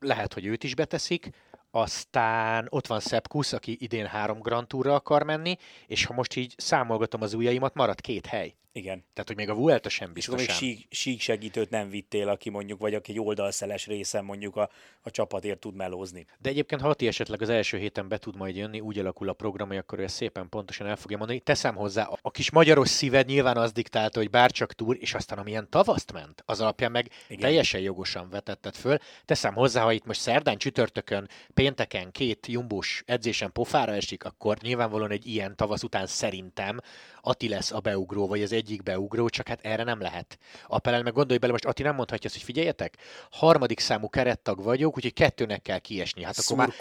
lehet, 0.00 0.32
hogy 0.34 0.46
őt 0.46 0.64
is 0.64 0.74
beteszik 0.74 1.30
aztán 1.74 2.66
ott 2.70 2.86
van 2.86 3.00
Szepkusz, 3.00 3.52
aki 3.52 3.76
idén 3.80 4.06
három 4.06 4.40
Grand 4.40 4.66
Tourra 4.66 4.94
akar 4.94 5.22
menni, 5.22 5.56
és 5.86 6.04
ha 6.04 6.14
most 6.14 6.36
így 6.36 6.54
számolgatom 6.56 7.22
az 7.22 7.34
ujjaimat, 7.34 7.74
marad 7.74 8.00
két 8.00 8.26
hely. 8.26 8.54
Igen. 8.76 9.04
Tehát, 9.12 9.28
hogy 9.28 9.36
még 9.36 9.48
a 9.48 9.54
Vuelta 9.54 9.88
sem 9.88 10.12
biztos. 10.12 10.40
És 10.40 10.46
még 10.46 10.56
sík, 10.56 10.86
sík 10.90 11.20
segítőt 11.20 11.70
nem 11.70 11.88
vittél, 11.88 12.28
aki 12.28 12.50
mondjuk, 12.50 12.80
vagy 12.80 12.94
aki 12.94 13.10
egy 13.12 13.20
oldalszeles 13.20 13.86
részen 13.86 14.24
mondjuk 14.24 14.56
a, 14.56 14.70
a 15.02 15.10
csapatért 15.10 15.58
tud 15.58 15.74
melózni. 15.74 16.26
De 16.38 16.48
egyébként, 16.48 16.80
ha 16.80 16.88
Ati 16.88 17.06
esetleg 17.06 17.42
az 17.42 17.48
első 17.48 17.78
héten 17.78 18.08
be 18.08 18.18
tud 18.18 18.36
majd 18.36 18.56
jönni, 18.56 18.80
úgy 18.80 18.98
alakul 18.98 19.28
a 19.28 19.32
program, 19.32 19.68
hogy 19.68 19.76
akkor 19.76 19.98
ő 19.98 20.06
szépen 20.06 20.48
pontosan 20.48 20.86
el 20.86 20.96
fogja 20.96 21.16
mondani. 21.16 21.40
Teszem 21.40 21.74
hozzá, 21.74 22.08
a 22.22 22.30
kis 22.30 22.50
magyaros 22.50 22.88
szíved 22.88 23.26
nyilván 23.26 23.56
az 23.56 23.72
diktálta, 23.72 24.18
hogy 24.18 24.30
bárcsak 24.30 24.72
túr, 24.72 24.96
és 25.00 25.14
aztán 25.14 25.38
amilyen 25.38 25.70
tavaszt 25.70 26.12
ment, 26.12 26.42
az 26.46 26.60
alapján 26.60 26.90
meg 26.90 27.10
Igen. 27.28 27.40
teljesen 27.40 27.80
jogosan 27.80 28.28
vetetted 28.30 28.74
föl. 28.74 28.98
Teszem 29.24 29.54
hozzá, 29.54 29.82
ha 29.82 29.92
itt 29.92 30.06
most 30.06 30.20
szerdán, 30.20 30.56
csütörtökön, 30.56 31.28
pénteken 31.54 32.10
két 32.10 32.46
jumbós 32.46 33.02
edzésen 33.06 33.52
pofára 33.52 33.92
esik, 33.92 34.24
akkor 34.24 34.58
nyilvánvalóan 34.60 35.10
egy 35.10 35.26
ilyen 35.26 35.56
tavasz 35.56 35.82
után 35.82 36.06
szerintem 36.06 36.80
Ati 37.20 37.48
lesz 37.48 37.72
a 37.72 37.80
beugró, 37.80 38.26
vagy 38.26 38.42
az 38.42 38.52
egyik 38.64 38.82
beugró, 38.82 39.28
csak 39.28 39.48
hát 39.48 39.58
erre 39.62 39.82
nem 39.82 40.00
lehet. 40.00 40.38
Appellel 40.66 41.02
meg 41.02 41.12
gondolj 41.12 41.38
bele, 41.38 41.52
most 41.52 41.64
Ati 41.64 41.82
nem 41.82 41.94
mondhatja 41.94 42.26
azt, 42.26 42.34
hogy 42.34 42.44
figyeljetek, 42.44 42.96
harmadik 43.30 43.80
számú 43.80 44.08
kerettag 44.08 44.62
vagyok, 44.62 44.96
úgyhogy 44.96 45.12
kettőnek 45.12 45.62
kell 45.62 45.78
kiesni. 45.78 46.22
Hát 46.22 46.38
akkor. 46.38 46.56
Már, 46.56 46.74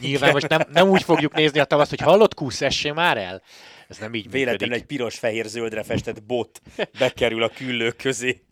nyilván 0.00 0.32
most 0.32 0.48
nem, 0.48 0.60
nem 0.72 0.88
úgy 0.88 1.02
fogjuk 1.02 1.34
nézni 1.34 1.58
a 1.58 1.64
tavaszt, 1.64 1.90
hogy 1.90 2.00
hallott 2.00 2.34
kúsz, 2.34 2.60
essé 2.60 2.90
már 2.90 3.16
el. 3.16 3.42
Ez 3.88 3.98
nem 3.98 4.14
így 4.14 4.30
Véletlenül 4.30 4.74
egy 4.74 4.84
piros-fehér-zöldre 4.84 5.82
festett 5.82 6.22
bot 6.22 6.60
bekerül 6.98 7.42
a 7.42 7.48
küllők 7.48 7.96
közé. 7.96 8.42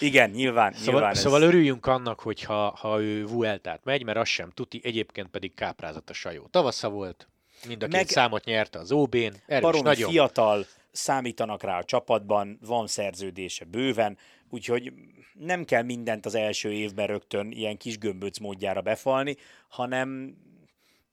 Igen, 0.00 0.30
nyilván. 0.30 0.72
Szóval, 0.72 0.92
nyilván 0.92 1.10
ez... 1.10 1.18
szóval 1.18 1.42
örüljünk 1.42 1.86
annak, 1.86 2.20
hogyha 2.20 2.76
ha 2.80 3.00
ő 3.00 3.26
Vueltát 3.26 3.84
megy, 3.84 4.04
mert 4.04 4.18
az 4.18 4.28
sem 4.28 4.50
tuti, 4.50 4.80
egyébként 4.84 5.28
pedig 5.28 5.54
káprázat 5.54 6.10
a 6.10 6.12
sajó. 6.12 6.48
Tavasza 6.50 6.88
volt, 6.88 7.28
Mind 7.66 7.82
a 7.82 7.86
két 7.86 7.94
Meg... 7.94 8.08
számot 8.08 8.44
nyerte 8.44 8.78
az 8.78 8.92
OB-n. 8.92 9.34
Erős, 9.46 9.80
nagyon. 9.80 10.10
fiatal, 10.10 10.66
számítanak 10.92 11.62
rá 11.62 11.78
a 11.78 11.84
csapatban, 11.84 12.58
van 12.66 12.86
szerződése 12.86 13.64
bőven, 13.64 14.18
úgyhogy 14.50 14.92
nem 15.34 15.64
kell 15.64 15.82
mindent 15.82 16.26
az 16.26 16.34
első 16.34 16.72
évben 16.72 17.06
rögtön 17.06 17.50
ilyen 17.50 17.76
kis 17.76 17.98
gömböc 17.98 18.38
módjára 18.38 18.80
befalni, 18.80 19.36
hanem 19.68 20.36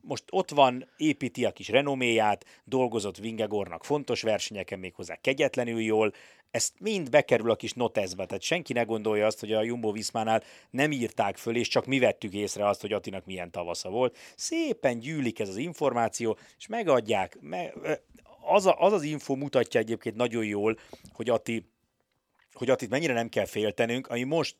most 0.10 0.24
ott 0.30 0.50
van, 0.50 0.90
építi 0.98 1.46
a 1.46 1.52
kis 1.52 1.68
renoméját, 1.68 2.46
dolgozott 2.64 3.18
Vingegornak 3.18 3.84
fontos 3.84 4.22
versenyeken 4.22 4.80
méghozzá 4.80 5.16
kegyetlenül 5.16 5.82
jól, 5.82 6.14
ezt 6.52 6.74
mind 6.80 7.10
bekerül 7.10 7.52
a 7.52 7.56
kis 7.56 7.74
notezbe, 7.74 8.26
tehát 8.26 8.42
senki 8.42 8.74
ne 8.74 8.84
gondolja 8.84 9.26
azt, 9.26 9.40
hogy 9.40 9.54
a 9.54 9.64
Jumbo 9.64 9.92
Viszmánál 9.92 10.44
nem 10.70 10.92
írták 10.92 11.38
föl, 11.38 11.56
és 11.56 11.68
csak 11.68 11.86
mi 11.86 12.00
vettük 12.00 12.34
észre 12.34 12.68
azt, 12.68 12.82
hogy 12.82 12.94
Atinak 12.94 13.26
milyen 13.26 13.52
tavasza 13.52 13.90
volt. 13.90 14.18
Szépen 14.36 15.00
gyűlik 15.00 15.40
ez 15.40 15.50
az 15.50 15.58
információ, 15.58 16.38
és 16.58 16.68
megadják. 16.68 17.38
Me, 17.42 17.74
az, 18.42 18.66
a, 18.66 18.76
az 18.80 18.94
az 18.94 19.04
info 19.04 19.36
mutatja 19.36 19.80
egyébként 19.80 20.16
nagyon 20.16 20.46
jól, 20.46 20.78
hogy 21.14 21.30
Ati 21.30 21.70
hogy 22.54 22.70
Attit 22.70 22.90
mennyire 22.90 23.14
nem 23.14 23.30
kell 23.30 23.46
féltenünk, 23.46 24.08
ami 24.08 24.24
most 24.24 24.56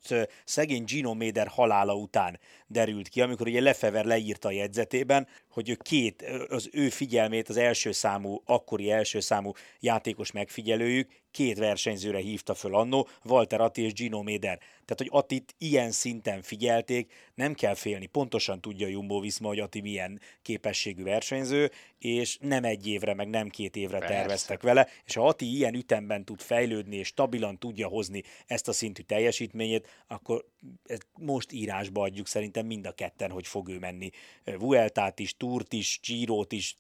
szegény 0.46 0.84
Gino 0.84 1.14
Méder 1.14 1.48
halála 1.48 1.96
után 1.96 2.40
derült 2.68 3.08
ki, 3.08 3.22
amikor 3.22 3.48
ugye 3.48 3.62
Lefever 3.62 4.06
leírta 4.06 4.48
a 4.48 4.52
jegyzetében, 4.52 5.28
hogy 5.50 5.70
ő 5.70 5.76
két, 5.76 6.26
az 6.50 6.70
ő 6.72 6.90
figyelmét 6.90 7.50
az 7.50 7.58
első 7.58 7.92
számú, 7.92 8.42
akkori 8.46 8.92
első 8.92 9.20
számú 9.20 9.52
játékos 9.80 10.32
megfigyelőjük 10.32 11.10
két 11.32 11.58
versenyzőre 11.58 12.20
hívta 12.20 12.54
föl 12.54 12.76
annó, 12.76 13.08
Walter 13.24 13.62
Atti 13.62 13.82
és 13.82 13.94
Gino 13.94 14.22
Méder. 14.22 14.60
Tehát, 14.90 15.12
hogy 15.12 15.22
Attit 15.22 15.56
ilyen 15.58 15.92
szinten 15.92 16.42
figyelték, 16.42 17.14
nem 17.36 17.54
kell 17.54 17.74
félni. 17.74 18.06
Pontosan 18.06 18.62
tudja 18.62 18.88
Jumbo 18.88 19.20
Viszma, 19.20 19.48
hogy 19.48 19.60
Atti 19.60 19.82
milyen 19.82 20.22
képességű 20.42 21.04
versenyző, 21.04 21.72
és 22.00 22.38
nem 22.42 22.64
egy 22.64 22.88
évre, 22.88 23.14
meg 23.14 23.30
nem 23.30 23.50
két 23.50 23.76
évre 23.76 23.98
Persze. 23.98 24.14
terveztek 24.14 24.62
vele, 24.62 24.88
és 25.06 25.14
ha 25.16 25.28
Atti 25.28 25.56
ilyen 25.56 25.74
ütemben 25.74 26.26
tud 26.26 26.42
fejlődni, 26.42 26.96
és 26.96 27.08
stabilan 27.08 27.58
tudja 27.58 27.88
hozni 27.88 28.24
ezt 28.46 28.68
a 28.68 28.72
szintű 28.72 29.02
teljesítményét, 29.02 30.04
akkor 30.08 30.46
ezt 30.86 31.08
most 31.18 31.52
írásba 31.52 32.02
adjuk 32.02 32.28
szerintem 32.28 32.66
mind 32.66 32.86
a 32.86 32.92
ketten, 32.92 33.32
hogy 33.32 33.48
fog 33.48 33.70
ő 33.70 33.80
menni. 33.80 34.10
Vueltát 34.44 35.20
is, 35.20 35.38
Tourt 35.38 35.74
is, 35.74 36.00
Girot 36.04 36.52
is, 36.52 36.76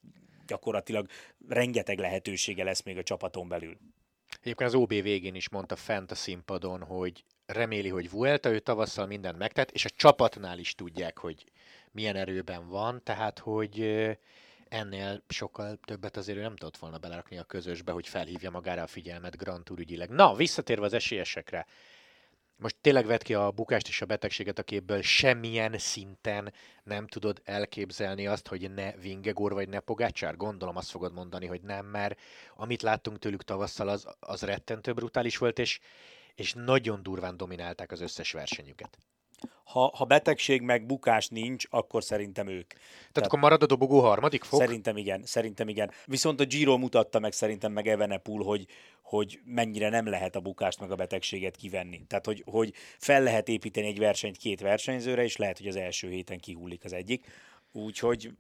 gyakorlatilag 0.48 1.08
rengeteg 1.48 2.00
lehetősége 2.00 2.64
lesz 2.64 2.84
még 2.84 2.98
a 2.98 3.04
csapaton 3.04 3.48
belül. 3.48 3.78
Egyébként 4.42 4.70
az 4.70 4.76
OB 4.76 4.90
végén 4.90 5.36
is 5.36 5.50
mondta 5.50 5.76
fent 5.76 6.12
a 6.12 6.16
színpadon, 6.16 6.84
hogy 6.84 7.24
reméli, 7.52 7.90
hogy 7.90 8.10
Vuelta, 8.10 8.52
ő 8.52 8.60
tavasszal 8.60 9.06
mindent 9.06 9.38
megtett, 9.38 9.72
és 9.72 9.86
a 9.86 9.90
csapatnál 9.90 10.60
is 10.60 10.76
tudják, 10.76 11.18
hogy 11.18 11.44
milyen 11.92 12.16
erőben 12.16 12.68
van, 12.68 13.04
tehát 13.04 13.40
hogy 13.40 13.82
ennél 14.70 15.24
sokkal 15.28 15.80
többet 15.86 16.18
azért 16.18 16.38
ő 16.38 16.42
nem 16.42 16.56
tudott 16.56 16.78
volna 16.78 16.98
belerakni 16.98 17.38
a 17.38 17.44
közösbe, 17.44 17.92
hogy 17.92 18.08
felhívja 18.08 18.50
magára 18.50 18.82
a 18.82 18.88
figyelmet 18.88 19.38
Grand 19.38 19.64
Tour 19.64 19.80
ügyileg. 19.80 20.10
Na, 20.10 20.36
visszatérve 20.36 20.86
az 20.86 20.94
esélyesekre. 20.94 21.66
Most 22.56 22.76
tényleg 22.82 23.06
vett 23.06 23.24
ki 23.24 23.34
a 23.34 23.52
bukást 23.52 23.88
és 23.88 24.02
a 24.02 24.06
betegséget 24.06 24.60
a 24.60 24.64
képből, 24.64 25.02
semmilyen 25.02 25.78
szinten 25.78 26.54
nem 26.84 27.08
tudod 27.08 27.42
elképzelni 27.44 28.28
azt, 28.28 28.48
hogy 28.48 28.72
ne 28.72 28.92
Vingegor 28.92 29.54
vagy 29.54 29.70
ne 29.70 29.80
Pogácsár? 29.80 30.36
Gondolom 30.36 30.76
azt 30.78 30.90
fogod 30.90 31.14
mondani, 31.14 31.46
hogy 31.46 31.62
nem, 31.62 31.86
mert 31.86 32.20
amit 32.56 32.82
láttunk 32.82 33.20
tőlük 33.20 33.44
tavasszal, 33.44 33.88
az, 33.90 34.08
az 34.20 34.42
rettentő 34.42 34.94
brutális 34.94 35.38
volt, 35.38 35.60
és, 35.60 35.80
és 36.36 36.54
nagyon 36.54 37.04
durván 37.04 37.38
dominálták 37.38 37.92
az 37.92 38.02
összes 38.02 38.32
versenyüket 38.32 38.98
ha, 39.64 39.92
ha 39.96 40.06
betegség 40.06 40.62
meg 40.62 40.86
bukás 40.86 41.28
nincs, 41.28 41.66
akkor 41.70 42.04
szerintem 42.04 42.48
ők. 42.48 42.68
Tehát, 42.68 43.12
Tehát 43.12 43.28
akkor 43.28 43.40
marad 43.40 43.64
a 43.64 43.66
dobogó 43.66 44.00
harmadik 44.00 44.44
fok? 44.44 44.60
Szerintem 44.60 44.98
igen, 44.98 45.22
szerintem 45.26 45.70
igen. 45.70 45.92
Viszont 46.06 46.40
a 46.40 46.46
Giro 46.46 46.78
mutatta 46.78 47.20
meg 47.20 47.32
szerintem 47.32 47.72
meg 47.72 47.88
Evenepul, 47.88 48.44
hogy, 48.44 48.66
hogy 49.02 49.40
mennyire 49.46 49.90
nem 49.90 50.08
lehet 50.08 50.36
a 50.36 50.40
bukást 50.40 50.80
meg 50.80 50.92
a 50.92 50.96
betegséget 50.96 51.56
kivenni. 51.56 52.04
Tehát, 52.08 52.26
hogy, 52.26 52.44
hogy 52.46 52.74
fel 52.98 53.24
lehet 53.24 53.48
építeni 53.48 53.88
egy 53.88 54.00
versenyt 54.00 54.38
két 54.38 54.62
versenyzőre, 54.62 55.24
és 55.24 55.38
lehet, 55.38 55.58
hogy 55.58 55.68
az 55.68 55.76
első 55.76 56.10
héten 56.10 56.40
kihullik 56.40 56.84
az 56.84 56.94
egyik. 56.94 57.26
Úgyhogy 57.72 58.32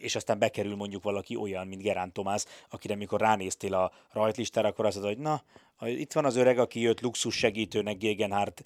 és 0.00 0.14
aztán 0.14 0.38
bekerül 0.38 0.76
mondjuk 0.76 1.02
valaki 1.02 1.36
olyan, 1.36 1.66
mint 1.66 1.82
Gerán 1.82 2.12
Tomás, 2.12 2.44
akire 2.70 2.94
mikor 2.94 3.20
ránéztél 3.20 3.74
a 3.74 3.92
rajtlistára, 4.12 4.68
akkor 4.68 4.86
azt 4.86 4.96
mondod, 4.96 5.14
hogy 5.14 5.22
na, 5.22 5.42
itt 5.86 6.12
van 6.12 6.24
az 6.24 6.36
öreg, 6.36 6.58
aki 6.58 6.80
jött 6.80 7.00
luxus 7.00 7.36
segítőnek 7.36 7.98
Gegenhardt 7.98 8.62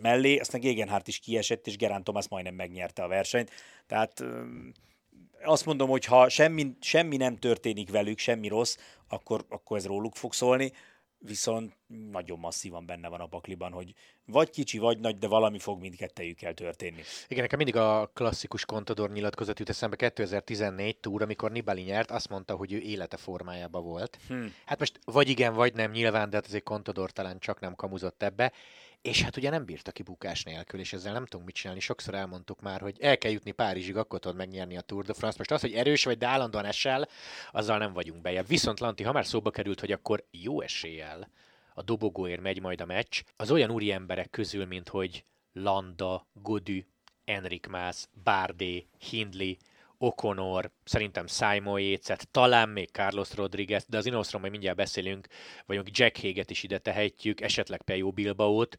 mellé, 0.00 0.38
aztán 0.38 0.60
Gegenhardt 0.60 1.08
is 1.08 1.18
kiesett, 1.18 1.66
és 1.66 1.76
Gerán 1.76 2.04
Tomás 2.04 2.28
majdnem 2.28 2.54
megnyerte 2.54 3.02
a 3.02 3.08
versenyt. 3.08 3.50
Tehát 3.86 4.24
azt 5.42 5.66
mondom, 5.66 5.88
hogy 5.88 6.04
ha 6.04 6.28
semmi, 6.28 6.76
semmi 6.80 7.16
nem 7.16 7.36
történik 7.36 7.90
velük, 7.90 8.18
semmi 8.18 8.48
rossz, 8.48 8.76
akkor, 9.08 9.44
akkor 9.48 9.76
ez 9.76 9.86
róluk 9.86 10.14
fog 10.16 10.32
szólni 10.32 10.72
viszont 11.20 11.76
nagyon 12.10 12.38
masszívan 12.38 12.86
benne 12.86 13.08
van 13.08 13.20
a 13.20 13.26
pakliban, 13.26 13.72
hogy 13.72 13.94
vagy 14.24 14.50
kicsi, 14.50 14.78
vagy 14.78 14.98
nagy, 14.98 15.18
de 15.18 15.26
valami 15.26 15.58
fog 15.58 15.80
mindkettejükkel 15.80 16.54
történni. 16.54 17.02
Igen, 17.28 17.42
nekem 17.42 17.58
mindig 17.58 17.76
a 17.76 18.10
klasszikus 18.14 18.64
kontador 18.64 19.10
nyilatkozat 19.10 19.58
jut 19.58 19.68
eszembe 19.68 19.96
2014 19.96 20.96
túr, 20.96 21.22
amikor 21.22 21.50
Nibali 21.50 21.82
nyert, 21.82 22.10
azt 22.10 22.28
mondta, 22.28 22.54
hogy 22.54 22.72
ő 22.72 22.78
élete 22.78 23.16
formájában 23.16 23.82
volt. 23.82 24.18
Hmm. 24.26 24.54
Hát 24.64 24.78
most 24.78 24.98
vagy 25.04 25.28
igen, 25.28 25.54
vagy 25.54 25.74
nem 25.74 25.90
nyilván, 25.90 26.30
de 26.30 26.36
hát 26.36 26.46
azért 26.46 26.64
kontador 26.64 27.10
talán 27.10 27.38
csak 27.38 27.60
nem 27.60 27.74
kamuzott 27.74 28.22
ebbe. 28.22 28.52
És 29.02 29.22
hát 29.22 29.36
ugye 29.36 29.50
nem 29.50 29.64
bírta 29.64 29.92
ki 29.92 30.02
bukás 30.02 30.42
nélkül, 30.42 30.80
és 30.80 30.92
ezzel 30.92 31.12
nem 31.12 31.26
tudunk 31.26 31.46
mit 31.46 31.54
csinálni. 31.54 31.80
Sokszor 31.80 32.14
elmondtuk 32.14 32.60
már, 32.60 32.80
hogy 32.80 33.00
el 33.00 33.18
kell 33.18 33.30
jutni 33.30 33.50
Párizsig, 33.50 33.96
akkor 33.96 34.18
tudod 34.18 34.36
megnyerni 34.36 34.76
a 34.76 34.80
Tour 34.80 35.04
de 35.04 35.12
France. 35.14 35.38
Most 35.38 35.50
az, 35.50 35.60
hogy 35.60 35.72
erős 35.72 36.04
vagy, 36.04 36.18
de 36.18 36.26
állandóan 36.26 36.64
esel, 36.64 37.08
azzal 37.50 37.78
nem 37.78 37.92
vagyunk 37.92 38.20
bejebb. 38.20 38.46
Viszont 38.46 38.80
Lanti, 38.80 39.02
ha 39.02 39.12
már 39.12 39.26
szóba 39.26 39.50
került, 39.50 39.80
hogy 39.80 39.92
akkor 39.92 40.24
jó 40.30 40.60
eséllyel 40.60 41.30
a 41.74 41.82
dobogóért 41.82 42.40
megy 42.40 42.60
majd 42.60 42.80
a 42.80 42.86
meccs, 42.86 43.22
az 43.36 43.50
olyan 43.50 43.70
úri 43.70 43.92
emberek 43.92 44.30
közül, 44.30 44.66
mint 44.66 44.88
hogy 44.88 45.24
Landa, 45.52 46.26
Godű, 46.32 46.86
Enrik 47.24 47.66
Mász, 47.66 48.08
Bárdé, 48.12 48.86
Hindley, 48.98 49.54
Okonor, 50.02 50.70
szerintem 50.84 51.26
Simon 51.26 51.80
Yates-et, 51.80 52.28
talán 52.30 52.68
még 52.68 52.88
Carlos 52.92 53.34
Rodriguez, 53.34 53.84
de 53.88 53.96
az 53.96 54.06
Inosról 54.06 54.40
majd 54.40 54.52
mindjárt 54.52 54.76
beszélünk, 54.76 55.26
vagy 55.66 55.98
Jack 55.98 56.20
Haget 56.20 56.50
is 56.50 56.62
ide 56.62 56.78
tehetjük, 56.78 57.40
esetleg 57.40 57.82
Pejo 57.82 58.10
Bilbaót, 58.10 58.76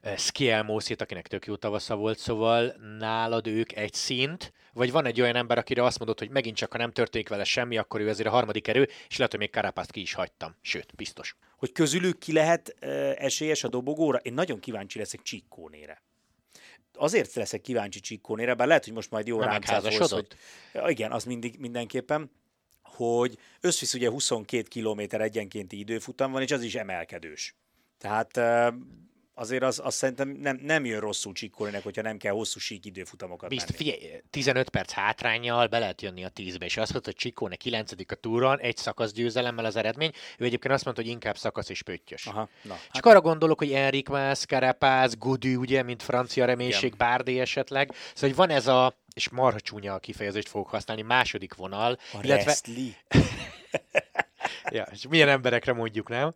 eh, 0.00 0.16
Skielmószét, 0.16 1.00
akinek 1.00 1.26
tök 1.26 1.46
jó 1.46 1.56
tavasza 1.56 1.96
volt, 1.96 2.18
szóval 2.18 2.74
nálad 2.98 3.46
ők 3.46 3.76
egy 3.76 3.92
szint, 3.92 4.52
vagy 4.72 4.92
van 4.92 5.06
egy 5.06 5.20
olyan 5.20 5.36
ember, 5.36 5.58
akire 5.58 5.84
azt 5.84 5.98
mondod, 5.98 6.18
hogy 6.18 6.30
megint 6.30 6.56
csak, 6.56 6.72
ha 6.72 6.78
nem 6.78 6.92
történik 6.92 7.28
vele 7.28 7.44
semmi, 7.44 7.76
akkor 7.76 8.00
ő 8.00 8.08
ezért 8.08 8.28
a 8.28 8.32
harmadik 8.32 8.68
erő, 8.68 8.88
és 9.08 9.16
lehet, 9.16 9.30
hogy 9.30 9.40
még 9.40 9.50
Karapászt 9.50 9.90
ki 9.90 10.00
is 10.00 10.14
hagytam. 10.14 10.56
Sőt, 10.60 10.94
biztos. 10.94 11.36
Hogy 11.56 11.72
közülük 11.72 12.18
ki 12.18 12.32
lehet 12.32 12.76
e, 12.78 12.88
esélyes 13.18 13.64
a 13.64 13.68
dobogóra? 13.68 14.18
Én 14.18 14.34
nagyon 14.34 14.60
kíváncsi 14.60 14.98
leszek 14.98 15.22
Csikkónére 15.22 16.02
azért 16.96 17.34
leszek 17.34 17.60
kíváncsi 17.60 18.00
Csikkónére, 18.00 18.54
bár 18.54 18.66
lehet, 18.66 18.84
hogy 18.84 18.92
most 18.92 19.10
majd 19.10 19.26
jó 19.26 19.40
rám 19.40 19.60
hogy... 20.10 20.26
Igen, 20.86 21.12
az 21.12 21.24
mindig, 21.24 21.58
mindenképpen 21.58 22.30
hogy 22.82 23.38
összvisz 23.60 23.94
ugye 23.94 24.10
22 24.10 24.68
km 24.68 25.00
egyenkénti 25.16 25.78
időfutam 25.78 26.32
van, 26.32 26.42
és 26.42 26.50
az 26.50 26.62
is 26.62 26.74
emelkedős. 26.74 27.54
Tehát 27.98 28.40
azért 29.34 29.62
az, 29.62 29.80
az 29.84 29.94
szerintem 29.94 30.28
nem, 30.28 30.58
nem 30.62 30.84
jön 30.84 31.00
rosszul 31.00 31.32
Csikkorinek, 31.32 31.82
hogyha 31.82 32.02
nem 32.02 32.16
kell 32.16 32.32
hosszú 32.32 32.58
sík 32.58 32.84
időfutamokat 32.84 33.48
Bizt, 33.48 33.68
menni. 33.68 33.76
Figyelj, 33.76 34.20
15 34.30 34.68
perc 34.68 34.92
hátrányjal 34.92 35.66
be 35.66 35.78
lehet 35.78 36.02
jönni 36.02 36.24
a 36.24 36.30
10-be, 36.30 36.64
és 36.64 36.76
azt 36.76 36.92
mondta, 36.92 37.10
hogy 37.10 37.20
Csikkónek 37.20 37.58
9 37.58 37.92
a 38.08 38.14
túron, 38.14 38.60
egy 38.60 38.76
szakasz 38.76 39.12
győzelemmel 39.12 39.64
az 39.64 39.76
eredmény. 39.76 40.10
Ő 40.38 40.44
egyébként 40.44 40.74
azt 40.74 40.84
mondta, 40.84 41.02
hogy 41.02 41.10
inkább 41.10 41.36
szakasz 41.36 41.68
és 41.68 41.82
pöttyös. 41.82 42.26
Aha, 42.26 42.48
na, 42.62 42.74
Csak 42.74 43.04
hát... 43.04 43.06
arra 43.06 43.20
gondolok, 43.20 43.58
hogy 43.58 43.72
Enrik 43.72 44.08
Mász, 44.08 44.44
Carapaz, 44.44 45.14
Gudu, 45.14 45.58
ugye, 45.58 45.82
mint 45.82 46.02
francia 46.02 46.44
reménység, 46.44 46.96
Bárdé 46.96 47.40
esetleg. 47.40 47.92
Szóval, 47.92 48.28
hogy 48.28 48.34
van 48.34 48.50
ez 48.50 48.66
a, 48.66 48.96
és 49.14 49.28
marha 49.28 49.60
csúnya 49.60 49.94
a 49.94 49.98
kifejezést 49.98 50.48
fogok 50.48 50.68
használni, 50.68 51.02
második 51.02 51.54
vonal. 51.54 51.98
A 52.12 52.18
illetve... 52.22 52.54
ja, 54.70 54.86
és 54.92 55.06
milyen 55.08 55.28
emberekre 55.28 55.72
mondjuk, 55.72 56.08
nem? 56.08 56.34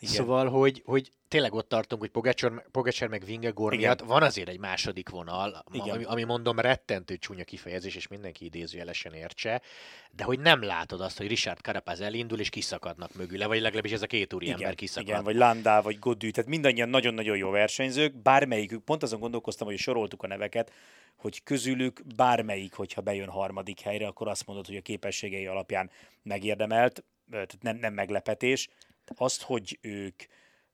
Igen. 0.00 0.14
Szóval, 0.14 0.48
hogy, 0.48 0.82
hogy 0.84 1.12
tényleg 1.28 1.54
ott 1.54 1.68
tartunk, 1.68 2.00
hogy 2.00 2.10
Pogacar, 2.10 2.64
Pogacar 2.70 3.08
meg 3.08 3.24
Vingegor 3.24 3.74
miatt 3.74 4.00
van 4.00 4.22
azért 4.22 4.48
egy 4.48 4.58
második 4.58 5.08
vonal, 5.08 5.64
Igen. 5.72 5.94
Ami, 5.94 6.04
ami 6.04 6.24
mondom 6.24 6.58
rettentő 6.58 7.16
csúnya 7.16 7.44
kifejezés, 7.44 7.94
és 7.94 8.08
mindenki 8.08 8.44
idézőjelesen 8.44 9.12
értse, 9.12 9.62
de 10.10 10.24
hogy 10.24 10.38
nem 10.38 10.62
látod 10.62 11.00
azt, 11.00 11.18
hogy 11.18 11.26
Richard 11.26 11.58
Carapaz 11.58 12.00
elindul, 12.00 12.40
és 12.40 12.48
kiszakadnak 12.48 13.14
mögüle, 13.14 13.46
vagy 13.46 13.60
legalábbis 13.60 13.92
ez 13.92 14.02
a 14.02 14.06
két 14.06 14.32
úri 14.32 14.44
Igen. 14.44 14.58
ember 14.58 14.74
kiszakad. 14.74 15.08
Igen, 15.08 15.24
vagy 15.24 15.36
Landá, 15.36 15.80
vagy 15.80 15.98
Godű, 15.98 16.30
tehát 16.30 16.50
mindannyian 16.50 16.88
nagyon-nagyon 16.88 17.36
jó 17.36 17.50
versenyzők, 17.50 18.14
bármelyikük, 18.14 18.84
pont 18.84 19.02
azon 19.02 19.20
gondolkoztam, 19.20 19.66
hogy 19.66 19.78
soroltuk 19.78 20.22
a 20.22 20.26
neveket, 20.26 20.72
hogy 21.16 21.42
közülük 21.42 22.02
bármelyik, 22.16 22.74
hogyha 22.74 23.00
bejön 23.00 23.28
harmadik 23.28 23.80
helyre, 23.80 24.06
akkor 24.06 24.28
azt 24.28 24.46
mondod, 24.46 24.66
hogy 24.66 24.76
a 24.76 24.80
képességei 24.80 25.46
alapján 25.46 25.90
megérdemelt, 26.22 27.04
tehát 27.30 27.56
nem, 27.60 27.76
nem 27.76 27.94
meglepetés. 27.94 28.68
Azt, 29.16 29.42
hogy 29.42 29.78
ők 29.80 30.22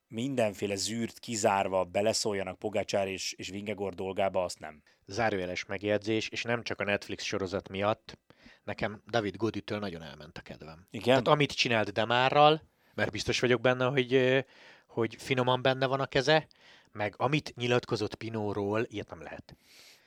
mindenféle 0.09 0.75
zűrt 0.75 1.19
kizárva 1.19 1.85
beleszóljanak 1.85 2.59
Pogácsár 2.59 3.09
és, 3.09 3.33
és 3.33 3.49
Vingegor 3.49 3.95
dolgába, 3.95 4.45
azt 4.45 4.59
nem. 4.59 4.83
Zárójeles 5.07 5.65
megjegyzés, 5.65 6.29
és 6.29 6.43
nem 6.43 6.63
csak 6.63 6.81
a 6.81 6.85
Netflix 6.85 7.25
sorozat 7.25 7.69
miatt, 7.69 8.19
nekem 8.65 9.03
David 9.11 9.37
Goditől 9.37 9.79
nagyon 9.79 10.03
elment 10.03 10.39
a 10.39 10.41
kedvem. 10.41 10.87
Igen? 10.91 11.05
Tehát 11.05 11.29
amit 11.29 11.53
csinált 11.53 11.93
Demárral, 11.93 12.63
mert 12.95 13.11
biztos 13.11 13.41
vagyok 13.41 13.61
benne, 13.61 13.85
hogy, 13.85 14.45
hogy 14.87 15.17
finoman 15.19 15.63
benne 15.63 15.87
van 15.87 16.01
a 16.01 16.07
keze, 16.07 16.47
meg 16.93 17.15
amit 17.17 17.53
nyilatkozott 17.57 18.15
Pinóról, 18.15 18.87
ilyet 18.89 19.11
nem 19.11 19.23
lehet. 19.23 19.57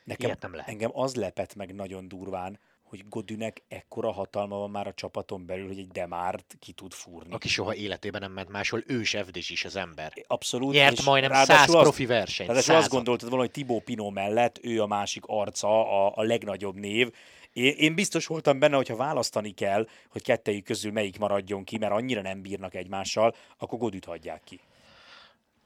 Nekem, 0.03 0.25
ilyet 0.25 0.41
nem 0.41 0.51
lehet. 0.51 0.69
Engem 0.69 0.91
az 0.93 1.15
lepett 1.15 1.55
meg 1.55 1.75
nagyon 1.75 2.07
durván, 2.07 2.59
hogy 2.89 3.03
Godünek 3.09 3.63
ekkora 3.67 4.11
hatalma 4.11 4.57
van 4.57 4.69
már 4.69 4.87
a 4.87 4.93
csapaton 4.93 5.45
belül, 5.45 5.67
hogy 5.67 5.79
egy 5.79 5.87
Demárt 5.87 6.55
ki 6.59 6.71
tud 6.71 6.93
fúrni. 6.93 7.33
Aki 7.33 7.47
soha 7.47 7.75
életében 7.75 8.21
nem 8.21 8.31
ment 8.31 8.49
máshol, 8.49 8.83
ősevdés 8.85 9.49
is 9.49 9.65
az 9.65 9.75
ember. 9.75 10.13
Abszolút. 10.27 10.73
Nyert 10.73 11.03
majdnem 11.03 11.43
száz 11.43 11.71
profi 11.71 12.05
versenyt. 12.05 12.49
Tehát 12.49 12.69
azt 12.69 12.89
gondoltad 12.89 13.29
volna, 13.29 13.43
hogy 13.43 13.53
Tibó 13.53 13.79
Pino 13.79 14.09
mellett 14.09 14.59
ő 14.61 14.81
a 14.81 14.87
másik 14.87 15.23
arca, 15.25 16.05
a, 16.05 16.13
a 16.15 16.23
legnagyobb 16.23 16.75
név, 16.75 17.11
én, 17.53 17.73
én 17.77 17.95
biztos 17.95 18.25
voltam 18.25 18.59
benne, 18.59 18.75
hogyha 18.75 18.95
választani 18.95 19.51
kell, 19.51 19.87
hogy 20.09 20.23
kettejük 20.23 20.63
közül 20.63 20.91
melyik 20.91 21.19
maradjon 21.19 21.63
ki, 21.63 21.77
mert 21.77 21.91
annyira 21.91 22.21
nem 22.21 22.41
bírnak 22.41 22.73
egymással, 22.73 23.35
akkor 23.57 23.79
Godüt 23.79 24.05
hagyják 24.05 24.41
ki. 24.43 24.59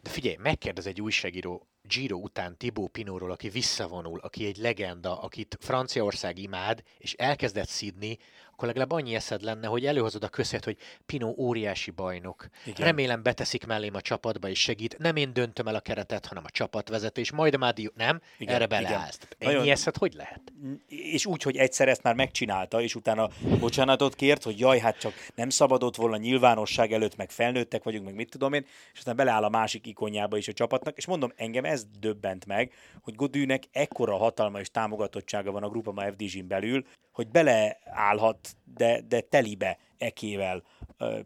De 0.01 0.09
figyelj, 0.09 0.35
megkérdez 0.39 0.85
egy 0.85 1.01
újságíró 1.01 1.67
Giro 1.81 2.17
után 2.17 2.57
Tibó 2.57 2.87
Pinóról, 2.87 3.31
aki 3.31 3.49
visszavonul, 3.49 4.19
aki 4.19 4.45
egy 4.45 4.57
legenda, 4.57 5.21
akit 5.21 5.57
Franciaország 5.59 6.37
imád, 6.37 6.83
és 6.97 7.13
elkezdett 7.13 7.67
szidni, 7.67 8.17
akkor 8.61 8.73
legalább 8.73 8.99
annyi 8.99 9.15
eszed 9.15 9.41
lenne, 9.41 9.67
hogy 9.67 9.85
előhozod 9.85 10.23
a 10.23 10.29
közhet, 10.29 10.63
hogy 10.63 10.77
Pino 11.05 11.33
óriási 11.37 11.91
bajnok. 11.91 12.47
Igen. 12.65 12.85
Remélem 12.85 13.23
beteszik 13.23 13.65
mellém 13.65 13.95
a 13.95 14.01
csapatba 14.01 14.49
és 14.49 14.59
segít. 14.59 14.97
Nem 14.97 15.15
én 15.15 15.33
döntöm 15.33 15.67
el 15.67 15.75
a 15.75 15.79
keretet, 15.79 16.25
hanem 16.25 16.43
a 16.45 16.49
csapatvezetés. 16.49 17.31
Majd 17.31 17.57
Mádi... 17.57 17.91
Nem? 17.95 18.21
Igen, 18.37 18.55
Erre 18.55 18.65
beleállsz. 18.65 19.19
Ennyi 19.37 19.53
Nagyon... 19.53 19.71
eszed 19.71 19.97
hogy 19.97 20.13
lehet? 20.13 20.41
És 20.87 21.25
úgy, 21.25 21.41
hogy 21.41 21.57
egyszer 21.57 21.87
ezt 21.87 22.03
már 22.03 22.15
megcsinálta, 22.15 22.81
és 22.81 22.95
utána 22.95 23.29
bocsánatot 23.59 24.15
kért, 24.15 24.43
hogy 24.43 24.59
jaj, 24.59 24.79
hát 24.79 24.99
csak 24.99 25.13
nem 25.35 25.49
szabadott 25.49 25.95
volna 25.95 26.17
nyilvánosság 26.17 26.91
előtt, 26.91 27.15
meg 27.15 27.31
felnőttek 27.31 27.83
vagyunk, 27.83 28.05
meg 28.05 28.15
mit 28.15 28.29
tudom 28.29 28.53
én, 28.53 28.65
és 28.93 28.97
aztán 28.97 29.15
beleáll 29.15 29.43
a 29.43 29.49
másik 29.49 29.87
ikonjába 29.87 30.37
is 30.37 30.47
a 30.47 30.53
csapatnak, 30.53 30.97
és 30.97 31.05
mondom, 31.05 31.31
engem 31.35 31.65
ez 31.65 31.85
döbbent 31.99 32.45
meg, 32.45 32.73
hogy 33.01 33.15
Godűnek 33.15 33.63
ekkora 33.71 34.17
hatalma 34.17 34.59
és 34.59 34.71
támogatottsága 34.71 35.51
van 35.51 35.63
a 35.63 35.69
Grupama 35.69 36.11
FDZ-n 36.11 36.47
belül, 36.47 36.85
hogy 37.11 37.27
beleállhat, 37.27 38.55
de, 38.75 39.01
de 39.01 39.21
telibe 39.21 39.77
ekével 39.97 40.63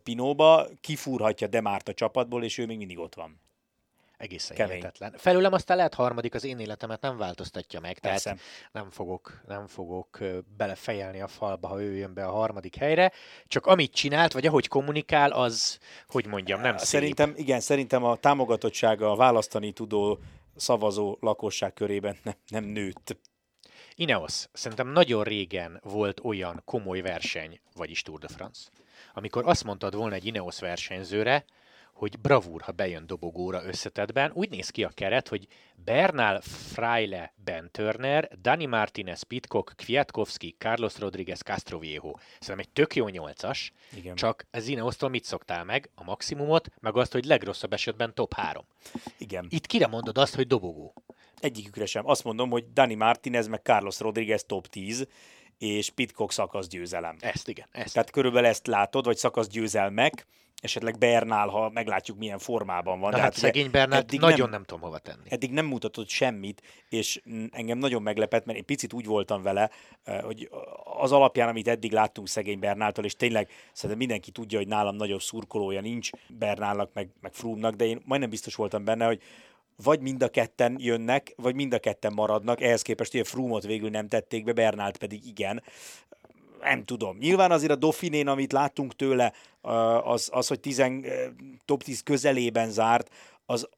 Pinóba, 0.04 0.68
kifúrhatja 0.82 1.48
Demárt 1.48 1.88
a 1.88 1.94
csapatból, 1.94 2.44
és 2.44 2.58
ő 2.58 2.66
még 2.66 2.78
mindig 2.78 3.00
ott 3.00 3.16
van. 3.16 3.44
Egészen 4.18 4.56
Kemény. 4.56 4.76
hihetetlen. 4.76 5.14
Felőlem 5.18 5.54
aztán 5.54 5.78
lehet 5.78 5.94
harmadik, 5.94 6.34
az 6.34 6.44
én 6.44 6.60
életemet 6.60 7.02
nem 7.02 7.18
változtatja 7.18 7.80
meg, 7.80 8.00
tehát 8.00 8.24
Persze. 8.24 8.42
nem 8.72 8.90
fogok, 8.90 9.42
nem 9.48 9.68
fogok 9.68 10.20
belefejelni 10.58 11.22
a 11.22 11.28
falba, 11.28 11.68
ha 11.68 11.82
ő 11.82 11.96
jön 11.96 12.14
be 12.14 12.26
a 12.26 12.32
harmadik 12.32 12.76
helyre. 12.76 13.12
Csak 13.48 13.66
amit 13.66 13.94
csinált, 13.94 14.34
vagy 14.34 14.46
ahogy 14.46 14.68
kommunikál, 14.68 15.32
az, 15.32 15.80
hogy 16.08 16.26
mondjam, 16.26 16.62
nem 16.62 16.78
szép. 16.78 16.88
Szerintem, 16.88 17.34
igen, 17.36 17.60
szerintem 17.60 18.04
a 18.04 18.16
támogatottsága 18.16 19.12
a 19.12 19.16
választani 19.16 19.72
tudó 19.72 20.20
szavazó 20.56 21.18
lakosság 21.20 21.74
körében 21.74 22.18
nem, 22.24 22.36
nem 22.48 22.64
nőtt. 22.64 23.18
Ineos, 23.98 24.48
szerintem 24.54 24.88
nagyon 24.88 25.24
régen 25.24 25.80
volt 25.84 26.20
olyan 26.24 26.62
komoly 26.66 27.02
verseny, 27.02 27.60
vagyis 27.76 28.02
Tour 28.02 28.20
de 28.20 28.28
France, 28.28 28.70
amikor 29.14 29.48
azt 29.48 29.64
mondtad 29.64 29.96
volna 29.96 30.16
egy 30.16 30.26
Ineos 30.26 30.60
versenyzőre, 30.60 31.46
hogy 31.94 32.20
bravúr, 32.20 32.62
ha 32.62 32.72
bejön 32.72 33.08
dobogóra 33.08 33.64
összetetben. 33.64 34.32
Úgy 34.34 34.50
néz 34.50 34.70
ki 34.70 34.84
a 34.84 34.90
keret, 34.90 35.28
hogy 35.28 35.48
Bernal, 35.76 36.42
Fraile, 36.42 37.34
Ben 37.36 37.70
Turner, 37.72 38.30
Dani 38.42 38.66
Martinez, 38.66 39.22
Pitcock, 39.22 39.74
Kwiatkowski, 39.86 40.56
Carlos 40.58 41.00
Rodriguez, 41.00 41.40
Castroviejo. 41.40 42.14
Szerintem 42.40 42.60
egy 42.60 42.70
tök 42.70 42.96
jó 42.96 43.08
nyolcas, 43.08 43.72
Igen. 43.96 44.16
csak 44.16 44.46
az 44.52 44.68
Ineostól 44.68 45.10
mit 45.10 45.24
szoktál 45.24 45.64
meg? 45.64 45.90
A 45.96 46.04
maximumot, 46.04 46.70
meg 46.80 46.98
azt, 46.98 47.12
hogy 47.12 47.26
legrosszabb 47.26 47.74
esetben 47.74 48.14
top 48.14 48.34
3. 48.34 48.66
Igen. 49.18 49.46
Itt 49.50 49.66
kire 49.66 49.88
mondod 49.88 50.18
azt, 50.18 50.36
hogy 50.36 50.48
dobogó? 50.48 50.94
Egyikükre 51.46 51.86
sem. 51.86 52.08
Azt 52.08 52.24
mondom, 52.24 52.50
hogy 52.50 52.66
Dani 52.74 52.96
Martinez 52.96 53.48
meg 53.48 53.60
Carlos 53.64 54.00
Rodriguez 54.00 54.44
top 54.44 54.68
10, 54.68 55.08
és 55.58 55.90
Pitcock 55.90 56.32
szakasz 56.32 56.68
győzelem. 56.68 57.16
Ezt 57.20 57.48
igen, 57.48 57.68
ezt. 57.72 57.94
Tehát 57.94 58.10
körülbelül 58.10 58.50
ezt 58.50 58.68
látod, 58.68 59.06
vagy 59.06 59.18
szakasz 59.18 59.48
győzelmek, 59.48 60.26
esetleg 60.62 60.98
Bernál, 60.98 61.48
ha 61.48 61.70
meglátjuk 61.70 62.18
milyen 62.18 62.38
formában 62.38 63.00
van. 63.00 63.12
Na 63.12 63.18
hát 63.18 63.32
ugye 63.32 63.40
szegény 63.40 63.72
Bernát 63.72 64.02
eddig 64.04 64.20
nagyon 64.20 64.40
nem, 64.40 64.50
nem 64.50 64.64
tudom 64.64 64.84
hova 64.84 64.98
tenni. 64.98 65.28
eddig 65.30 65.52
nem 65.52 65.66
mutatott 65.66 66.10
semmit, 66.10 66.62
és 66.90 67.22
engem 67.52 67.78
nagyon 67.78 68.02
meglepett, 68.02 68.46
mert 68.46 68.58
én 68.58 68.66
picit 68.66 68.94
úgy 68.94 69.06
voltam 69.06 69.42
vele, 69.42 69.70
hogy 70.24 70.50
az 70.84 71.12
alapján, 71.12 71.50
amit 71.50 71.68
eddig 71.68 71.92
láttunk 71.92 72.28
szegény 72.28 72.60
Bernáltól, 72.60 73.06
és 73.06 73.16
tényleg 73.16 73.50
szerintem 73.74 74.00
mindenki 74.00 74.32
tudja, 74.32 74.58
hogy 74.58 74.68
nálam 74.68 74.96
nagyobb 74.96 75.22
szurkolója 75.22 75.82
nincs 75.82 76.10
Bernálnak, 76.28 76.94
meg, 76.94 77.10
meg 77.22 77.34
Froome-nak, 77.34 77.76
de 77.76 77.86
én 77.86 78.02
majdnem 78.06 78.30
biztos 78.30 78.56
voltam 78.56 78.84
benne, 78.84 79.06
hogy 79.06 79.22
vagy 79.84 80.00
mind 80.00 80.24
a 80.24 80.30
ketten 80.30 80.76
jönnek, 80.80 81.34
vagy 81.36 81.56
mind 81.56 81.74
a 81.74 81.80
ketten 81.80 82.14
maradnak, 82.14 82.62
ehhez 82.62 82.82
képest 82.82 83.14
ugye 83.14 83.24
Froome-ot 83.24 83.64
végül 83.64 83.90
nem 83.90 84.08
tették 84.08 84.44
be, 84.44 84.54
Bernált 84.54 84.98
pedig 84.98 85.26
igen. 85.26 85.64
Nem 86.62 86.84
tudom. 86.84 87.18
Nyilván 87.18 87.52
azért 87.52 87.72
a 87.72 87.76
Dauphinén, 87.76 88.28
amit 88.28 88.52
láttunk 88.52 88.96
tőle, 88.96 89.34
az, 90.04 90.30
az 90.32 90.48
hogy 90.48 90.60
tizen, 90.60 91.04
eh, 91.04 91.30
top 91.66 91.84
10 91.84 92.04
közelében 92.04 92.70
zárt, 92.70 93.10
az, 93.46 93.70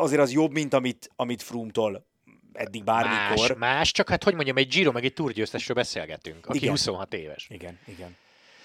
azért 0.00 0.20
az 0.20 0.32
jobb, 0.32 0.52
mint 0.52 0.74
amit, 0.74 1.10
amit 1.16 1.42
Froome-tól 1.42 2.06
eddig 2.52 2.84
bármikor. 2.84 3.48
Más, 3.48 3.58
más, 3.58 3.92
csak 3.92 4.08
hát 4.08 4.24
hogy 4.24 4.34
mondjam, 4.34 4.56
egy 4.56 4.68
Giro 4.68 4.92
meg 4.92 5.04
egy 5.04 5.12
Tour 5.12 5.32
győztesről 5.32 5.76
beszélgetünk, 5.76 6.46
aki 6.46 6.56
Igen. 6.56 6.70
26 6.70 7.14
éves. 7.14 7.46
Igen, 7.50 7.78
igen. 7.86 8.16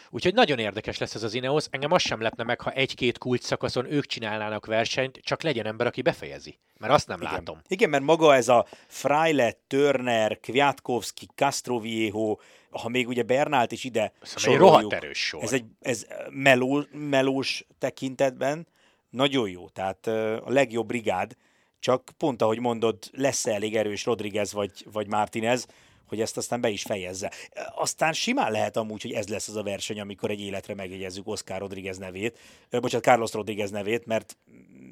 Úgyhogy 0.10 0.34
nagyon 0.34 0.60
érdekes 0.60 0.98
lesz 0.98 1.16
ez 1.16 1.24
az 1.24 1.34
Ineos. 1.34 1.66
Engem 1.70 1.92
az 1.92 2.02
sem 2.02 2.22
lepne 2.22 2.44
meg, 2.44 2.62
ha 2.62 2.72
egy-két 2.72 3.18
kulcs 3.18 3.44
szakaszon 3.44 3.92
ők 3.92 4.06
csinálnának 4.06 4.66
versenyt, 4.66 5.20
csak 5.24 5.42
legyen 5.42 5.66
ember, 5.66 5.88
aki 5.88 6.02
befejezi. 6.02 6.60
Mert 6.80 6.94
azt 6.94 7.08
nem 7.08 7.22
Igen. 7.22 7.34
látom. 7.34 7.62
Igen, 7.68 7.90
mert 7.90 8.04
maga 8.04 8.36
ez 8.36 8.48
a 8.48 8.66
Fraile, 8.88 9.52
Turner, 9.68 10.40
Kwiatkowski, 10.40 11.28
Castroviejo, 11.36 12.38
ha 12.70 12.90
még 12.90 13.08
ugye 13.08 13.24
Bernált 13.24 13.72
is 13.72 13.84
ide 13.84 14.14
Szóval 14.22 14.54
egy 14.54 14.60
rohadt 14.60 14.94
erős 14.94 15.26
sor. 15.26 15.44
Ez 15.44 15.54
egy 15.54 15.66
ez 15.82 16.06
meló, 16.30 16.84
melós 16.92 17.66
tekintetben 17.80 18.68
nagyon 19.10 19.50
jó, 19.50 19.70
tehát 19.70 20.08
a 20.44 20.52
legjobb 20.52 20.88
brigád, 20.88 21.36
csak 21.80 22.10
pont 22.18 22.42
ahogy 22.42 22.60
mondod, 22.60 22.98
lesz 23.12 23.46
elég 23.46 23.76
erős 23.76 24.06
Rodriguez 24.06 24.54
vagy, 24.54 24.86
vagy 24.92 25.08
Martinez, 25.08 25.68
hogy 26.08 26.22
ezt 26.22 26.38
aztán 26.38 26.62
be 26.62 26.70
is 26.70 26.84
fejezze. 26.84 27.32
Aztán 27.76 28.14
simán 28.14 28.52
lehet 28.52 28.78
amúgy, 28.78 29.02
hogy 29.02 29.12
ez 29.12 29.28
lesz 29.28 29.48
az 29.48 29.56
a 29.56 29.64
verseny, 29.64 30.00
amikor 30.00 30.30
egy 30.30 30.42
életre 30.42 30.74
megjegyezzük 30.74 31.28
Oscar 31.28 31.60
Rodriguez 31.60 31.98
nevét, 31.98 32.40
bocsánat, 32.70 33.06
Carlos 33.06 33.32
Rodriguez 33.32 33.72
nevét, 33.72 34.06
mert, 34.06 34.38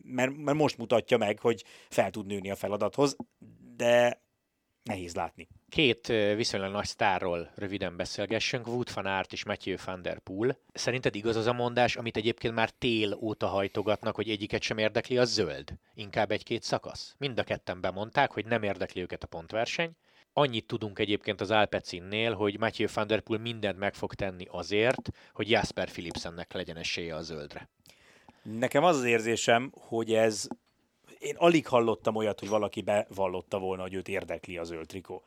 mert, 0.03 0.37
mert 0.37 0.57
most 0.57 0.77
mutatja 0.77 1.17
meg, 1.17 1.39
hogy 1.39 1.63
fel 1.89 2.11
tud 2.11 2.25
nőni 2.25 2.51
a 2.51 2.55
feladathoz, 2.55 3.15
de 3.75 4.21
nehéz 4.83 5.15
látni. 5.15 5.47
Két 5.69 6.07
viszonylag 6.35 6.71
nagy 6.71 6.85
sztárról 6.85 7.51
röviden 7.55 7.95
beszélgessünk, 7.95 8.67
Wood 8.67 8.93
van 8.93 9.05
Aert 9.05 9.33
és 9.33 9.45
Matthew 9.45 9.75
van 9.85 10.01
der 10.01 10.19
Poel. 10.19 10.57
Szerinted 10.73 11.15
igaz 11.15 11.35
az 11.35 11.45
a 11.45 11.53
mondás, 11.53 11.95
amit 11.95 12.17
egyébként 12.17 12.53
már 12.53 12.69
tél 12.69 13.17
óta 13.21 13.47
hajtogatnak, 13.47 14.15
hogy 14.15 14.29
egyiket 14.29 14.61
sem 14.61 14.77
érdekli 14.77 15.17
a 15.17 15.25
zöld? 15.25 15.73
Inkább 15.93 16.31
egy-két 16.31 16.63
szakasz? 16.63 17.15
Mind 17.17 17.39
a 17.39 17.43
ketten 17.43 17.81
bemondták, 17.81 18.31
hogy 18.31 18.45
nem 18.45 18.63
érdekli 18.63 19.01
őket 19.01 19.23
a 19.23 19.27
pontverseny. 19.27 19.91
Annyit 20.33 20.65
tudunk 20.65 20.99
egyébként 20.99 21.41
az 21.41 21.51
Alpecinnél, 21.51 22.33
hogy 22.33 22.59
Matthew 22.59 22.87
van 22.93 23.07
der 23.07 23.19
Poel 23.19 23.39
mindent 23.39 23.77
meg 23.77 23.93
fog 23.93 24.13
tenni 24.13 24.47
azért, 24.51 25.09
hogy 25.33 25.49
Jasper 25.49 25.89
Philipsennek 25.89 26.53
legyen 26.53 26.77
esélye 26.77 27.15
a 27.15 27.21
zöldre. 27.21 27.69
Nekem 28.43 28.83
az 28.83 28.97
az 28.97 29.03
érzésem, 29.03 29.71
hogy 29.79 30.13
ez, 30.13 30.47
én 31.19 31.35
alig 31.35 31.67
hallottam 31.67 32.15
olyat, 32.15 32.39
hogy 32.39 32.49
valaki 32.49 32.81
bevallotta 32.81 33.59
volna, 33.59 33.81
hogy 33.81 33.93
őt 33.93 34.07
érdekli 34.07 34.57
a 34.57 34.63
zöld 34.63 34.87
trikó. 34.87 35.23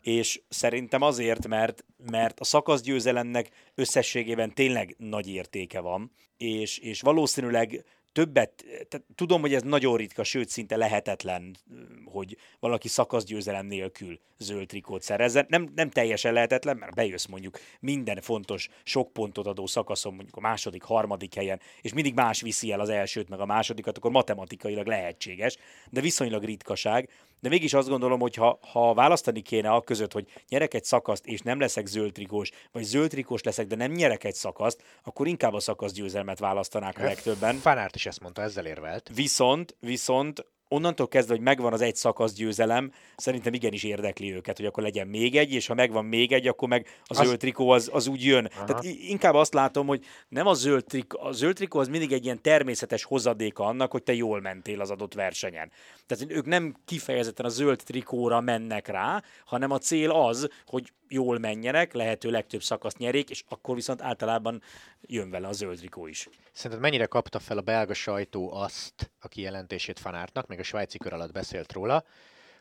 És 0.00 0.40
szerintem 0.48 1.02
azért, 1.02 1.46
mert, 1.46 1.84
mert 2.10 2.40
a 2.40 2.44
szakaszgyőzelemnek 2.44 3.50
összességében 3.74 4.54
tényleg 4.54 4.94
nagy 4.98 5.28
értéke 5.28 5.80
van, 5.80 6.10
és, 6.36 6.78
és 6.78 7.00
valószínűleg 7.00 7.84
többet, 8.18 8.64
tehát 8.88 9.06
tudom, 9.14 9.40
hogy 9.40 9.54
ez 9.54 9.62
nagyon 9.62 9.96
ritka, 9.96 10.24
sőt 10.24 10.48
szinte 10.48 10.76
lehetetlen, 10.76 11.56
hogy 12.04 12.36
valaki 12.60 12.88
szakaszgyőzelem 12.88 13.66
nélkül 13.66 14.18
zöld 14.38 14.66
trikót 14.66 15.02
szerezzen. 15.02 15.46
Nem, 15.48 15.68
nem 15.74 15.90
teljesen 15.90 16.32
lehetetlen, 16.32 16.76
mert 16.76 16.94
bejössz 16.94 17.26
mondjuk 17.26 17.58
minden 17.80 18.20
fontos, 18.20 18.68
sok 18.84 19.12
pontot 19.12 19.46
adó 19.46 19.66
szakaszon, 19.66 20.14
mondjuk 20.14 20.36
a 20.36 20.40
második, 20.40 20.82
harmadik 20.82 21.34
helyen, 21.34 21.60
és 21.80 21.92
mindig 21.92 22.14
más 22.14 22.40
viszi 22.40 22.72
el 22.72 22.80
az 22.80 22.88
elsőt, 22.88 23.28
meg 23.28 23.40
a 23.40 23.46
másodikat, 23.46 23.96
akkor 23.96 24.10
matematikailag 24.10 24.86
lehetséges, 24.86 25.56
de 25.90 26.00
viszonylag 26.00 26.44
ritkaság. 26.44 27.08
De 27.40 27.48
mégis 27.48 27.74
azt 27.74 27.88
gondolom, 27.88 28.20
hogy 28.20 28.34
ha, 28.34 28.58
ha 28.72 28.94
választani 28.94 29.40
kéne 29.40 29.70
a 29.70 29.80
között, 29.80 30.12
hogy 30.12 30.26
nyerek 30.48 30.74
egy 30.74 30.84
szakaszt, 30.84 31.26
és 31.26 31.40
nem 31.40 31.60
leszek 31.60 31.86
zöld 31.86 32.12
trikós, 32.12 32.50
vagy 32.72 32.82
zöld 32.82 33.10
trikós 33.10 33.42
leszek, 33.42 33.66
de 33.66 33.76
nem 33.76 33.92
nyerek 33.92 34.24
egy 34.24 34.34
szakaszt, 34.34 34.82
akkor 35.04 35.26
inkább 35.26 35.52
a 35.52 35.60
szakaszgyőzelmet 35.60 36.38
választanák 36.38 36.98
a 36.98 37.04
legtöbben. 37.04 37.60
Van 37.62 37.78
Aert 37.78 37.94
is 37.94 38.06
ezt 38.06 38.20
mondta, 38.20 38.42
ezzel 38.42 38.66
érvelt. 38.66 39.10
Viszont, 39.14 39.76
viszont 39.80 40.46
onnantól 40.68 41.08
kezdve, 41.08 41.34
hogy 41.34 41.42
megvan 41.42 41.72
az 41.72 41.80
egy 41.80 41.96
szakasz 41.96 42.32
győzelem, 42.32 42.92
szerintem 43.16 43.52
igenis 43.54 43.84
érdekli 43.84 44.34
őket, 44.34 44.56
hogy 44.56 44.66
akkor 44.66 44.82
legyen 44.82 45.06
még 45.06 45.36
egy, 45.36 45.52
és 45.52 45.66
ha 45.66 45.74
megvan 45.74 46.04
még 46.04 46.32
egy, 46.32 46.46
akkor 46.46 46.68
meg 46.68 46.86
a 47.04 47.18
Az- 47.18 47.26
zöld 47.26 47.38
trikó 47.38 47.70
az, 47.70 47.90
az 47.92 48.06
úgy 48.06 48.24
jön. 48.24 48.44
Aha. 48.44 48.64
Tehát 48.64 48.84
inkább 48.84 49.34
azt 49.34 49.54
látom, 49.54 49.86
hogy 49.86 50.04
nem 50.28 50.46
a 50.46 50.54
zöld 50.54 50.84
trikó, 50.84 51.20
a 51.20 51.32
zöld 51.32 51.54
trikó 51.54 51.78
az 51.78 51.88
mindig 51.88 52.12
egy 52.12 52.24
ilyen 52.24 52.42
természetes 52.42 53.04
hozadéka 53.04 53.64
annak, 53.64 53.92
hogy 53.92 54.02
te 54.02 54.14
jól 54.14 54.40
mentél 54.40 54.80
az 54.80 54.90
adott 54.90 55.14
versenyen. 55.14 55.70
Tehát 56.06 56.24
ők 56.32 56.46
nem 56.46 56.74
kifejezetten 56.84 57.46
a 57.46 57.48
zöld 57.48 57.80
trikóra 57.84 58.40
mennek 58.40 58.86
rá, 58.88 59.22
hanem 59.44 59.70
a 59.70 59.78
cél 59.78 60.10
az, 60.10 60.48
hogy 60.66 60.92
jól 61.08 61.38
menjenek, 61.38 61.92
lehető 61.92 62.30
legtöbb 62.30 62.62
szakaszt 62.62 62.98
nyerék, 62.98 63.30
és 63.30 63.44
akkor 63.48 63.74
viszont 63.74 64.02
általában 64.02 64.62
jön 65.00 65.30
vele 65.30 65.48
a 65.48 65.52
zöld 65.52 65.78
trikó 65.78 66.06
is. 66.06 66.28
Szerinted 66.52 66.82
mennyire 66.82 67.06
kapta 67.06 67.38
fel 67.38 67.58
a 67.58 67.60
belga 67.60 67.94
sajtó 67.94 68.52
azt 68.52 69.10
a 69.18 69.28
kijelentését 69.28 69.98
Fanártnak, 69.98 70.46
meg 70.46 70.58
a 70.58 70.62
svájci 70.62 70.98
kör 70.98 71.12
alatt 71.12 71.32
beszélt 71.32 71.72
róla, 71.72 72.04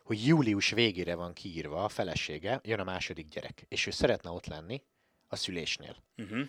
hogy 0.04 0.26
július 0.26 0.70
végére 0.70 1.16
van 1.16 1.34
kiírva 1.34 1.84
a 1.84 1.90
felesége, 1.90 2.60
jön 2.64 2.80
a 2.80 2.84
második 2.84 3.28
gyerek, 3.28 3.66
és 3.68 3.88
ő 3.88 3.92
szeretne 3.92 4.30
ott 4.30 4.46
lenni 4.46 4.84
a 5.28 5.36
szülésnél. 5.36 5.96
Uh-huh. 6.18 6.48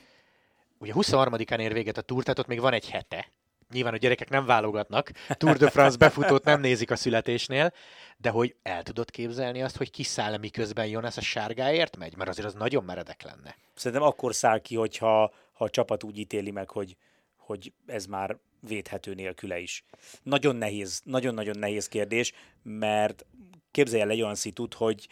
Ugye 0.78 0.92
23-án 0.96 1.60
ér 1.60 1.72
véget 1.72 1.96
a 1.96 2.00
túr, 2.00 2.22
tehát 2.22 2.38
ott 2.38 2.46
még 2.46 2.60
van 2.60 2.72
egy 2.72 2.90
hete. 2.90 3.32
Nyilván 3.72 3.92
a 3.92 3.96
gyerekek 3.96 4.30
nem 4.30 4.46
válogatnak, 4.46 5.10
Tour 5.28 5.56
de 5.56 5.70
France 5.70 5.96
befutót 5.96 6.44
nem 6.44 6.60
nézik 6.60 6.90
a 6.90 6.96
születésnél, 6.96 7.72
de 8.16 8.30
hogy 8.30 8.54
el 8.62 8.82
tudod 8.82 9.10
képzelni 9.10 9.62
azt, 9.62 9.76
hogy 9.76 9.90
kiszáll, 9.90 10.36
miközben 10.36 10.86
Jonas 10.86 11.16
a 11.16 11.20
sárgáért 11.20 11.96
megy? 11.96 12.16
Mert 12.16 12.30
azért 12.30 12.46
az 12.46 12.54
nagyon 12.54 12.84
meredek 12.84 13.22
lenne. 13.22 13.56
Szerintem 13.74 14.06
akkor 14.08 14.34
száll 14.34 14.58
ki, 14.58 14.76
hogyha 14.76 15.32
ha 15.52 15.64
a 15.64 15.70
csapat 15.70 16.04
úgy 16.04 16.18
ítéli 16.18 16.50
meg, 16.50 16.70
hogy, 16.70 16.96
hogy 17.36 17.72
ez 17.86 18.06
már 18.06 18.36
védhető 18.60 19.14
nélküle 19.14 19.58
is. 19.58 19.84
Nagyon 20.22 20.56
nehéz, 20.56 21.00
nagyon-nagyon 21.04 21.58
nehéz 21.58 21.88
kérdés, 21.88 22.32
mert 22.62 23.26
képzelj 23.70 24.02
el 24.02 24.10
egy 24.10 24.22
olyan 24.22 24.34
szitut, 24.34 24.74
hogy 24.74 25.08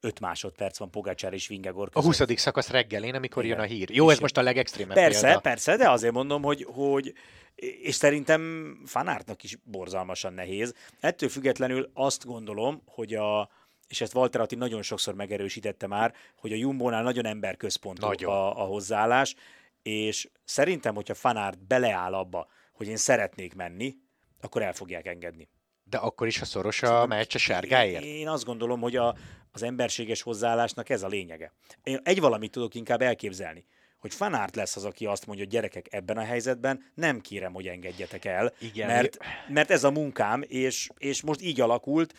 5 0.00 0.20
másodperc 0.20 0.78
van 0.78 0.90
Pogácsár 0.90 1.32
és 1.32 1.46
Vingegor 1.46 1.88
A 1.92 2.02
között. 2.02 2.28
20. 2.28 2.38
szakasz 2.38 2.68
reggelén, 2.68 3.14
amikor 3.14 3.44
Igen. 3.44 3.56
jön 3.56 3.66
a 3.66 3.68
hír. 3.68 3.90
Jó, 3.90 4.10
ez 4.10 4.18
most 4.18 4.36
a 4.36 4.42
legextrémebb 4.42 4.96
Persze, 4.96 5.24
példa. 5.26 5.40
persze, 5.40 5.76
de 5.76 5.90
azért 5.90 6.12
mondom, 6.12 6.42
hogy, 6.42 6.66
hogy 6.68 7.12
és 7.56 7.94
szerintem 7.94 8.72
Fanártnak 8.84 9.42
is 9.42 9.56
borzalmasan 9.64 10.32
nehéz. 10.32 10.74
Ettől 11.00 11.28
függetlenül 11.28 11.90
azt 11.94 12.24
gondolom, 12.24 12.82
hogy 12.86 13.14
a, 13.14 13.50
és 13.88 14.00
ezt 14.00 14.14
Walter 14.14 14.40
Atti 14.40 14.54
nagyon 14.54 14.82
sokszor 14.82 15.14
megerősítette 15.14 15.86
már, 15.86 16.14
hogy 16.38 16.52
a 16.52 16.56
Jumbónál 16.56 17.02
nagyon 17.02 17.26
emberközpontú 17.26 18.06
Nagyon. 18.06 18.32
a, 18.32 18.62
a 18.62 18.64
hozzáállás, 18.64 19.34
és 19.82 20.28
szerintem, 20.44 20.94
hogyha 20.94 21.14
Fanárt 21.14 21.66
beleáll 21.66 22.14
abba, 22.14 22.48
hogy 22.72 22.88
én 22.88 22.96
szeretnék 22.96 23.54
menni, 23.54 23.94
akkor 24.40 24.62
el 24.62 24.72
fogják 24.72 25.06
engedni. 25.06 25.48
De 25.84 25.96
akkor 25.96 26.26
is, 26.26 26.38
ha 26.38 26.44
szoros 26.44 26.82
a 26.82 27.06
meccs 27.06 27.34
a 27.34 27.38
sárgáért? 27.38 28.04
Én 28.04 28.28
azt 28.28 28.44
gondolom, 28.44 28.80
hogy 28.80 28.96
a, 28.96 29.16
az 29.52 29.62
emberséges 29.62 30.22
hozzáállásnak 30.22 30.88
ez 30.88 31.02
a 31.02 31.08
lényege. 31.08 31.52
Én 31.82 32.00
egy 32.02 32.20
valamit 32.20 32.50
tudok 32.50 32.74
inkább 32.74 33.02
elképzelni 33.02 33.66
hogy 34.06 34.14
fanárt 34.14 34.56
lesz 34.56 34.76
az, 34.76 34.84
aki 34.84 35.06
azt 35.06 35.26
mondja, 35.26 35.44
hogy 35.44 35.52
gyerekek 35.52 35.86
ebben 35.90 36.16
a 36.16 36.24
helyzetben 36.24 36.84
nem 36.94 37.20
kérem, 37.20 37.52
hogy 37.52 37.66
engedjetek 37.66 38.24
el, 38.24 38.52
Igen, 38.58 38.86
mert, 38.86 39.16
mert 39.48 39.70
ez 39.70 39.84
a 39.84 39.90
munkám, 39.90 40.44
és, 40.46 40.88
és 40.98 41.22
most 41.22 41.42
így 41.42 41.60
alakult. 41.60 42.14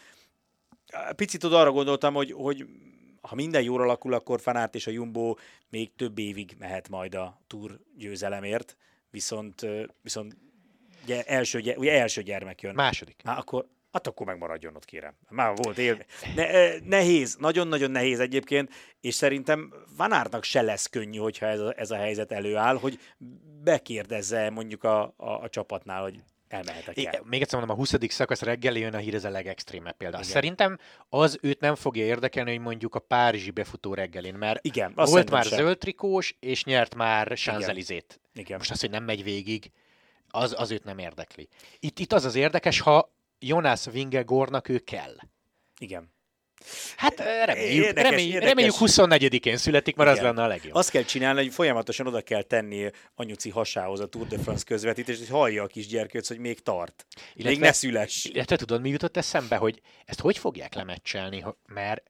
Picit 1.16 1.44
oda 1.44 1.60
arra 1.60 1.72
gondoltam, 1.72 2.14
hogy, 2.14 2.32
hogy 2.32 2.66
ha 3.22 3.36
minden 3.36 3.62
jól 3.62 3.82
alakul, 3.82 4.14
akkor 4.14 4.42
Fanárt 4.42 4.76
és 4.76 4.88
a 4.88 4.92
Jumbo 4.92 5.36
még 5.70 5.96
több 5.96 6.20
évig 6.20 6.56
mehet 6.60 6.90
majd 6.90 7.16
a 7.16 7.42
Tour 7.48 7.80
győzelemért, 7.98 8.78
viszont, 9.10 9.66
viszont 10.02 10.38
ugye 11.04 11.24
első, 11.24 11.60
ugye 11.78 12.00
első 12.00 12.22
gyermek 12.22 12.62
jön. 12.62 12.76
Második. 12.76 13.22
Há, 13.24 13.38
akkor, 13.38 13.68
hát 13.98 14.08
akkor 14.08 14.26
megmaradjon 14.26 14.76
ott, 14.76 14.86
kérem. 14.86 15.14
Már 15.30 15.56
volt 15.56 15.78
él. 15.78 15.98
Ne, 16.36 16.78
nehéz, 16.80 17.36
nagyon-nagyon 17.40 17.92
nehéz 17.92 18.20
egyébként, 18.20 18.74
és 19.02 19.14
szerintem 19.14 19.74
Vanárnak 19.98 20.44
se 20.44 20.62
lesz 20.62 20.88
könnyű, 20.88 21.18
hogyha 21.18 21.46
ez 21.46 21.60
a, 21.60 21.74
ez 21.78 21.92
a 21.92 21.96
helyzet 21.96 22.32
előáll, 22.32 22.78
hogy 22.78 23.00
bekérdezze 23.64 24.50
mondjuk 24.50 24.84
a, 24.84 25.14
a, 25.18 25.30
a 25.30 25.50
csapatnál, 25.50 26.02
hogy 26.02 26.24
elmehetek 26.48 27.06
el. 27.06 27.22
Még 27.24 27.42
egyszer 27.42 27.60
mondom, 27.60 27.78
a 27.78 27.80
20. 27.80 27.94
szakasz 28.08 28.42
reggel 28.42 28.78
jön 28.78 28.94
a 28.94 28.98
hír, 28.98 29.16
ez 29.16 29.24
a 29.24 29.30
legextrémebb 29.30 29.98
példa. 29.98 30.18
Igen. 30.18 30.30
Szerintem 30.30 30.80
az 31.10 31.38
őt 31.42 31.60
nem 31.60 31.76
fogja 31.76 32.06
érdekelni, 32.06 32.52
hogy 32.52 32.60
mondjuk 32.60 32.96
a 32.96 33.00
Párizsi 33.00 33.52
befutó 33.52 33.94
reggelén, 33.94 34.36
mert 34.36 34.66
Igen, 34.66 34.92
volt 34.96 35.30
már 35.30 35.46
sem. 35.46 35.58
zöld 35.58 35.78
trikós, 35.78 36.36
és 36.40 36.64
nyert 36.64 36.96
már 36.96 37.38
Sanzelizét. 37.38 38.20
Most 38.58 38.72
az, 38.72 38.80
hogy 38.80 38.90
nem 38.90 39.04
megy 39.04 39.24
végig, 39.24 39.72
az, 40.30 40.56
az 40.58 40.72
őt 40.72 40.84
nem 40.84 40.98
érdekli. 40.98 41.48
Itt, 41.80 42.00
itt 42.00 42.14
az 42.14 42.26
az 42.26 42.36
érdekes, 42.36 42.80
ha 42.80 43.16
Jonas 43.40 43.86
Vingegornak 43.92 44.70
ő 44.70 44.78
kell. 44.80 45.16
Igen. 45.78 46.16
Hát 46.96 47.20
reméljük, 47.20 47.84
érdekes, 47.84 48.10
reméljük, 48.10 48.34
érdekes. 48.34 48.50
reméljük 48.50 48.76
24-én 48.80 49.58
születik, 49.58 49.96
mert 49.96 50.10
Igen. 50.10 50.26
az 50.26 50.30
lenne 50.30 50.48
a 50.48 50.48
legjobb. 50.48 50.76
Azt 50.76 50.90
kell 50.90 51.04
csinálni, 51.04 51.42
hogy 51.42 51.54
folyamatosan 51.54 52.08
oda 52.08 52.22
kell 52.22 52.42
tenni 52.42 52.90
anyuci 53.16 53.50
hasához 53.50 54.00
a 54.00 54.08
Tour 54.08 54.28
de 54.28 54.38
France 54.38 54.64
közvetítést, 54.66 55.20
hogy 55.20 55.30
hallja 55.30 55.64
a 55.64 55.68
kisgyerkőc, 55.68 56.28
hogy 56.28 56.40
még 56.40 56.60
tart. 56.60 57.06
Illetve, 57.34 57.50
még 57.50 57.60
ne 57.60 57.72
szüles. 57.72 58.26
Illetve 58.26 58.56
tudod, 58.56 58.82
mi 58.82 58.90
jutott 58.90 59.18
eszembe, 59.18 59.56
hogy 59.56 59.82
ezt 60.06 60.20
hogy 60.20 60.38
fogják 60.38 60.74
lemecselni, 60.74 61.46
mert 61.68 62.04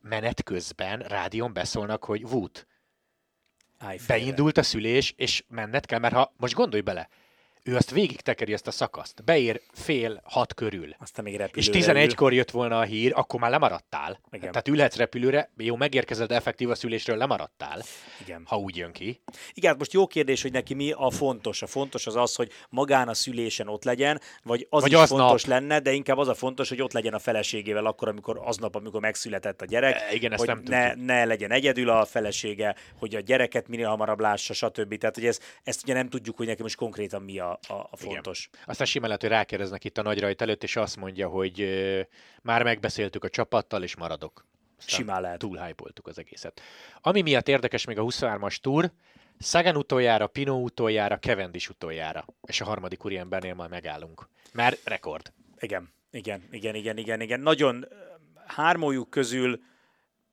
menet 0.00 0.42
közben 0.42 0.98
rádión 0.98 1.52
beszólnak, 1.52 2.04
hogy 2.04 2.24
Wood, 2.24 2.66
beindult 4.06 4.58
a 4.58 4.62
szülés, 4.62 5.14
és 5.16 5.44
menned 5.48 5.86
kell, 5.86 5.98
mert 5.98 6.14
ha, 6.14 6.34
most 6.36 6.54
gondolj 6.54 6.82
bele, 6.82 7.08
ő 7.68 7.76
azt 7.76 7.90
végig 7.90 8.20
tekeri 8.20 8.52
ezt 8.52 8.66
a 8.66 8.70
szakaszt. 8.70 9.24
Beér 9.24 9.60
fél 9.72 10.20
hat 10.24 10.54
körül. 10.54 10.96
Aztán 10.98 11.24
még 11.24 11.42
És 11.52 11.68
11-kor 11.72 12.32
jött 12.32 12.50
volna 12.50 12.78
a 12.78 12.82
hír, 12.82 13.12
akkor 13.14 13.40
már 13.40 13.50
lemaradtál. 13.50 14.20
Igen. 14.30 14.50
Tehát 14.50 14.68
ülhetsz 14.68 14.96
repülőre, 14.96 15.50
jó, 15.56 15.76
megérkezel, 15.76 16.26
de 16.26 16.34
effektív 16.34 16.70
a 16.70 16.74
szülésről 16.74 17.16
lemaradtál. 17.16 17.82
Igen. 18.20 18.42
Ha 18.46 18.56
úgy 18.56 18.76
jön 18.76 18.92
ki. 18.92 19.20
Igen, 19.52 19.70
hát 19.70 19.78
most 19.78 19.92
jó 19.92 20.06
kérdés, 20.06 20.42
hogy 20.42 20.52
neki 20.52 20.74
mi 20.74 20.92
a 20.92 21.10
fontos. 21.10 21.62
A 21.62 21.66
fontos 21.66 22.06
az 22.06 22.16
az, 22.16 22.34
hogy 22.34 22.50
magán 22.68 23.08
a 23.08 23.14
szülésen 23.14 23.68
ott 23.68 23.84
legyen, 23.84 24.20
vagy 24.42 24.66
az 24.70 24.82
vagy 24.82 24.92
is 24.92 24.98
az 24.98 25.08
fontos 25.08 25.44
lenne, 25.44 25.80
de 25.80 25.92
inkább 25.92 26.18
az 26.18 26.28
a 26.28 26.34
fontos, 26.34 26.68
hogy 26.68 26.82
ott 26.82 26.92
legyen 26.92 27.14
a 27.14 27.18
feleségével 27.18 27.86
akkor, 27.86 28.08
amikor 28.08 28.40
aznap, 28.44 28.74
amikor 28.74 29.00
megszületett 29.00 29.60
a 29.60 29.64
gyerek. 29.64 29.94
E, 29.94 30.14
igen, 30.14 30.32
ezt 30.32 30.44
hogy 30.44 30.48
nem 30.48 30.62
ne, 30.64 30.94
ne, 30.94 31.24
legyen 31.24 31.50
egyedül 31.50 31.90
a 31.90 32.04
felesége, 32.04 32.74
hogy 32.98 33.14
a 33.14 33.20
gyereket 33.20 33.68
minél 33.68 33.88
hamarabb 33.88 34.20
lássa, 34.20 34.54
stb. 34.54 34.98
Tehát, 34.98 35.14
hogy 35.14 35.26
ez, 35.26 35.40
ezt 35.62 35.82
ugye 35.82 35.94
nem 35.94 36.08
tudjuk, 36.08 36.36
hogy 36.36 36.46
neki 36.46 36.62
most 36.62 36.76
konkrétan 36.76 37.22
mi 37.22 37.38
a, 37.38 37.57
a, 37.68 37.72
a 37.72 37.96
fontos. 37.96 38.48
Igen. 38.52 38.64
Aztán 38.66 38.86
simán 38.86 39.06
lehet, 39.06 39.22
hogy 39.22 39.30
rákérdeznek 39.32 39.84
itt 39.84 39.98
a 39.98 40.02
nagy 40.02 40.20
rajt 40.20 40.42
előtt, 40.42 40.62
és 40.62 40.76
azt 40.76 40.96
mondja, 40.96 41.28
hogy 41.28 41.68
már 42.42 42.62
megbeszéltük 42.62 43.24
a 43.24 43.28
csapattal, 43.28 43.82
és 43.82 43.96
maradok. 43.96 44.46
Aztán 44.78 44.98
simán 44.98 45.20
lehet. 45.20 45.38
Túl 45.38 45.60
az 46.02 46.18
egészet. 46.18 46.60
Ami 47.00 47.20
miatt 47.20 47.48
érdekes 47.48 47.84
még 47.84 47.98
a 47.98 48.02
23-as 48.02 48.56
túr, 48.56 48.92
Sagan 49.40 49.76
utoljára, 49.76 50.26
Pino 50.26 50.54
utoljára, 50.54 51.18
Cavendish 51.18 51.70
utoljára. 51.70 52.24
És 52.46 52.60
a 52.60 52.64
harmadik 52.64 53.04
úriembernél 53.04 53.54
majd 53.54 53.70
megállunk. 53.70 54.28
Mert 54.52 54.80
rekord. 54.84 55.32
Igen, 55.58 55.92
igen, 56.10 56.42
igen, 56.50 56.74
igen, 56.74 56.96
igen, 56.96 57.20
igen. 57.20 57.40
Nagyon 57.40 57.88
hármójuk 58.46 59.10
közül 59.10 59.60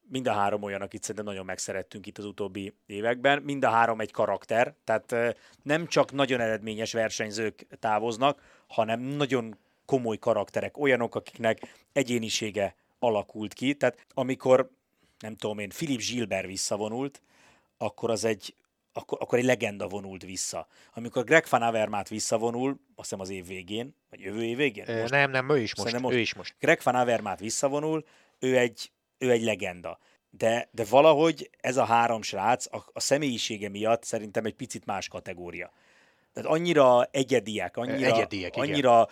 mind 0.09 0.27
a 0.27 0.33
három 0.33 0.63
olyan, 0.63 0.81
akit 0.81 1.01
szerintem 1.01 1.25
nagyon 1.25 1.45
megszerettünk 1.45 2.05
itt 2.05 2.17
az 2.17 2.25
utóbbi 2.25 2.73
években. 2.85 3.41
Mind 3.41 3.63
a 3.63 3.69
három 3.69 3.99
egy 3.99 4.11
karakter, 4.11 4.75
tehát 4.83 5.35
nem 5.63 5.87
csak 5.87 6.11
nagyon 6.11 6.39
eredményes 6.39 6.93
versenyzők 6.93 7.67
távoznak, 7.79 8.41
hanem 8.67 8.99
nagyon 8.99 9.57
komoly 9.85 10.17
karakterek, 10.17 10.77
olyanok, 10.77 11.15
akiknek 11.15 11.59
egyénisége 11.93 12.75
alakult 12.99 13.53
ki. 13.53 13.73
Tehát 13.73 14.05
amikor, 14.13 14.69
nem 15.19 15.35
tudom 15.35 15.59
én, 15.59 15.69
Philip 15.69 15.99
Gilbert 15.99 16.47
visszavonult, 16.47 17.21
akkor 17.77 18.09
az 18.09 18.23
egy 18.23 18.55
akkor, 18.97 19.17
akkor 19.21 19.37
egy 19.37 19.45
legenda 19.45 19.87
vonult 19.87 20.23
vissza. 20.23 20.67
Amikor 20.93 21.23
Greg 21.23 21.45
Van 21.49 21.61
Avermaet 21.61 22.09
visszavonul, 22.09 22.69
azt 22.69 22.79
hiszem 22.95 23.19
az 23.19 23.29
év 23.29 23.47
végén, 23.47 23.95
vagy 24.09 24.19
jövő 24.19 24.43
év 24.43 24.57
végén? 24.57 24.99
Most, 24.99 25.11
nem, 25.11 25.31
nem, 25.31 25.49
ő 25.49 25.59
is 25.59 25.75
most, 25.75 25.99
most. 25.99 26.15
Ő 26.15 26.19
is 26.19 26.33
most. 26.33 26.55
Greg 26.59 26.79
Van 26.83 26.95
Avermaet 26.95 27.39
visszavonul, 27.39 28.05
ő 28.39 28.57
egy 28.57 28.91
ő 29.17 29.31
egy 29.31 29.43
legenda. 29.43 29.99
De, 30.29 30.69
de 30.71 30.85
valahogy 30.89 31.49
ez 31.59 31.77
a 31.77 31.85
három 31.85 32.21
srác 32.21 32.73
a, 32.73 32.85
a 32.93 32.99
személyisége 32.99 33.69
miatt 33.69 34.03
szerintem 34.03 34.45
egy 34.45 34.55
picit 34.55 34.85
más 34.85 35.07
kategória. 35.07 35.71
Tehát 36.33 36.49
annyira 36.49 37.07
egyediek, 37.11 37.77
annyira, 37.77 38.15
Egyediek, 38.15 38.55
annyira 38.55 39.07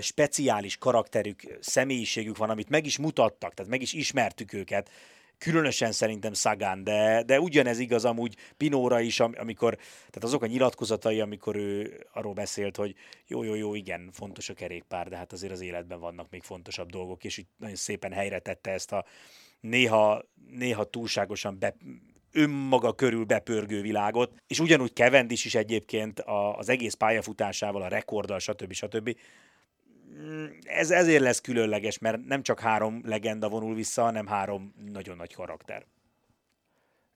speciális 0.00 0.76
karakterük, 0.76 1.42
személyiségük 1.60 2.36
van, 2.36 2.50
amit 2.50 2.68
meg 2.68 2.86
is 2.86 2.98
mutattak, 2.98 3.54
tehát 3.54 3.70
meg 3.70 3.82
is 3.82 3.92
ismertük 3.92 4.52
őket, 4.52 4.90
különösen 5.38 5.92
szerintem 5.92 6.32
Szagán, 6.32 6.84
de, 6.84 7.22
de 7.22 7.40
ugyanez 7.40 7.78
igaz 7.78 8.04
amúgy 8.04 8.36
Pinóra 8.56 9.00
is, 9.00 9.20
amikor, 9.20 9.74
tehát 9.76 10.24
azok 10.24 10.42
a 10.42 10.46
nyilatkozatai, 10.46 11.20
amikor 11.20 11.56
ő 11.56 12.00
arról 12.12 12.32
beszélt, 12.32 12.76
hogy 12.76 12.94
jó, 13.26 13.42
jó, 13.42 13.54
jó, 13.54 13.74
igen, 13.74 14.10
fontos 14.12 14.48
a 14.48 14.54
kerékpár, 14.54 15.08
de 15.08 15.16
hát 15.16 15.32
azért 15.32 15.52
az 15.52 15.60
életben 15.60 16.00
vannak 16.00 16.30
még 16.30 16.42
fontosabb 16.42 16.90
dolgok, 16.90 17.24
és 17.24 17.36
így 17.36 17.46
nagyon 17.56 17.76
szépen 17.76 18.12
helyre 18.12 18.38
tette 18.38 18.70
ezt 18.70 18.92
a 18.92 19.04
néha, 19.68 20.22
néha 20.50 20.84
túlságosan 20.84 21.58
be, 21.58 21.74
önmaga 22.32 22.92
körül 22.94 23.24
bepörgő 23.24 23.80
világot, 23.80 24.32
és 24.46 24.60
ugyanúgy 24.60 24.92
Kevendis 24.92 25.44
is 25.44 25.54
egyébként 25.54 26.20
az 26.56 26.68
egész 26.68 26.94
pályafutásával, 26.94 27.82
a 27.82 27.88
rekorddal, 27.88 28.38
stb. 28.38 28.72
stb. 28.72 29.16
Ez 30.62 30.90
ezért 30.90 31.22
lesz 31.22 31.40
különleges, 31.40 31.98
mert 31.98 32.24
nem 32.24 32.42
csak 32.42 32.60
három 32.60 33.00
legenda 33.04 33.48
vonul 33.48 33.74
vissza, 33.74 34.02
hanem 34.02 34.26
három 34.26 34.74
nagyon 34.92 35.16
nagy 35.16 35.34
karakter. 35.34 35.86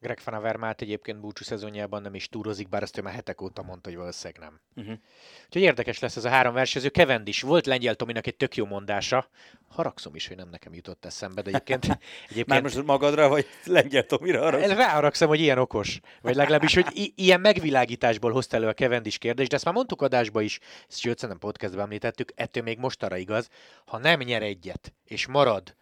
Greg 0.01 0.21
Van 0.25 0.35
Avermaet 0.35 0.81
egyébként 0.81 1.21
búcsú 1.21 1.45
szezonjában 1.45 2.03
nem 2.03 2.15
is 2.15 2.29
túrozik, 2.29 2.69
bár 2.69 2.83
azt 2.83 2.99
ő 2.99 3.03
már 3.03 3.15
hetek 3.15 3.41
óta 3.41 3.63
mondta, 3.63 3.89
hogy 3.89 3.99
valószínűleg 3.99 4.43
nem. 4.43 4.61
Uh-huh. 4.77 4.99
Úgyhogy 5.47 5.63
érdekes 5.63 5.99
lesz 5.99 6.17
ez 6.17 6.25
a 6.25 6.29
három 6.29 6.55
versenyző. 6.55 6.89
Kevend 6.89 7.29
is 7.29 7.43
volt 7.43 7.67
Lengyel 7.67 7.95
Tominak 7.95 8.27
egy 8.27 8.37
tök 8.37 8.57
jó 8.57 8.67
mondása. 8.67 9.29
Haragszom 9.69 10.15
is, 10.15 10.29
hogy 10.29 10.37
nem 10.37 10.49
nekem 10.49 10.75
jutott 10.75 11.05
eszembe, 11.05 11.43
de 11.43 11.49
egyébként... 11.49 11.85
egyébként 12.23 12.47
Már 12.47 12.63
most 12.63 12.83
magadra, 12.85 13.29
vagy 13.29 13.47
Lengyel 13.65 14.07
Tomira 14.07 14.41
haragszom? 14.43 14.77
Ráharagszom, 14.77 15.29
hogy 15.29 15.41
ilyen 15.41 15.59
okos. 15.59 16.01
Vagy 16.23 16.35
legalábbis, 16.35 16.75
hogy 16.75 16.87
i- 16.93 17.13
ilyen 17.17 17.41
megvilágításból 17.41 18.33
hozta 18.33 18.57
elő 18.57 18.67
a 18.69 18.73
Kevend 18.73 19.07
is 19.07 19.19
kérdés, 19.19 19.49
de 19.49 19.55
ezt 19.55 19.65
már 19.65 19.75
mondtuk 19.75 20.03
adásba 20.03 20.41
is, 20.41 20.59
sőt, 20.89 21.19
szerintem 21.19 21.39
podcastban 21.49 21.85
említettük, 21.85 22.33
ettől 22.35 22.63
még 22.63 22.79
most 22.79 23.03
arra 23.03 23.17
igaz, 23.17 23.49
ha 23.85 23.99
nem 23.99 24.21
nyer 24.21 24.43
egyet, 24.43 24.93
és 25.05 25.27
marad 25.27 25.79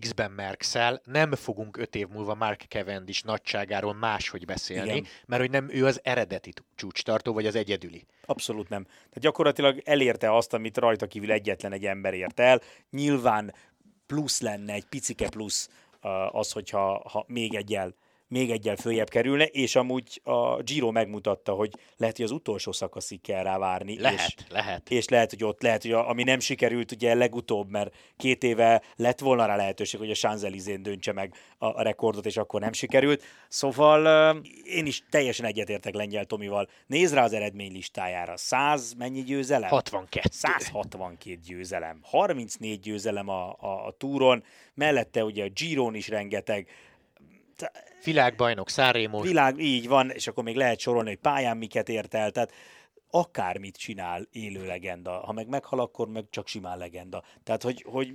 X-ben 0.00 0.30
Merkszel, 0.30 1.00
nem 1.04 1.34
fogunk 1.34 1.76
öt 1.76 1.94
év 1.94 2.08
múlva 2.08 2.34
Mark 2.34 2.64
Cavendish 2.68 3.24
nagyságáról 3.24 3.94
máshogy 3.94 4.44
beszélni, 4.44 4.90
Igen. 4.90 5.06
mert 5.26 5.40
hogy 5.40 5.50
nem 5.50 5.68
ő 5.70 5.86
az 5.86 6.00
eredeti 6.02 6.52
csúcstartó, 6.74 7.32
vagy 7.32 7.46
az 7.46 7.54
egyedüli. 7.54 8.06
Abszolút 8.24 8.68
nem. 8.68 8.84
Tehát 8.84 9.18
gyakorlatilag 9.18 9.82
elérte 9.84 10.34
azt, 10.36 10.52
amit 10.52 10.78
rajta 10.78 11.06
kívül 11.06 11.32
egyetlen 11.32 11.72
egy 11.72 11.84
ember 11.84 12.14
ért 12.14 12.40
el. 12.40 12.60
Nyilván 12.90 13.54
plusz 14.06 14.40
lenne, 14.40 14.72
egy 14.72 14.84
picike 14.84 15.28
plusz 15.28 15.70
az, 16.30 16.52
hogyha 16.52 17.08
ha 17.08 17.24
még 17.28 17.54
egyel 17.54 17.94
még 18.28 18.50
egyel 18.50 18.76
följebb 18.76 19.08
kerülne, 19.08 19.44
és 19.44 19.76
amúgy 19.76 20.20
a 20.24 20.62
Giro 20.62 20.90
megmutatta, 20.90 21.52
hogy 21.52 21.70
lehet, 21.96 22.16
hogy 22.16 22.24
az 22.24 22.30
utolsó 22.30 22.72
szakaszig 22.72 23.20
kell 23.20 23.42
rá 23.42 23.58
várni. 23.58 24.00
Lehet, 24.00 24.34
és, 24.38 24.44
lehet. 24.48 24.90
És 24.90 25.08
lehet, 25.08 25.30
hogy 25.30 25.44
ott 25.44 25.62
lehet, 25.62 25.82
hogy 25.82 25.92
a, 25.92 26.08
ami 26.08 26.22
nem 26.22 26.40
sikerült 26.40 26.92
ugye 26.92 27.14
legutóbb, 27.14 27.70
mert 27.70 27.94
két 28.16 28.42
éve 28.42 28.82
lett 28.96 29.18
volna 29.18 29.46
rá 29.46 29.56
lehetőség, 29.56 30.00
hogy 30.00 30.10
a 30.10 30.14
Sanzelizén 30.14 30.82
döntse 30.82 31.12
meg 31.12 31.34
a, 31.58 31.66
a 31.66 31.82
rekordot, 31.82 32.26
és 32.26 32.36
akkor 32.36 32.60
nem 32.60 32.72
sikerült. 32.72 33.22
Szóval 33.48 34.34
uh, 34.36 34.46
én 34.64 34.86
is 34.86 35.02
teljesen 35.10 35.46
egyetértek 35.46 35.94
Lengyel 35.94 36.24
Tomival. 36.24 36.68
Nézd 36.86 37.14
rá 37.14 37.24
az 37.24 37.32
eredmény 37.32 37.72
listájára. 37.72 38.36
100 38.36 38.92
mennyi 38.92 39.22
győzelem? 39.22 39.68
62. 39.68 40.28
162 40.32 41.38
győzelem. 41.46 41.98
34 42.02 42.80
győzelem 42.80 43.28
a, 43.28 43.56
a, 43.60 43.86
a 43.86 43.94
túron, 43.98 44.44
mellette 44.74 45.24
ugye 45.24 45.44
a 45.44 45.48
Giron 45.48 45.94
is 45.94 46.08
rengeteg 46.08 46.68
Világbajnok, 48.04 48.70
Szárémos. 48.70 49.26
Világ, 49.26 49.58
így 49.58 49.88
van, 49.88 50.10
és 50.10 50.26
akkor 50.26 50.44
még 50.44 50.56
lehet 50.56 50.78
sorolni, 50.78 51.08
hogy 51.08 51.18
pályán 51.18 51.56
miket 51.56 51.88
ért 51.88 52.14
el. 52.14 52.30
Tehát 52.30 52.52
akármit 53.10 53.76
csinál 53.76 54.28
élő 54.32 54.66
legenda. 54.66 55.10
Ha 55.10 55.32
meg 55.32 55.48
meghal, 55.48 55.80
akkor 55.80 56.08
meg 56.08 56.24
csak 56.30 56.48
simán 56.48 56.78
legenda. 56.78 57.22
Tehát, 57.42 57.62
hogy, 57.62 57.84
hogy 57.88 58.14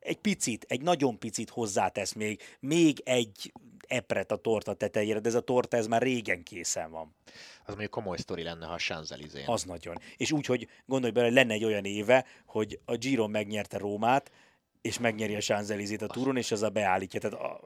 egy 0.00 0.18
picit, 0.18 0.64
egy 0.68 0.82
nagyon 0.82 1.18
picit 1.18 1.50
hozzátesz 1.50 2.12
még, 2.12 2.42
még 2.60 3.00
egy 3.04 3.52
epret 3.86 4.32
a 4.32 4.36
torta 4.36 4.74
tetejére, 4.74 5.18
de 5.18 5.28
ez 5.28 5.34
a 5.34 5.40
torta 5.40 5.76
ez 5.76 5.86
már 5.86 6.02
régen 6.02 6.42
készen 6.42 6.90
van. 6.90 7.14
Az 7.60 7.66
mondjuk 7.66 7.90
komoly 7.90 8.16
sztori 8.16 8.42
lenne, 8.42 8.66
ha 8.66 8.72
a 8.72 8.78
Sanzelizén. 8.78 9.44
Az 9.46 9.64
nagyon. 9.64 9.96
És 10.16 10.32
úgy, 10.32 10.46
hogy 10.46 10.68
gondolj 10.86 11.12
bele, 11.12 11.28
lenne 11.28 11.52
egy 11.52 11.64
olyan 11.64 11.84
éve, 11.84 12.24
hogy 12.46 12.78
a 12.84 12.96
Giro 12.96 13.28
megnyerte 13.28 13.78
Rómát, 13.78 14.30
és 14.80 14.98
megnyeri 14.98 15.34
a 15.34 15.40
Sanzelizét 15.40 16.02
a 16.02 16.06
túron, 16.06 16.36
és 16.36 16.52
az 16.52 16.62
a 16.62 16.68
beállítja. 16.68 17.20
Tehát 17.20 17.40
a... 17.40 17.60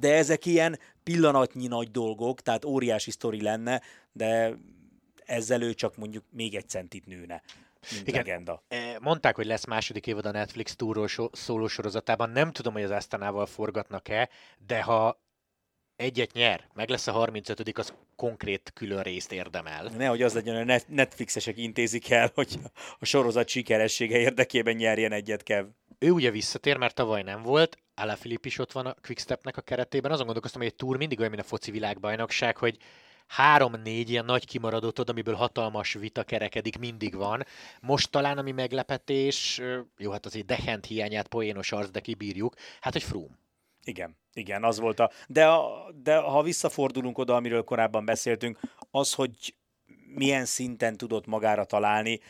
De 0.00 0.14
ezek 0.14 0.46
ilyen 0.46 0.78
pillanatnyi 1.02 1.66
nagy 1.66 1.90
dolgok, 1.90 2.40
tehát 2.40 2.64
óriási 2.64 3.10
sztori 3.10 3.42
lenne, 3.42 3.80
de 4.12 4.54
ezzel 5.24 5.62
ő 5.62 5.74
csak 5.74 5.96
mondjuk 5.96 6.24
még 6.30 6.54
egy 6.54 6.68
centit 6.68 7.06
nőne. 7.06 7.42
Mint 7.90 8.08
Igen. 8.08 8.24
legenda. 8.24 8.62
E, 8.68 8.98
mondták, 9.00 9.36
hogy 9.36 9.46
lesz 9.46 9.64
második 9.64 10.06
évad 10.06 10.26
a 10.26 10.30
Netflix 10.30 10.76
túról 10.76 11.08
szóló 11.32 11.66
sorozatában. 11.66 12.30
Nem 12.30 12.52
tudom, 12.52 12.72
hogy 12.72 12.82
az 12.82 12.90
Asztanával 12.90 13.46
forgatnak-e, 13.46 14.28
de 14.66 14.82
ha 14.82 15.20
egyet 15.96 16.32
nyer, 16.32 16.68
meg 16.74 16.88
lesz 16.88 17.06
a 17.06 17.12
35 17.12 17.78
az 17.78 17.94
konkrét 18.16 18.70
külön 18.74 19.02
részt 19.02 19.32
érdemel. 19.32 19.90
Nehogy 19.96 20.22
az 20.22 20.34
legyen, 20.34 20.68
a 20.68 20.78
Netflixesek 20.86 21.58
intézik 21.58 22.10
el, 22.10 22.30
hogy 22.34 22.58
a 22.98 23.04
sorozat 23.04 23.48
sikeressége 23.48 24.18
érdekében 24.18 24.74
nyerjen 24.76 25.12
egyet 25.12 25.42
Kev. 25.42 25.66
Ő 25.98 26.10
ugye 26.10 26.30
visszatér, 26.30 26.76
mert 26.76 26.94
tavaly 26.94 27.22
nem 27.22 27.42
volt, 27.42 27.78
Filip 28.16 28.46
is 28.46 28.58
ott 28.58 28.72
van 28.72 28.86
a 28.86 28.94
Quickstepnek 29.02 29.56
a 29.56 29.60
keretében. 29.60 30.10
Azon 30.10 30.24
gondolkoztam, 30.24 30.60
hogy 30.60 30.70
egy 30.70 30.76
túr 30.76 30.96
mindig 30.96 31.18
olyan, 31.18 31.30
mint 31.30 31.42
a 31.42 31.46
foci 31.46 31.70
világbajnokság, 31.70 32.56
hogy 32.56 32.78
három-négy 33.26 34.10
ilyen 34.10 34.24
nagy 34.24 34.46
kimaradott 34.46 35.00
oda, 35.00 35.12
amiből 35.12 35.34
hatalmas 35.34 35.92
vita 35.92 36.22
kerekedik, 36.22 36.78
mindig 36.78 37.14
van. 37.14 37.46
Most 37.80 38.10
talán 38.10 38.38
ami 38.38 38.52
meglepetés, 38.52 39.60
jó, 39.98 40.10
hát 40.10 40.26
azért 40.26 40.46
Dehent 40.46 40.86
hiányát 40.86 41.28
poénos 41.28 41.72
arc, 41.72 41.90
de 41.90 42.00
kibírjuk, 42.00 42.54
hát 42.80 42.92
hogy 42.92 43.02
Froome. 43.02 43.38
Igen, 43.84 44.16
igen, 44.32 44.64
az 44.64 44.78
volt 44.78 45.00
a... 45.00 45.10
De, 45.26 45.46
a, 45.46 45.90
de 46.02 46.16
ha 46.16 46.42
visszafordulunk 46.42 47.18
oda, 47.18 47.34
amiről 47.34 47.64
korábban 47.64 48.04
beszéltünk, 48.04 48.60
az, 48.90 49.14
hogy 49.14 49.54
milyen 50.14 50.44
szinten 50.44 50.96
tudott 50.96 51.26
magára 51.26 51.64
találni, 51.64 52.20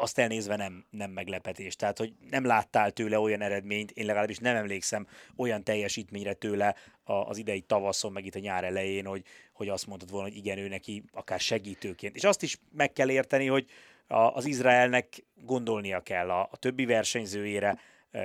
azt 0.00 0.18
elnézve 0.18 0.56
nem, 0.56 0.84
nem 0.90 1.10
meglepetés. 1.10 1.76
Tehát, 1.76 1.98
hogy 1.98 2.12
nem 2.30 2.44
láttál 2.44 2.90
tőle 2.90 3.18
olyan 3.18 3.40
eredményt, 3.40 3.90
én 3.90 4.06
legalábbis 4.06 4.38
nem 4.38 4.56
emlékszem 4.56 5.06
olyan 5.36 5.64
teljesítményre 5.64 6.32
tőle 6.32 6.76
az 7.04 7.38
idei 7.38 7.60
tavaszon, 7.60 8.12
meg 8.12 8.24
itt 8.24 8.34
a 8.34 8.38
nyár 8.38 8.64
elején, 8.64 9.06
hogy, 9.06 9.24
hogy 9.52 9.68
azt 9.68 9.86
mondtad 9.86 10.10
volna, 10.10 10.28
hogy 10.28 10.36
igen, 10.36 10.58
ő 10.58 10.68
neki 10.68 11.04
akár 11.12 11.40
segítőként. 11.40 12.16
És 12.16 12.24
azt 12.24 12.42
is 12.42 12.58
meg 12.72 12.92
kell 12.92 13.10
érteni, 13.10 13.46
hogy 13.46 13.66
az 14.06 14.44
Izraelnek 14.44 15.24
gondolnia 15.34 16.00
kell 16.00 16.30
a, 16.30 16.48
a 16.50 16.56
többi 16.56 16.84
versenyzőjére, 16.84 17.78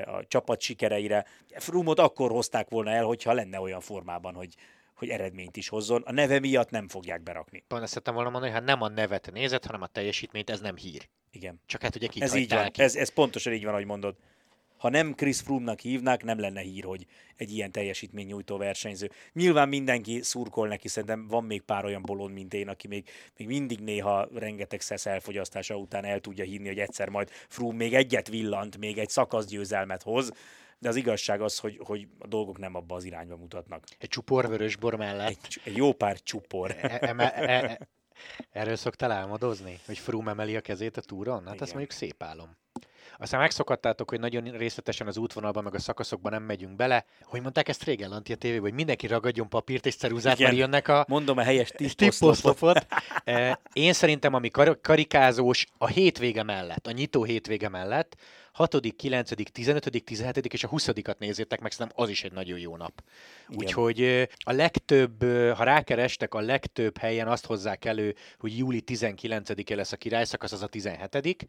a 0.06 0.28
csapat 0.28 0.62
sikereire. 0.62 1.26
Frumot 1.56 2.00
akkor 2.00 2.32
hozták 2.32 2.70
volna 2.70 2.90
el, 2.90 3.04
hogyha 3.04 3.34
lenne 3.34 3.60
olyan 3.60 3.80
formában, 3.80 4.34
hogy, 4.34 4.56
hogy 4.98 5.10
eredményt 5.10 5.58
is 5.58 5.70
hozzon. 5.70 6.02
A 6.02 6.12
neve 6.12 6.40
miatt 6.40 6.70
nem 6.70 6.88
fogják 6.88 7.24
berakni. 7.24 7.64
Pont 7.68 7.82
ezt 7.82 7.92
szerettem 7.92 8.14
volna 8.14 8.30
mondani, 8.30 8.52
hogy 8.52 8.62
hát 8.62 8.70
nem 8.70 8.82
a 8.82 8.88
nevet 8.88 9.32
nézett, 9.32 9.66
hanem 9.66 9.82
a 9.82 9.88
teljesítményt, 9.88 10.50
ez 10.50 10.60
nem 10.60 10.76
hír. 10.76 11.08
Igen. 11.32 11.62
Csak 11.66 11.82
hát 11.82 11.96
ugye 11.96 12.08
ez 12.20 12.36
így 12.36 12.54
van. 12.54 12.72
Ki. 12.72 12.82
Ez, 12.82 12.96
ez 12.96 13.10
pontosan 13.10 13.54
így 13.54 13.64
van, 13.64 13.74
ahogy 13.74 13.86
mondod 13.86 14.16
ha 14.78 14.90
nem 14.90 15.14
Chris 15.14 15.40
Froome-nak 15.40 15.80
hívnák, 15.80 16.24
nem 16.24 16.40
lenne 16.40 16.62
hír, 16.62 16.84
hogy 16.84 17.06
egy 17.36 17.52
ilyen 17.52 17.72
teljesítmény 17.72 18.26
nyújtó 18.26 18.58
versenyző. 18.58 19.10
Nyilván 19.34 19.70
mindenki 19.70 20.22
szurkol 20.22 20.68
neki, 20.68 20.88
szerintem 20.88 21.28
van 21.28 21.44
még 21.44 21.62
pár 21.62 21.86
olyan 21.86 22.02
bolond, 22.02 22.34
mint 22.34 22.54
én, 22.54 22.68
aki 22.68 22.88
még, 22.88 23.10
még 23.38 23.48
mindig 23.48 23.80
néha 23.80 24.28
rengeteg 24.34 24.82
szesz 24.82 25.06
elfogyasztása 25.06 25.76
után 25.76 26.06
el 26.06 26.20
tudja 26.20 26.44
hinni, 26.44 26.68
hogy 26.68 26.80
egyszer 26.80 27.10
majd 27.10 27.30
Froome 27.48 27.78
még 27.78 27.94
egyet 27.94 28.28
villant, 28.28 28.78
még 28.78 28.98
egy 28.98 29.10
szakaszgyőzelmet 29.10 30.04
hoz, 30.04 30.32
de 30.80 30.90
az 30.90 30.96
igazság 30.96 31.42
az, 31.42 31.58
hogy, 31.58 31.80
hogy 31.84 32.08
a 32.20 32.28
dolgok 32.28 32.58
nem 32.58 32.76
abba 32.76 32.96
az 32.96 33.04
irányba 33.04 33.38
mutatnak. 33.38 33.84
Egy 33.98 34.10
csupor 34.10 34.48
vörösbor 34.48 34.96
mellett. 34.96 35.28
Egy, 35.30 35.62
egy 35.64 35.76
jó 35.76 35.94
pár 35.94 36.22
csupor. 36.22 36.76
E, 36.82 37.00
e, 37.02 37.16
e, 37.18 37.44
e, 37.44 37.88
erről 38.52 38.76
szoktál 38.76 39.12
álmodozni? 39.12 39.80
Hogy 39.86 39.98
Froome 39.98 40.32
emeli 40.32 40.56
a 40.56 40.62
kezét 40.62 40.98
a 40.98 41.02
túron? 41.02 41.38
Hát 41.38 41.54
Igen. 41.54 41.58
azt 41.60 41.74
mondjuk 41.74 41.92
szép 41.92 42.24
álom. 42.24 42.58
Aztán 43.20 43.40
megszokhattátok, 43.40 44.10
hogy 44.10 44.20
nagyon 44.20 44.44
részletesen 44.44 45.08
az 45.08 45.18
útvonalban, 45.18 45.64
meg 45.64 45.76
a 45.76 45.80
szakaszokban 45.80 46.32
nem 46.32 46.44
megyünk 46.44 46.76
bele. 46.76 47.06
Hogy 47.24 47.42
mondták 47.42 47.68
ezt 47.68 47.84
régen 47.84 48.10
Lanti 48.10 48.34
a 48.34 48.36
tévében, 48.36 48.62
hogy 48.62 48.74
mindenki 48.74 49.08
ragadjon 49.08 49.50
papírt 49.50 49.86
és 49.86 49.96
ceruzát, 49.96 50.40
mert 50.40 50.56
jönnek 50.56 50.88
a... 50.88 51.06
Mondom 51.08 51.38
a 51.38 51.42
helyes 51.42 51.74
tipposzlopot. 51.96 52.86
E, 53.24 53.60
én 53.74 53.94
szerintem, 53.94 54.34
ami 54.34 54.50
kar- 54.50 54.82
karikázós, 54.82 55.66
a 55.78 55.88
hétvége 55.88 56.44
mellett, 56.44 56.88
a 56.88 56.92
nyitó 56.92 57.24
hétvége 57.24 57.70
mellett, 57.70 58.16
6., 58.58 58.96
9., 58.96 59.52
15., 59.52 60.04
17. 60.04 60.54
és 60.54 60.64
a 60.64 60.70
20-at 60.70 61.18
nézzétek 61.18 61.62
meg, 61.62 61.72
szerintem 61.72 62.04
az 62.04 62.10
is 62.10 62.24
egy 62.24 62.32
nagyon 62.32 62.60
jó 62.60 62.78
nap. 62.78 63.04
Igen. 63.50 63.64
Úgyhogy 63.64 64.28
a 64.38 64.52
legtöbb, 64.52 65.24
ha 65.54 65.64
rákerestek, 65.64 66.34
a 66.34 66.40
legtöbb 66.40 66.98
helyen 66.98 67.28
azt 67.28 67.46
hozzák 67.46 67.86
elő, 67.86 68.16
hogy 68.38 68.58
júli 68.58 68.84
19-e 68.86 69.76
lesz 69.76 69.92
a 69.92 69.98
királyszakasz, 69.98 70.52
az 70.52 70.64
a 70.64 70.68
17 70.68 71.48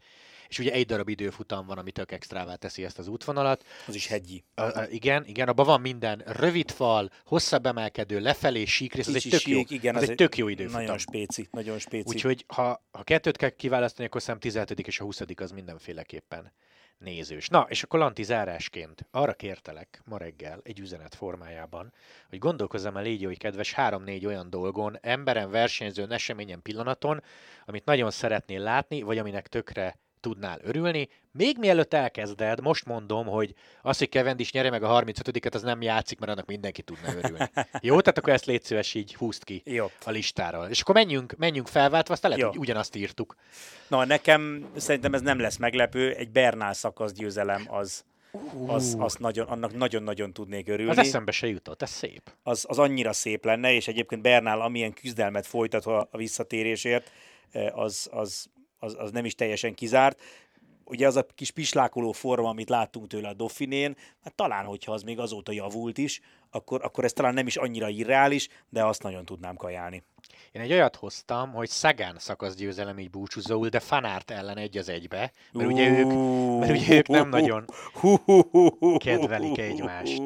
és 0.49 0.59
ugye 0.59 0.71
egy 0.71 0.85
darab 0.85 1.09
időfutam 1.09 1.65
van, 1.65 1.77
ami 1.77 1.91
tök 1.91 2.11
extrává 2.11 2.55
teszi 2.55 2.83
ezt 2.83 2.99
az 2.99 3.07
útvonalat. 3.07 3.65
Az 3.87 3.95
is 3.95 4.07
hegyi. 4.07 4.43
A, 4.55 4.61
a, 4.61 4.87
igen, 4.89 5.25
igen, 5.25 5.47
abban 5.47 5.65
van 5.65 5.81
minden 5.81 6.23
rövid 6.25 6.71
fal, 6.71 7.11
hosszabb 7.25 7.65
emelkedő, 7.65 8.19
lefelé 8.19 8.65
síkrész, 8.65 9.07
az 9.07 9.15
egy 9.15 9.27
tök 9.29 9.47
jó, 9.47 9.61
igen, 9.67 9.95
az 9.95 10.09
egy 10.09 10.15
tök 10.15 10.37
jó 10.37 10.47
időfutam. 10.47 10.81
Nagyon 10.81 10.97
spéci, 10.97 11.47
nagyon 11.51 11.79
spéci. 11.79 12.07
Úgyhogy 12.07 12.45
ha, 12.47 12.83
ha 12.91 13.03
kettőt 13.03 13.37
kell 13.37 13.49
kiválasztani, 13.49 14.07
akkor 14.07 14.21
szem 14.21 14.39
17 14.39 14.87
és 14.87 14.99
a 14.99 15.03
20 15.03 15.21
az 15.35 15.51
mindenféleképpen 15.51 16.51
nézős. 16.99 17.47
Na, 17.47 17.65
és 17.69 17.83
akkor 17.83 17.99
Lanti 17.99 18.23
zárásként 18.23 19.05
arra 19.11 19.33
kértelek 19.33 20.01
ma 20.05 20.17
reggel 20.17 20.59
egy 20.63 20.79
üzenet 20.79 21.15
formájában, 21.15 21.93
hogy 22.29 22.39
gondolkozzam 22.39 22.97
el 22.97 23.03
légy, 23.03 23.23
hogy 23.23 23.37
kedves 23.37 23.73
három-négy 23.73 24.25
olyan 24.25 24.49
dolgon, 24.49 24.97
emberen, 25.01 25.51
versenyzőn, 25.51 26.11
eseményen, 26.11 26.61
pillanaton, 26.61 27.23
amit 27.65 27.85
nagyon 27.85 28.11
szeretnél 28.11 28.61
látni, 28.61 29.01
vagy 29.01 29.17
aminek 29.17 29.47
tökre 29.47 29.95
tudnál 30.19 30.59
örülni. 30.63 31.09
Még 31.31 31.57
mielőtt 31.57 31.93
elkezded, 31.93 32.61
most 32.61 32.85
mondom, 32.85 33.25
hogy 33.25 33.53
az, 33.81 33.97
hogy 33.97 34.09
Cavendish 34.09 34.53
nyere 34.53 34.69
meg 34.69 34.83
a 34.83 35.01
35-et, 35.01 35.53
az 35.53 35.61
nem 35.61 35.81
játszik, 35.81 36.19
mert 36.19 36.31
annak 36.31 36.45
mindenki 36.45 36.81
tudna 36.81 37.15
örülni. 37.15 37.49
Jó, 37.81 37.99
tehát 37.99 38.17
akkor 38.17 38.33
ezt 38.33 38.45
légy 38.45 38.63
szíves 38.63 38.93
így 38.93 39.15
húzd 39.15 39.43
ki 39.43 39.61
Jó. 39.65 39.85
a 40.05 40.09
listáról. 40.09 40.67
És 40.67 40.81
akkor 40.81 40.95
menjünk, 40.95 41.35
menjünk 41.37 41.67
felváltva, 41.67 42.13
aztán 42.13 42.31
lehet, 42.31 42.45
Jó. 42.45 42.51
hogy 42.51 42.59
ugyanazt 42.59 42.95
írtuk. 42.95 43.35
Na, 43.87 44.05
nekem 44.05 44.69
szerintem 44.75 45.13
ez 45.13 45.21
nem 45.21 45.39
lesz 45.39 45.57
meglepő, 45.57 46.13
egy 46.13 46.29
Bernál 46.29 46.73
szakasz 46.73 47.13
győzelem 47.13 47.65
az, 47.67 48.03
az, 48.67 48.95
az 48.99 49.15
nagyon, 49.15 49.47
annak 49.47 49.75
nagyon-nagyon 49.75 50.33
tudnék 50.33 50.67
örülni. 50.67 50.91
Az 50.91 50.97
eszembe 50.97 51.31
se 51.31 51.47
jutott, 51.47 51.81
ez 51.81 51.89
szép. 51.89 52.31
Az, 52.43 52.65
az 52.67 52.79
annyira 52.79 53.13
szép 53.13 53.45
lenne, 53.45 53.73
és 53.73 53.87
egyébként 53.87 54.21
Bernál 54.21 54.61
amilyen 54.61 54.93
küzdelmet 54.93 55.45
folytat 55.45 55.85
a 55.85 56.09
visszatérésért, 56.11 57.11
eh, 57.51 57.77
az, 57.77 58.09
az 58.11 58.49
az, 58.79 58.95
az 58.99 59.11
nem 59.11 59.25
is 59.25 59.35
teljesen 59.35 59.73
kizárt. 59.73 60.21
Ugye 60.89 61.07
az 61.07 61.15
a 61.15 61.25
kis 61.35 61.51
pislákoló 61.51 62.11
forma, 62.11 62.49
amit 62.49 62.69
láttunk 62.69 63.07
tőle 63.07 63.27
a 63.27 63.33
Dauphinén, 63.33 63.95
hát 64.23 64.35
talán, 64.35 64.65
hogyha 64.65 64.91
az 64.91 65.03
még 65.03 65.19
azóta 65.19 65.51
javult 65.51 65.97
is, 65.97 66.21
akkor, 66.51 66.83
akkor 66.83 67.03
ez 67.03 67.13
talán 67.13 67.33
nem 67.33 67.47
is 67.47 67.55
annyira 67.55 67.89
irreális, 67.89 68.47
de 68.69 68.85
azt 68.85 69.03
nagyon 69.03 69.25
tudnám 69.25 69.55
kajálni. 69.55 70.03
Én 70.51 70.61
egy 70.61 70.71
olyat 70.71 70.95
hoztam, 70.95 71.51
hogy 71.51 71.69
Szagán 71.69 72.15
szakasz 72.19 72.55
győzelem 72.55 72.99
így 72.99 73.09
búcsúzóul, 73.09 73.69
de 73.69 73.79
Fanárt 73.79 74.31
ellen 74.31 74.57
egy 74.57 74.77
az 74.77 74.89
egybe, 74.89 75.31
mert 75.53 75.69
ugye 75.69 75.89
ők, 75.89 76.07
mert 76.59 76.71
ugye 76.71 76.95
ők 76.95 77.07
nem 77.07 77.29
nagyon 77.29 77.65
kedvelik 78.97 79.57
egymást. 79.57 80.21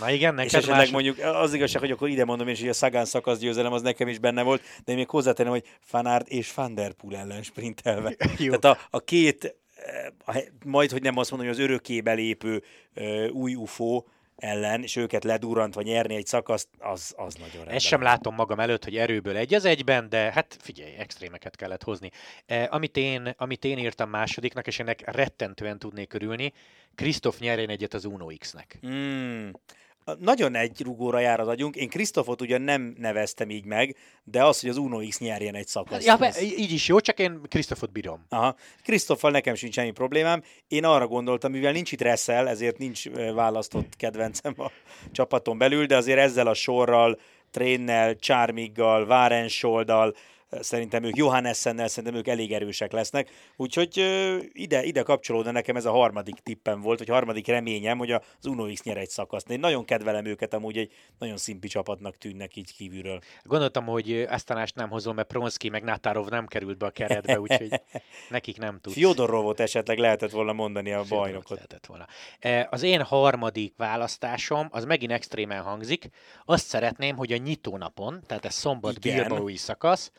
Na 0.00 0.10
igen, 0.10 0.34
neked 0.34 0.50
És 0.50 0.56
esetleg 0.56 0.78
más... 0.78 0.90
mondjuk 0.90 1.18
az 1.18 1.54
igazság, 1.54 1.80
hogy 1.80 1.90
akkor 1.90 2.08
ide 2.08 2.24
mondom 2.24 2.48
és 2.48 2.60
hogy 2.60 2.68
a 2.68 2.72
Szagán 2.72 3.04
szakasz 3.04 3.38
győzelem 3.38 3.72
az 3.72 3.82
nekem 3.82 4.08
is 4.08 4.18
benne 4.18 4.42
volt, 4.42 4.62
de 4.84 4.92
én 4.92 4.98
még 4.98 5.08
hozzátenem, 5.08 5.52
hogy 5.52 5.64
Fanárt 5.80 6.28
és 6.28 6.54
Van 6.54 6.74
Der 6.74 6.92
Poel 6.92 7.16
ellen 7.16 7.42
sprintelve. 7.42 8.14
Tehát 8.36 8.64
a, 8.64 8.78
a 8.90 9.00
két 9.00 9.56
majd, 10.64 10.90
hogy 10.90 11.02
nem 11.02 11.16
azt 11.16 11.30
mondom, 11.30 11.48
hogy 11.48 11.58
az 11.58 11.64
örökkébe 11.64 12.12
lépő 12.12 12.62
új 13.32 13.54
UFO, 13.54 14.02
ellen, 14.36 14.82
és 14.82 14.96
őket 14.96 15.24
ledurrantva 15.24 15.82
nyerni 15.82 16.14
egy 16.14 16.26
szakaszt, 16.26 16.68
az, 16.78 17.14
az 17.16 17.34
nagyon 17.34 17.54
rendben. 17.54 17.74
Ezt 17.74 17.86
sem 17.86 18.02
látom 18.02 18.34
magam 18.34 18.60
előtt, 18.60 18.84
hogy 18.84 18.96
erőből 18.96 19.36
egy 19.36 19.54
az 19.54 19.64
egyben, 19.64 20.08
de 20.08 20.32
hát 20.32 20.56
figyelj, 20.60 20.94
extrémeket 20.94 21.56
kellett 21.56 21.82
hozni. 21.82 22.10
Eh, 22.46 22.66
amit, 22.70 22.96
én, 22.96 23.34
amit 23.36 23.64
én 23.64 23.78
írtam 23.78 24.10
másodiknak, 24.10 24.66
és 24.66 24.78
ennek 24.78 25.14
rettentően 25.14 25.78
tudnék 25.78 26.12
örülni, 26.12 26.52
Krisztof 26.94 27.38
nyerjen 27.38 27.68
egyet 27.68 27.94
az 27.94 28.04
Uno 28.04 28.26
X-nek. 28.26 28.78
Mm 28.86 29.48
nagyon 30.18 30.54
egy 30.54 30.82
rugóra 30.82 31.18
jár 31.18 31.40
az 31.40 31.48
agyunk. 31.48 31.76
Én 31.76 31.88
Krisztofot 31.88 32.40
ugyan 32.40 32.60
nem 32.60 32.94
neveztem 32.98 33.50
így 33.50 33.64
meg, 33.64 33.96
de 34.24 34.44
az, 34.44 34.60
hogy 34.60 34.70
az 34.70 34.76
Uno 34.76 34.98
X 35.08 35.18
nyerjen 35.18 35.54
egy 35.54 35.66
szakaszt. 35.66 36.06
Ja, 36.06 36.16
be, 36.16 36.34
így 36.40 36.72
is 36.72 36.88
jó, 36.88 37.00
csak 37.00 37.18
én 37.18 37.40
Krisztofot 37.48 37.92
bírom. 37.92 38.24
Aha. 38.28 38.56
Krisztoffal 38.82 39.30
nekem 39.30 39.54
sincs 39.54 39.74
semmi 39.74 39.90
problémám. 39.90 40.42
Én 40.68 40.84
arra 40.84 41.06
gondoltam, 41.06 41.52
mivel 41.52 41.72
nincs 41.72 41.92
itt 41.92 42.02
Reszel, 42.02 42.48
ezért 42.48 42.78
nincs 42.78 43.08
választott 43.34 43.96
kedvencem 43.96 44.54
a 44.56 44.70
csapaton 45.12 45.58
belül, 45.58 45.86
de 45.86 45.96
azért 45.96 46.18
ezzel 46.18 46.46
a 46.46 46.54
sorral, 46.54 47.18
Trénnel, 47.50 48.14
Charmiggal, 48.14 49.06
Várensoldal, 49.06 50.14
Szerintem 50.60 51.04
ők 51.04 51.16
Johannessennel, 51.16 51.88
szerintem 51.88 52.18
ők 52.18 52.28
elég 52.28 52.52
erősek 52.52 52.92
lesznek. 52.92 53.30
Úgyhogy 53.56 53.98
ide, 54.52 54.84
ide 54.84 55.02
kapcsolódna 55.02 55.50
nekem 55.50 55.76
ez 55.76 55.84
a 55.84 55.90
harmadik 55.90 56.34
tippem 56.34 56.80
volt, 56.80 56.98
vagy 56.98 57.08
harmadik 57.08 57.46
reményem, 57.46 57.98
hogy 57.98 58.10
az 58.10 58.46
Uno 58.46 58.72
X 58.72 58.82
nyer 58.82 58.96
egy 58.96 59.08
szakaszt. 59.08 59.50
Én 59.50 59.60
nagyon 59.60 59.84
kedvelem 59.84 60.24
őket, 60.24 60.54
amúgy 60.54 60.78
egy 60.78 60.92
nagyon 61.18 61.36
szimpi 61.36 61.68
csapatnak 61.68 62.18
tűnnek 62.18 62.56
így 62.56 62.74
kívülről. 62.74 63.20
Gondoltam, 63.42 63.84
hogy 63.84 64.12
Esztanást 64.12 64.74
nem 64.74 64.88
hozom, 64.88 65.14
mert 65.14 65.28
Pronski 65.28 65.68
meg 65.68 65.82
Nátárov 65.82 66.28
nem 66.28 66.46
került 66.46 66.78
be 66.78 66.86
a 66.86 66.90
keretbe, 66.90 67.40
úgyhogy 67.40 67.80
nekik 68.30 68.58
nem 68.58 68.78
tudsz. 68.80 68.94
Fjodorovot 68.94 69.60
esetleg 69.60 69.98
lehetett 69.98 70.30
volna 70.30 70.52
mondani 70.52 70.92
a 70.92 71.04
Fjodorovot 71.04 71.22
bajnokot. 71.24 71.56
Lehetett 71.56 71.86
volna. 71.86 72.06
E, 72.38 72.68
az 72.70 72.82
én 72.82 73.02
harmadik 73.02 73.74
választásom, 73.76 74.68
az 74.70 74.84
megint 74.84 75.12
extrémen 75.12 75.62
hangzik. 75.62 76.08
Azt 76.44 76.66
szeretném, 76.66 77.16
hogy 77.16 77.32
a 77.32 77.36
nyitónapon, 77.36 78.22
tehát 78.26 78.44
ez 78.44 78.54
szombat 78.54 79.00
Bilbaui 79.00 79.56
szakasz, 79.56 80.12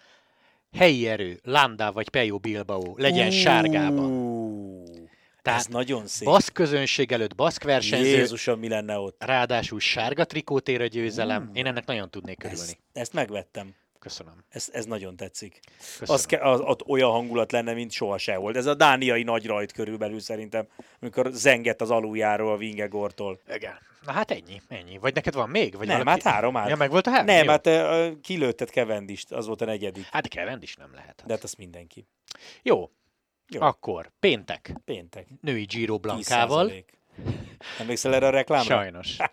helyi 0.76 1.08
erő, 1.08 1.40
Landa 1.44 1.92
vagy 1.92 2.10
Pejo 2.10 2.38
Bilbao 2.38 2.94
legyen 2.98 3.28
uh, 3.28 3.34
sárgában. 3.34 4.34
Tehát 5.42 5.60
ez 5.60 5.66
nagyon 5.66 6.08
szép. 6.08 6.28
Baszk 6.28 6.54
közönség 6.54 7.12
előtt, 7.12 7.36
baszk 7.36 7.64
versenyző. 7.64 8.08
Jézusom, 8.08 8.60
mi 8.60 8.68
lenne 8.68 8.98
ott? 8.98 9.24
Ráadásul 9.24 9.80
sárga 9.80 10.26
trikótér 10.26 10.82
a 10.82 10.86
győzelem. 10.86 11.48
Uh, 11.50 11.58
Én 11.58 11.66
ennek 11.66 11.86
nagyon 11.86 12.10
tudnék 12.10 12.44
örülni. 12.44 12.62
Ezt, 12.62 12.78
ezt 12.94 13.14
megvettem. 13.14 13.76
Köszönöm. 14.00 14.34
Ez, 14.50 14.70
ez 14.72 14.86
nagyon 14.86 15.16
tetszik. 15.16 15.60
Köszönöm. 16.00 16.16
Az, 16.16 16.28
az, 16.42 16.62
az, 16.66 16.76
olyan 16.88 17.12
hangulat 17.12 17.52
lenne, 17.52 17.74
mint 17.74 17.92
soha 17.92 18.18
se 18.18 18.38
volt. 18.38 18.56
Ez 18.56 18.66
a 18.66 18.74
dániai 18.74 19.24
nagy 19.24 19.46
rajt 19.46 19.72
körülbelül 19.72 20.20
szerintem, 20.20 20.68
amikor 21.02 21.30
zengett 21.32 21.82
az 21.82 21.92
aluljáról 21.92 22.52
a 22.52 22.58
Vingegortól. 22.58 23.40
Igen. 23.56 23.74
Na 24.06 24.12
hát 24.12 24.32
ennyi, 24.32 24.62
ennyi. 24.68 24.98
Vagy 24.98 25.14
neked 25.14 25.34
van 25.34 25.50
még? 25.50 25.78
Vagy 25.78 25.88
nem, 25.88 25.98
valaki... 25.98 26.22
hát 26.24 26.34
három 26.34 26.58
át. 26.58 26.70
Ja, 26.70 26.76
meg 26.76 26.90
volt 26.90 27.08
a 27.08 27.10
három? 27.10 27.26
Nem, 27.26 27.44
Jó. 27.44 27.52
hát 27.52 27.68
uh, 27.68 28.20
kilőtted 28.22 28.70
Kevendist, 28.70 29.32
az 29.32 29.48
volt 29.48 29.62
a 29.62 29.66
negyedik. 29.66 30.06
Hát 30.12 30.28
Kevendis 30.28 30.76
nem 30.76 30.94
lehet. 30.94 31.24
De 31.26 31.34
hát 31.34 31.44
azt 31.44 31.58
mindenki. 31.58 32.08
Jó. 32.62 32.90
Jó. 33.48 33.62
Akkor, 33.62 34.12
péntek. 34.20 34.74
Péntek. 34.86 35.28
Női 35.42 35.64
Giro 35.64 35.98
Blankával. 35.98 36.72
Emlékszel 37.80 38.14
erre 38.14 38.28
a 38.28 38.30
reklámra? 38.30 38.76
Sajnos. 38.76 39.18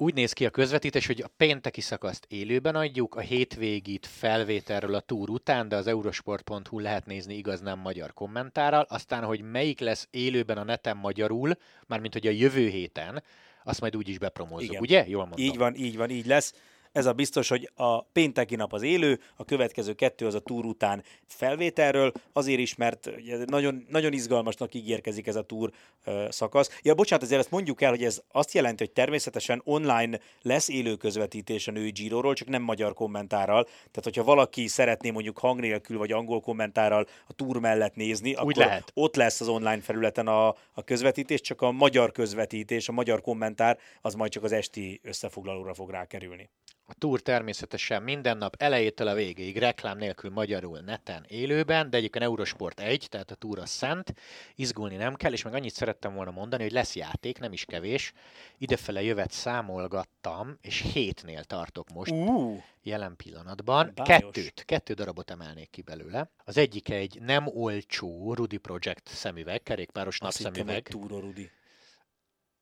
úgy 0.00 0.14
néz 0.14 0.32
ki 0.32 0.46
a 0.46 0.50
közvetítés, 0.50 1.06
hogy 1.06 1.22
a 1.22 1.30
pénteki 1.36 1.80
szakaszt 1.80 2.26
élőben 2.28 2.74
adjuk, 2.74 3.14
a 3.14 3.20
hétvégit 3.20 4.06
felvételről 4.06 4.94
a 4.94 5.00
túr 5.00 5.30
után, 5.30 5.68
de 5.68 5.76
az 5.76 5.86
eurosport.hu 5.86 6.78
lehet 6.78 7.06
nézni 7.06 7.34
igaz 7.34 7.60
nem 7.60 7.78
magyar 7.78 8.12
kommentárral, 8.12 8.86
aztán, 8.88 9.24
hogy 9.24 9.40
melyik 9.40 9.80
lesz 9.80 10.08
élőben 10.10 10.58
a 10.58 10.64
neten 10.64 10.96
magyarul, 10.96 11.56
mármint 11.86 12.12
hogy 12.12 12.26
a 12.26 12.30
jövő 12.30 12.68
héten, 12.68 13.22
azt 13.68 13.80
majd 13.80 13.96
úgy 13.96 14.08
is 14.08 14.18
bepromózzuk, 14.18 14.68
Igen. 14.68 14.80
ugye? 14.80 15.04
Jól 15.08 15.26
mondom. 15.26 15.46
Így 15.46 15.56
van, 15.56 15.74
így 15.74 15.96
van, 15.96 16.10
így 16.10 16.26
lesz. 16.26 16.54
Ez 16.92 17.06
a 17.06 17.12
biztos, 17.12 17.48
hogy 17.48 17.70
a 17.74 18.02
pénteki 18.02 18.56
nap 18.56 18.72
az 18.72 18.82
élő, 18.82 19.20
a 19.36 19.44
következő 19.44 19.92
kettő 19.92 20.26
az 20.26 20.34
a 20.34 20.40
túr 20.40 20.64
után 20.64 21.02
felvételről, 21.26 22.12
azért 22.32 22.60
is, 22.60 22.76
mert 22.76 23.10
nagyon, 23.46 23.86
nagyon 23.88 24.12
izgalmasnak 24.12 24.74
ígérkezik 24.74 25.26
ez 25.26 25.36
a 25.36 25.42
túr 25.42 25.70
uh, 26.06 26.30
szakasz. 26.30 26.80
Ja, 26.82 26.94
bocsánat, 26.94 27.24
azért 27.24 27.40
ezt 27.40 27.50
mondjuk 27.50 27.82
el, 27.82 27.90
hogy 27.90 28.04
ez 28.04 28.22
azt 28.32 28.52
jelenti, 28.52 28.84
hogy 28.84 28.92
természetesen 28.92 29.60
online 29.64 30.18
lesz 30.42 30.68
élő 30.68 30.96
közvetítés 30.96 31.68
a 31.68 31.70
női 31.70 31.90
Giroról, 31.90 32.34
csak 32.34 32.48
nem 32.48 32.62
magyar 32.62 32.94
kommentárral. 32.94 33.64
Tehát, 33.64 34.00
hogyha 34.02 34.24
valaki 34.24 34.66
szeretné 34.66 35.10
mondjuk 35.10 35.38
hang 35.38 35.60
nélkül 35.60 35.98
vagy 35.98 36.12
angol 36.12 36.40
kommentárral 36.40 37.06
a 37.26 37.32
túr 37.32 37.58
mellett 37.58 37.94
nézni, 37.94 38.30
Úgy 38.30 38.36
akkor 38.36 38.56
lehet. 38.56 38.90
ott 38.94 39.16
lesz 39.16 39.40
az 39.40 39.48
online 39.48 39.80
felületen 39.80 40.26
a, 40.26 40.48
a 40.48 40.84
közvetítés, 40.84 41.40
csak 41.40 41.62
a 41.62 41.72
magyar 41.72 42.12
közvetítés, 42.12 42.88
a 42.88 42.92
magyar 42.92 43.20
kommentár, 43.20 43.78
az 44.00 44.14
majd 44.14 44.30
csak 44.30 44.44
az 44.44 44.52
esti 44.52 45.00
összefoglalóra 45.02 45.74
fog 45.74 45.90
rákerülni. 45.90 46.50
A 46.90 46.94
túr 46.98 47.20
természetesen 47.20 48.02
minden 48.02 48.36
nap 48.36 48.54
elejétől 48.58 49.08
a 49.08 49.14
végéig 49.14 49.56
reklám 49.56 49.98
nélkül 49.98 50.30
magyarul 50.30 50.78
neten 50.78 51.24
élőben, 51.28 51.90
de 51.90 51.96
egyébként 51.96 52.24
Eurosport 52.24 52.80
1, 52.80 53.06
tehát 53.10 53.30
a 53.30 53.34
túra 53.34 53.66
szent, 53.66 54.14
izgulni 54.54 54.96
nem 54.96 55.14
kell, 55.14 55.32
és 55.32 55.42
meg 55.42 55.54
annyit 55.54 55.74
szerettem 55.74 56.14
volna 56.14 56.30
mondani, 56.30 56.62
hogy 56.62 56.72
lesz 56.72 56.96
játék, 56.96 57.38
nem 57.38 57.52
is 57.52 57.64
kevés. 57.64 58.12
Idefele 58.58 59.02
jövet 59.02 59.30
számolgattam, 59.30 60.58
és 60.60 60.80
hétnél 60.92 61.44
tartok 61.44 61.88
most 61.94 62.10
uh, 62.10 62.62
jelen 62.82 63.16
pillanatban. 63.16 63.92
Bájos. 63.94 64.20
Kettőt, 64.20 64.64
kettő 64.64 64.94
darabot 64.94 65.30
emelnék 65.30 65.70
ki 65.70 65.82
belőle. 65.82 66.30
Az 66.44 66.56
egyik 66.56 66.88
egy 66.88 67.20
nem 67.20 67.46
olcsó 67.46 68.34
Rudi 68.34 68.56
Project 68.56 69.08
szemüveg, 69.08 69.62
kerékpáros 69.62 70.18
napszemüveg. 70.18 70.82
Túra 70.82 71.20
Rudi. 71.20 71.50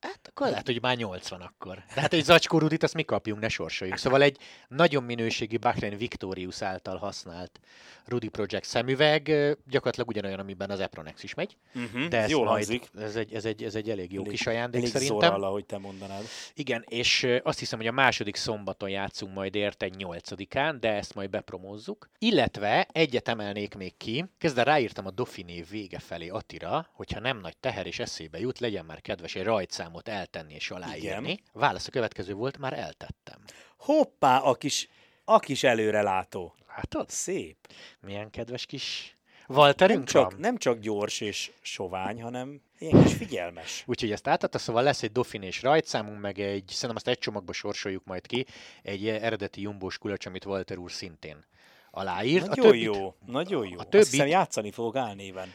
Hát 0.06 0.28
akkor 0.28 0.48
lehet, 0.48 0.66
hogy 0.66 0.80
már 0.80 0.96
80 0.96 1.40
akkor. 1.40 1.84
De 1.94 2.00
hát 2.00 2.12
egy 2.12 2.24
zacskó 2.24 2.58
rudit 2.58 2.82
azt 2.82 2.94
mi 2.94 3.02
kapjunk, 3.02 3.40
ne 3.40 3.48
sorsoljunk. 3.48 3.98
Szóval 3.98 4.22
egy 4.22 4.38
nagyon 4.68 5.04
minőségi 5.04 5.56
Bahrain 5.56 5.96
Victorious 5.96 6.62
által 6.62 6.96
használt 6.96 7.60
Rudy 8.04 8.28
Project 8.28 8.64
szemüveg, 8.64 9.22
gyakorlatilag 9.66 10.08
ugyanolyan, 10.08 10.38
amiben 10.38 10.70
az 10.70 10.80
Epronex 10.80 11.22
is 11.22 11.34
megy. 11.34 11.56
Uh-huh, 11.74 12.08
de 12.08 12.20
ez 12.20 12.30
jól 12.30 12.44
majd, 12.44 12.80
ez 12.98 13.16
egy, 13.16 13.34
ez, 13.34 13.44
egy, 13.44 13.62
ez 13.62 13.74
egy 13.74 13.90
elég 13.90 14.12
jó 14.12 14.20
elég, 14.20 14.32
kis 14.32 14.46
ajándék 14.46 14.80
elég 14.80 14.92
szerintem. 14.92 15.32
Elég 15.32 15.44
ahogy 15.44 15.66
te 15.66 15.78
mondanád. 15.78 16.24
Igen, 16.54 16.84
és 16.88 17.26
azt 17.42 17.58
hiszem, 17.58 17.78
hogy 17.78 17.88
a 17.88 17.92
második 17.92 18.36
szombaton 18.36 18.88
játszunk 18.88 19.34
majd 19.34 19.54
érte 19.54 19.88
nyolcadikán, 19.88 20.80
de 20.80 20.92
ezt 20.92 21.14
majd 21.14 21.30
bepromózzuk. 21.30 22.08
Illetve 22.18 22.88
egyet 22.92 23.28
emelnék 23.28 23.74
még 23.74 23.96
ki, 23.96 24.24
kezdve 24.38 24.62
ráírtam 24.62 25.06
a 25.06 25.10
Dauphiné 25.10 25.64
vége 25.70 25.98
felé 25.98 26.28
Atira, 26.28 26.88
hogyha 26.92 27.20
nem 27.20 27.38
nagy 27.38 27.56
teher 27.56 27.86
és 27.86 27.98
eszébe 27.98 28.38
jut, 28.38 28.58
legyen 28.58 28.84
már 28.84 29.00
kedves 29.00 29.34
egy 29.34 29.44
rajtszámot 29.44 29.95
eltenni 30.04 30.54
és 30.54 30.70
aláírni. 30.70 31.30
Igen. 31.30 31.40
Válasz 31.52 31.86
a 31.86 31.90
következő 31.90 32.34
volt, 32.34 32.58
már 32.58 32.72
eltettem. 32.72 33.38
Hoppá, 33.76 34.38
a 34.38 34.54
kis, 34.54 34.88
a 35.24 35.38
kis 35.38 35.62
előrelátó. 35.62 36.54
Látod? 36.76 37.10
Szép. 37.10 37.56
Milyen 38.00 38.30
kedves 38.30 38.66
kis 38.66 39.16
Walterünk 39.48 39.98
nem 39.98 40.06
csak, 40.06 40.30
van? 40.30 40.40
nem 40.40 40.56
csak 40.56 40.78
gyors 40.78 41.20
és 41.20 41.52
sovány, 41.60 42.22
hanem 42.22 42.60
ilyen 42.78 43.02
kis 43.02 43.14
figyelmes. 43.14 43.84
Úgyhogy 43.86 44.12
ezt 44.12 44.28
átadta, 44.28 44.58
szóval 44.58 44.82
lesz 44.82 45.02
egy 45.02 45.20
és 45.32 45.62
rajtszámunk, 45.62 46.20
meg 46.20 46.38
egy, 46.38 46.64
szerintem 46.66 46.96
azt 46.96 47.08
egy 47.08 47.18
csomagba 47.18 47.52
sorsoljuk 47.52 48.04
majd 48.04 48.26
ki, 48.26 48.46
egy 48.82 49.08
eredeti 49.08 49.60
jumbós 49.60 49.98
kulacs, 49.98 50.26
amit 50.26 50.44
Walter 50.44 50.78
úr 50.78 50.92
szintén 50.92 51.44
aláírt. 51.90 52.46
Nagyon 52.46 52.64
a 52.64 52.68
többit, 52.68 52.82
jó, 52.82 53.14
nagyon 53.26 53.68
jó. 53.68 53.78
A 53.78 53.82
többit, 53.82 54.00
Azt 54.00 54.10
hiszem 54.10 54.26
játszani 54.26 54.70
fog 54.70 54.96
álnéven. 54.96 55.52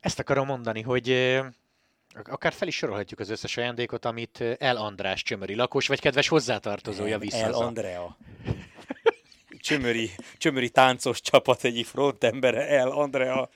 Ezt 0.00 0.18
akarom 0.18 0.46
mondani, 0.46 0.80
hogy 0.80 1.08
Akár 2.22 2.52
fel 2.52 2.68
is 2.68 2.76
sorolhatjuk 2.76 3.20
az 3.20 3.30
összes 3.30 3.56
ajándékot, 3.56 4.04
amit 4.04 4.40
El 4.58 4.76
András 4.76 5.22
csömöri 5.22 5.54
lakos, 5.54 5.86
vagy 5.86 6.00
kedves 6.00 6.28
hozzátartozója 6.28 7.18
vissza. 7.18 7.36
El 7.36 7.52
Andrea. 7.52 8.16
Csömöri, 9.58 10.10
csömöri 10.38 10.70
táncos 10.70 11.20
csapat 11.20 11.64
egyik 11.64 11.86
frontembere, 11.86 12.68
El 12.68 12.90
Andrea. 12.90 13.48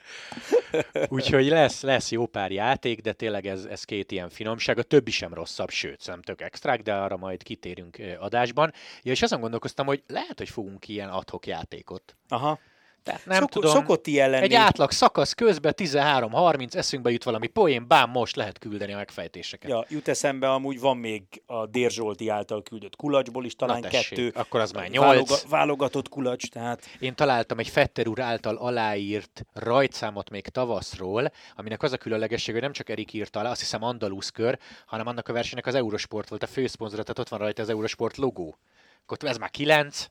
Úgyhogy 1.07 1.47
lesz, 1.47 1.81
lesz 1.81 2.11
jó 2.11 2.25
pár 2.25 2.51
játék, 2.51 3.01
de 3.01 3.13
tényleg 3.13 3.45
ez, 3.45 3.63
ez 3.63 3.83
két 3.83 4.11
ilyen 4.11 4.29
finomság. 4.29 4.77
A 4.77 4.83
többi 4.83 5.11
sem 5.11 5.33
rosszabb, 5.33 5.69
sőt, 5.69 6.07
nem 6.07 6.21
tök 6.21 6.41
extrák, 6.41 6.81
de 6.81 6.93
arra 6.93 7.17
majd 7.17 7.43
kitérünk 7.43 7.97
adásban. 8.19 8.73
Ja, 9.03 9.11
és 9.11 9.21
azon 9.21 9.41
gondolkoztam, 9.41 9.85
hogy 9.85 10.03
lehet, 10.07 10.37
hogy 10.37 10.49
fogunk 10.49 10.87
ilyen 10.87 11.09
adhok 11.09 11.47
játékot. 11.47 12.15
Aha. 12.27 12.59
Tehát 13.03 13.25
nem 13.25 13.39
Szok, 13.39 13.49
tudom, 13.49 13.71
szokott 13.71 14.07
ilyen 14.07 14.29
lenni. 14.29 14.43
Egy 14.43 14.53
átlag 14.53 14.91
szakasz 14.91 15.33
közben 15.33 15.73
13-30, 15.77 16.75
eszünkbe 16.75 17.11
jut 17.11 17.23
valami 17.23 17.47
poén, 17.47 17.87
bám 17.87 18.09
most 18.09 18.35
lehet 18.35 18.57
küldeni 18.57 18.93
a 18.93 18.95
megfejtéseket. 18.95 19.69
Ja, 19.69 19.85
jut 19.89 20.07
eszembe, 20.07 20.51
amúgy 20.51 20.79
van 20.79 20.97
még 20.97 21.23
a 21.45 21.65
Dérzsolti 21.65 22.29
által 22.29 22.63
küldött 22.63 22.95
kulacsból 22.95 23.45
is 23.45 23.55
talán 23.55 23.79
Na 23.79 23.89
tessék, 23.89 24.09
kettő. 24.09 24.31
Akkor 24.35 24.59
az 24.59 24.71
már 24.71 24.89
8. 24.89 25.05
Váloga, 25.05 25.35
válogatott 25.49 26.09
kulacs, 26.09 26.49
tehát... 26.49 26.85
Én 26.99 27.15
találtam 27.15 27.59
egy 27.59 27.69
Fetter 27.69 28.07
úr 28.07 28.19
által 28.19 28.55
aláírt 28.55 29.45
rajtszámot 29.53 30.29
még 30.29 30.47
tavaszról, 30.47 31.31
aminek 31.55 31.83
az 31.83 31.91
a 31.91 31.97
különlegesség, 31.97 32.53
hogy 32.53 32.63
nem 32.63 32.73
csak 32.73 32.89
Erik 32.89 33.13
írta 33.13 33.39
alá, 33.39 33.49
azt 33.49 33.59
hiszem 33.59 33.83
Andalusz 33.83 34.29
kör, 34.29 34.59
hanem 34.85 35.07
annak 35.07 35.27
a 35.27 35.33
versenynek 35.33 35.65
az 35.65 35.75
Eurosport 35.75 36.29
volt 36.29 36.43
a 36.43 36.47
főszponzora, 36.47 37.01
tehát 37.01 37.19
ott 37.19 37.29
van 37.29 37.39
rajta 37.39 37.61
az 37.61 37.69
Eurosport 37.69 38.17
logó. 38.17 38.57
Akkor 39.05 39.29
ez 39.29 39.37
már 39.37 39.49
9, 39.49 40.05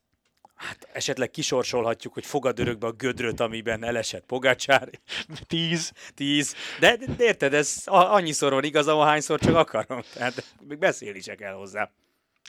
Hát 0.58 0.88
esetleg 0.92 1.30
kisorsolhatjuk, 1.30 2.12
hogy 2.12 2.26
fogad 2.26 2.58
örökbe 2.58 2.86
a 2.86 2.92
gödröt, 2.92 3.40
amiben 3.40 3.84
elesett 3.84 4.24
Pogácsár. 4.24 4.90
Tíz. 5.46 5.92
Tíz. 6.14 6.54
De, 6.80 6.96
de 6.96 7.24
érted, 7.24 7.54
ez 7.54 7.82
annyiszor 7.86 8.52
van 8.52 8.64
igazam, 8.64 8.98
ahányszor 8.98 9.40
csak 9.40 9.56
akarom. 9.56 10.02
Tehát 10.14 10.44
még 10.68 10.78
beszélni 10.78 11.20
se 11.20 11.34
kell 11.34 11.52
hozzá. 11.52 11.90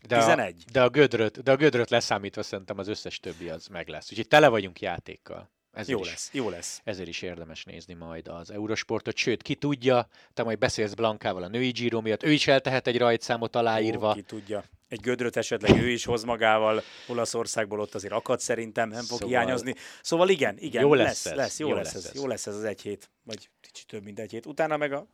De 0.07 0.17
11. 0.17 0.63
A, 0.67 0.71
de, 0.71 0.81
a 0.81 0.89
gödröt, 0.89 1.43
de 1.43 1.51
a 1.51 1.55
gödröt 1.55 1.89
leszámítva 1.89 2.43
szerintem 2.43 2.77
az 2.77 2.87
összes 2.87 3.19
többi 3.19 3.49
az 3.49 3.67
meg 3.67 3.87
lesz. 3.87 4.11
Úgyhogy 4.11 4.27
tele 4.27 4.47
vagyunk 4.47 4.81
játékkal. 4.81 5.49
Ezért 5.71 5.97
jó 5.97 6.03
is, 6.03 6.09
lesz, 6.09 6.29
jó 6.33 6.49
lesz. 6.49 6.81
Ezért 6.83 7.07
is 7.07 7.21
érdemes 7.21 7.63
nézni 7.63 7.93
majd 7.93 8.27
az 8.27 8.51
Eurosportot, 8.51 9.15
sőt, 9.15 9.41
ki 9.41 9.55
tudja, 9.55 10.07
te 10.33 10.43
majd 10.43 10.57
beszélsz 10.57 10.93
Blankával 10.93 11.43
a 11.43 11.47
női 11.47 11.69
Giro 11.69 12.01
miatt, 12.01 12.23
ő 12.23 12.31
is 12.31 12.47
eltehet 12.47 12.87
egy 12.87 12.97
rajtszámot 12.97 13.55
aláírva. 13.55 14.09
Ó, 14.09 14.13
ki 14.13 14.21
tudja. 14.21 14.63
Egy 14.89 14.99
gödröt 14.99 15.35
esetleg 15.35 15.81
ő 15.81 15.89
is 15.89 16.05
hoz 16.05 16.23
magával 16.23 16.81
Olaszországból, 17.07 17.79
ott 17.79 17.95
azért 17.95 18.13
akad 18.13 18.39
szerintem, 18.39 18.89
nem 18.89 19.03
fog 19.03 19.19
szóval... 19.19 19.27
hiányozni. 19.27 19.75
Szóval 20.01 20.29
igen, 20.29 20.57
igen, 20.57 20.81
jó 20.81 20.93
lesz, 20.93 21.25
lesz, 21.25 21.35
lesz, 21.35 21.59
jó, 21.59 21.67
jó 21.67 21.75
lesz, 21.75 21.93
lesz 21.93 22.03
ez, 22.03 22.09
ez. 22.09 22.15
jó 22.15 22.27
lesz 22.27 22.47
ez 22.47 22.55
az 22.55 22.63
egy 22.63 22.81
hét, 22.81 23.09
vagy 23.23 23.49
kicsit 23.61 23.87
több, 23.87 24.03
mint 24.03 24.19
egy 24.19 24.31
hét. 24.31 24.45
Utána 24.45 24.77
meg 24.77 24.93
a 24.93 25.07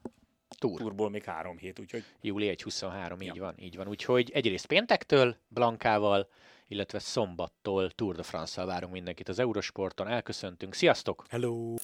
Túr. 0.57 0.79
Túrból 0.79 1.09
még 1.09 1.23
három 1.23 1.57
hét, 1.57 1.79
úgyhogy... 1.79 2.03
Júli 2.21 2.55
1-23, 2.57 3.21
így 3.21 3.35
ja. 3.35 3.43
van, 3.43 3.55
így 3.59 3.75
van. 3.75 3.87
Úgyhogy 3.87 4.31
egyrészt 4.33 4.65
péntektől 4.65 5.37
Blankával, 5.47 6.29
illetve 6.67 6.99
szombattól 6.99 7.91
Tour 7.91 8.15
de 8.15 8.23
France-szal 8.23 8.65
várunk 8.65 8.93
mindenkit 8.93 9.29
az 9.29 9.39
Eurosporton. 9.39 10.07
Elköszöntünk, 10.07 10.73
sziasztok! 10.73 11.25
Hello! 11.29 11.75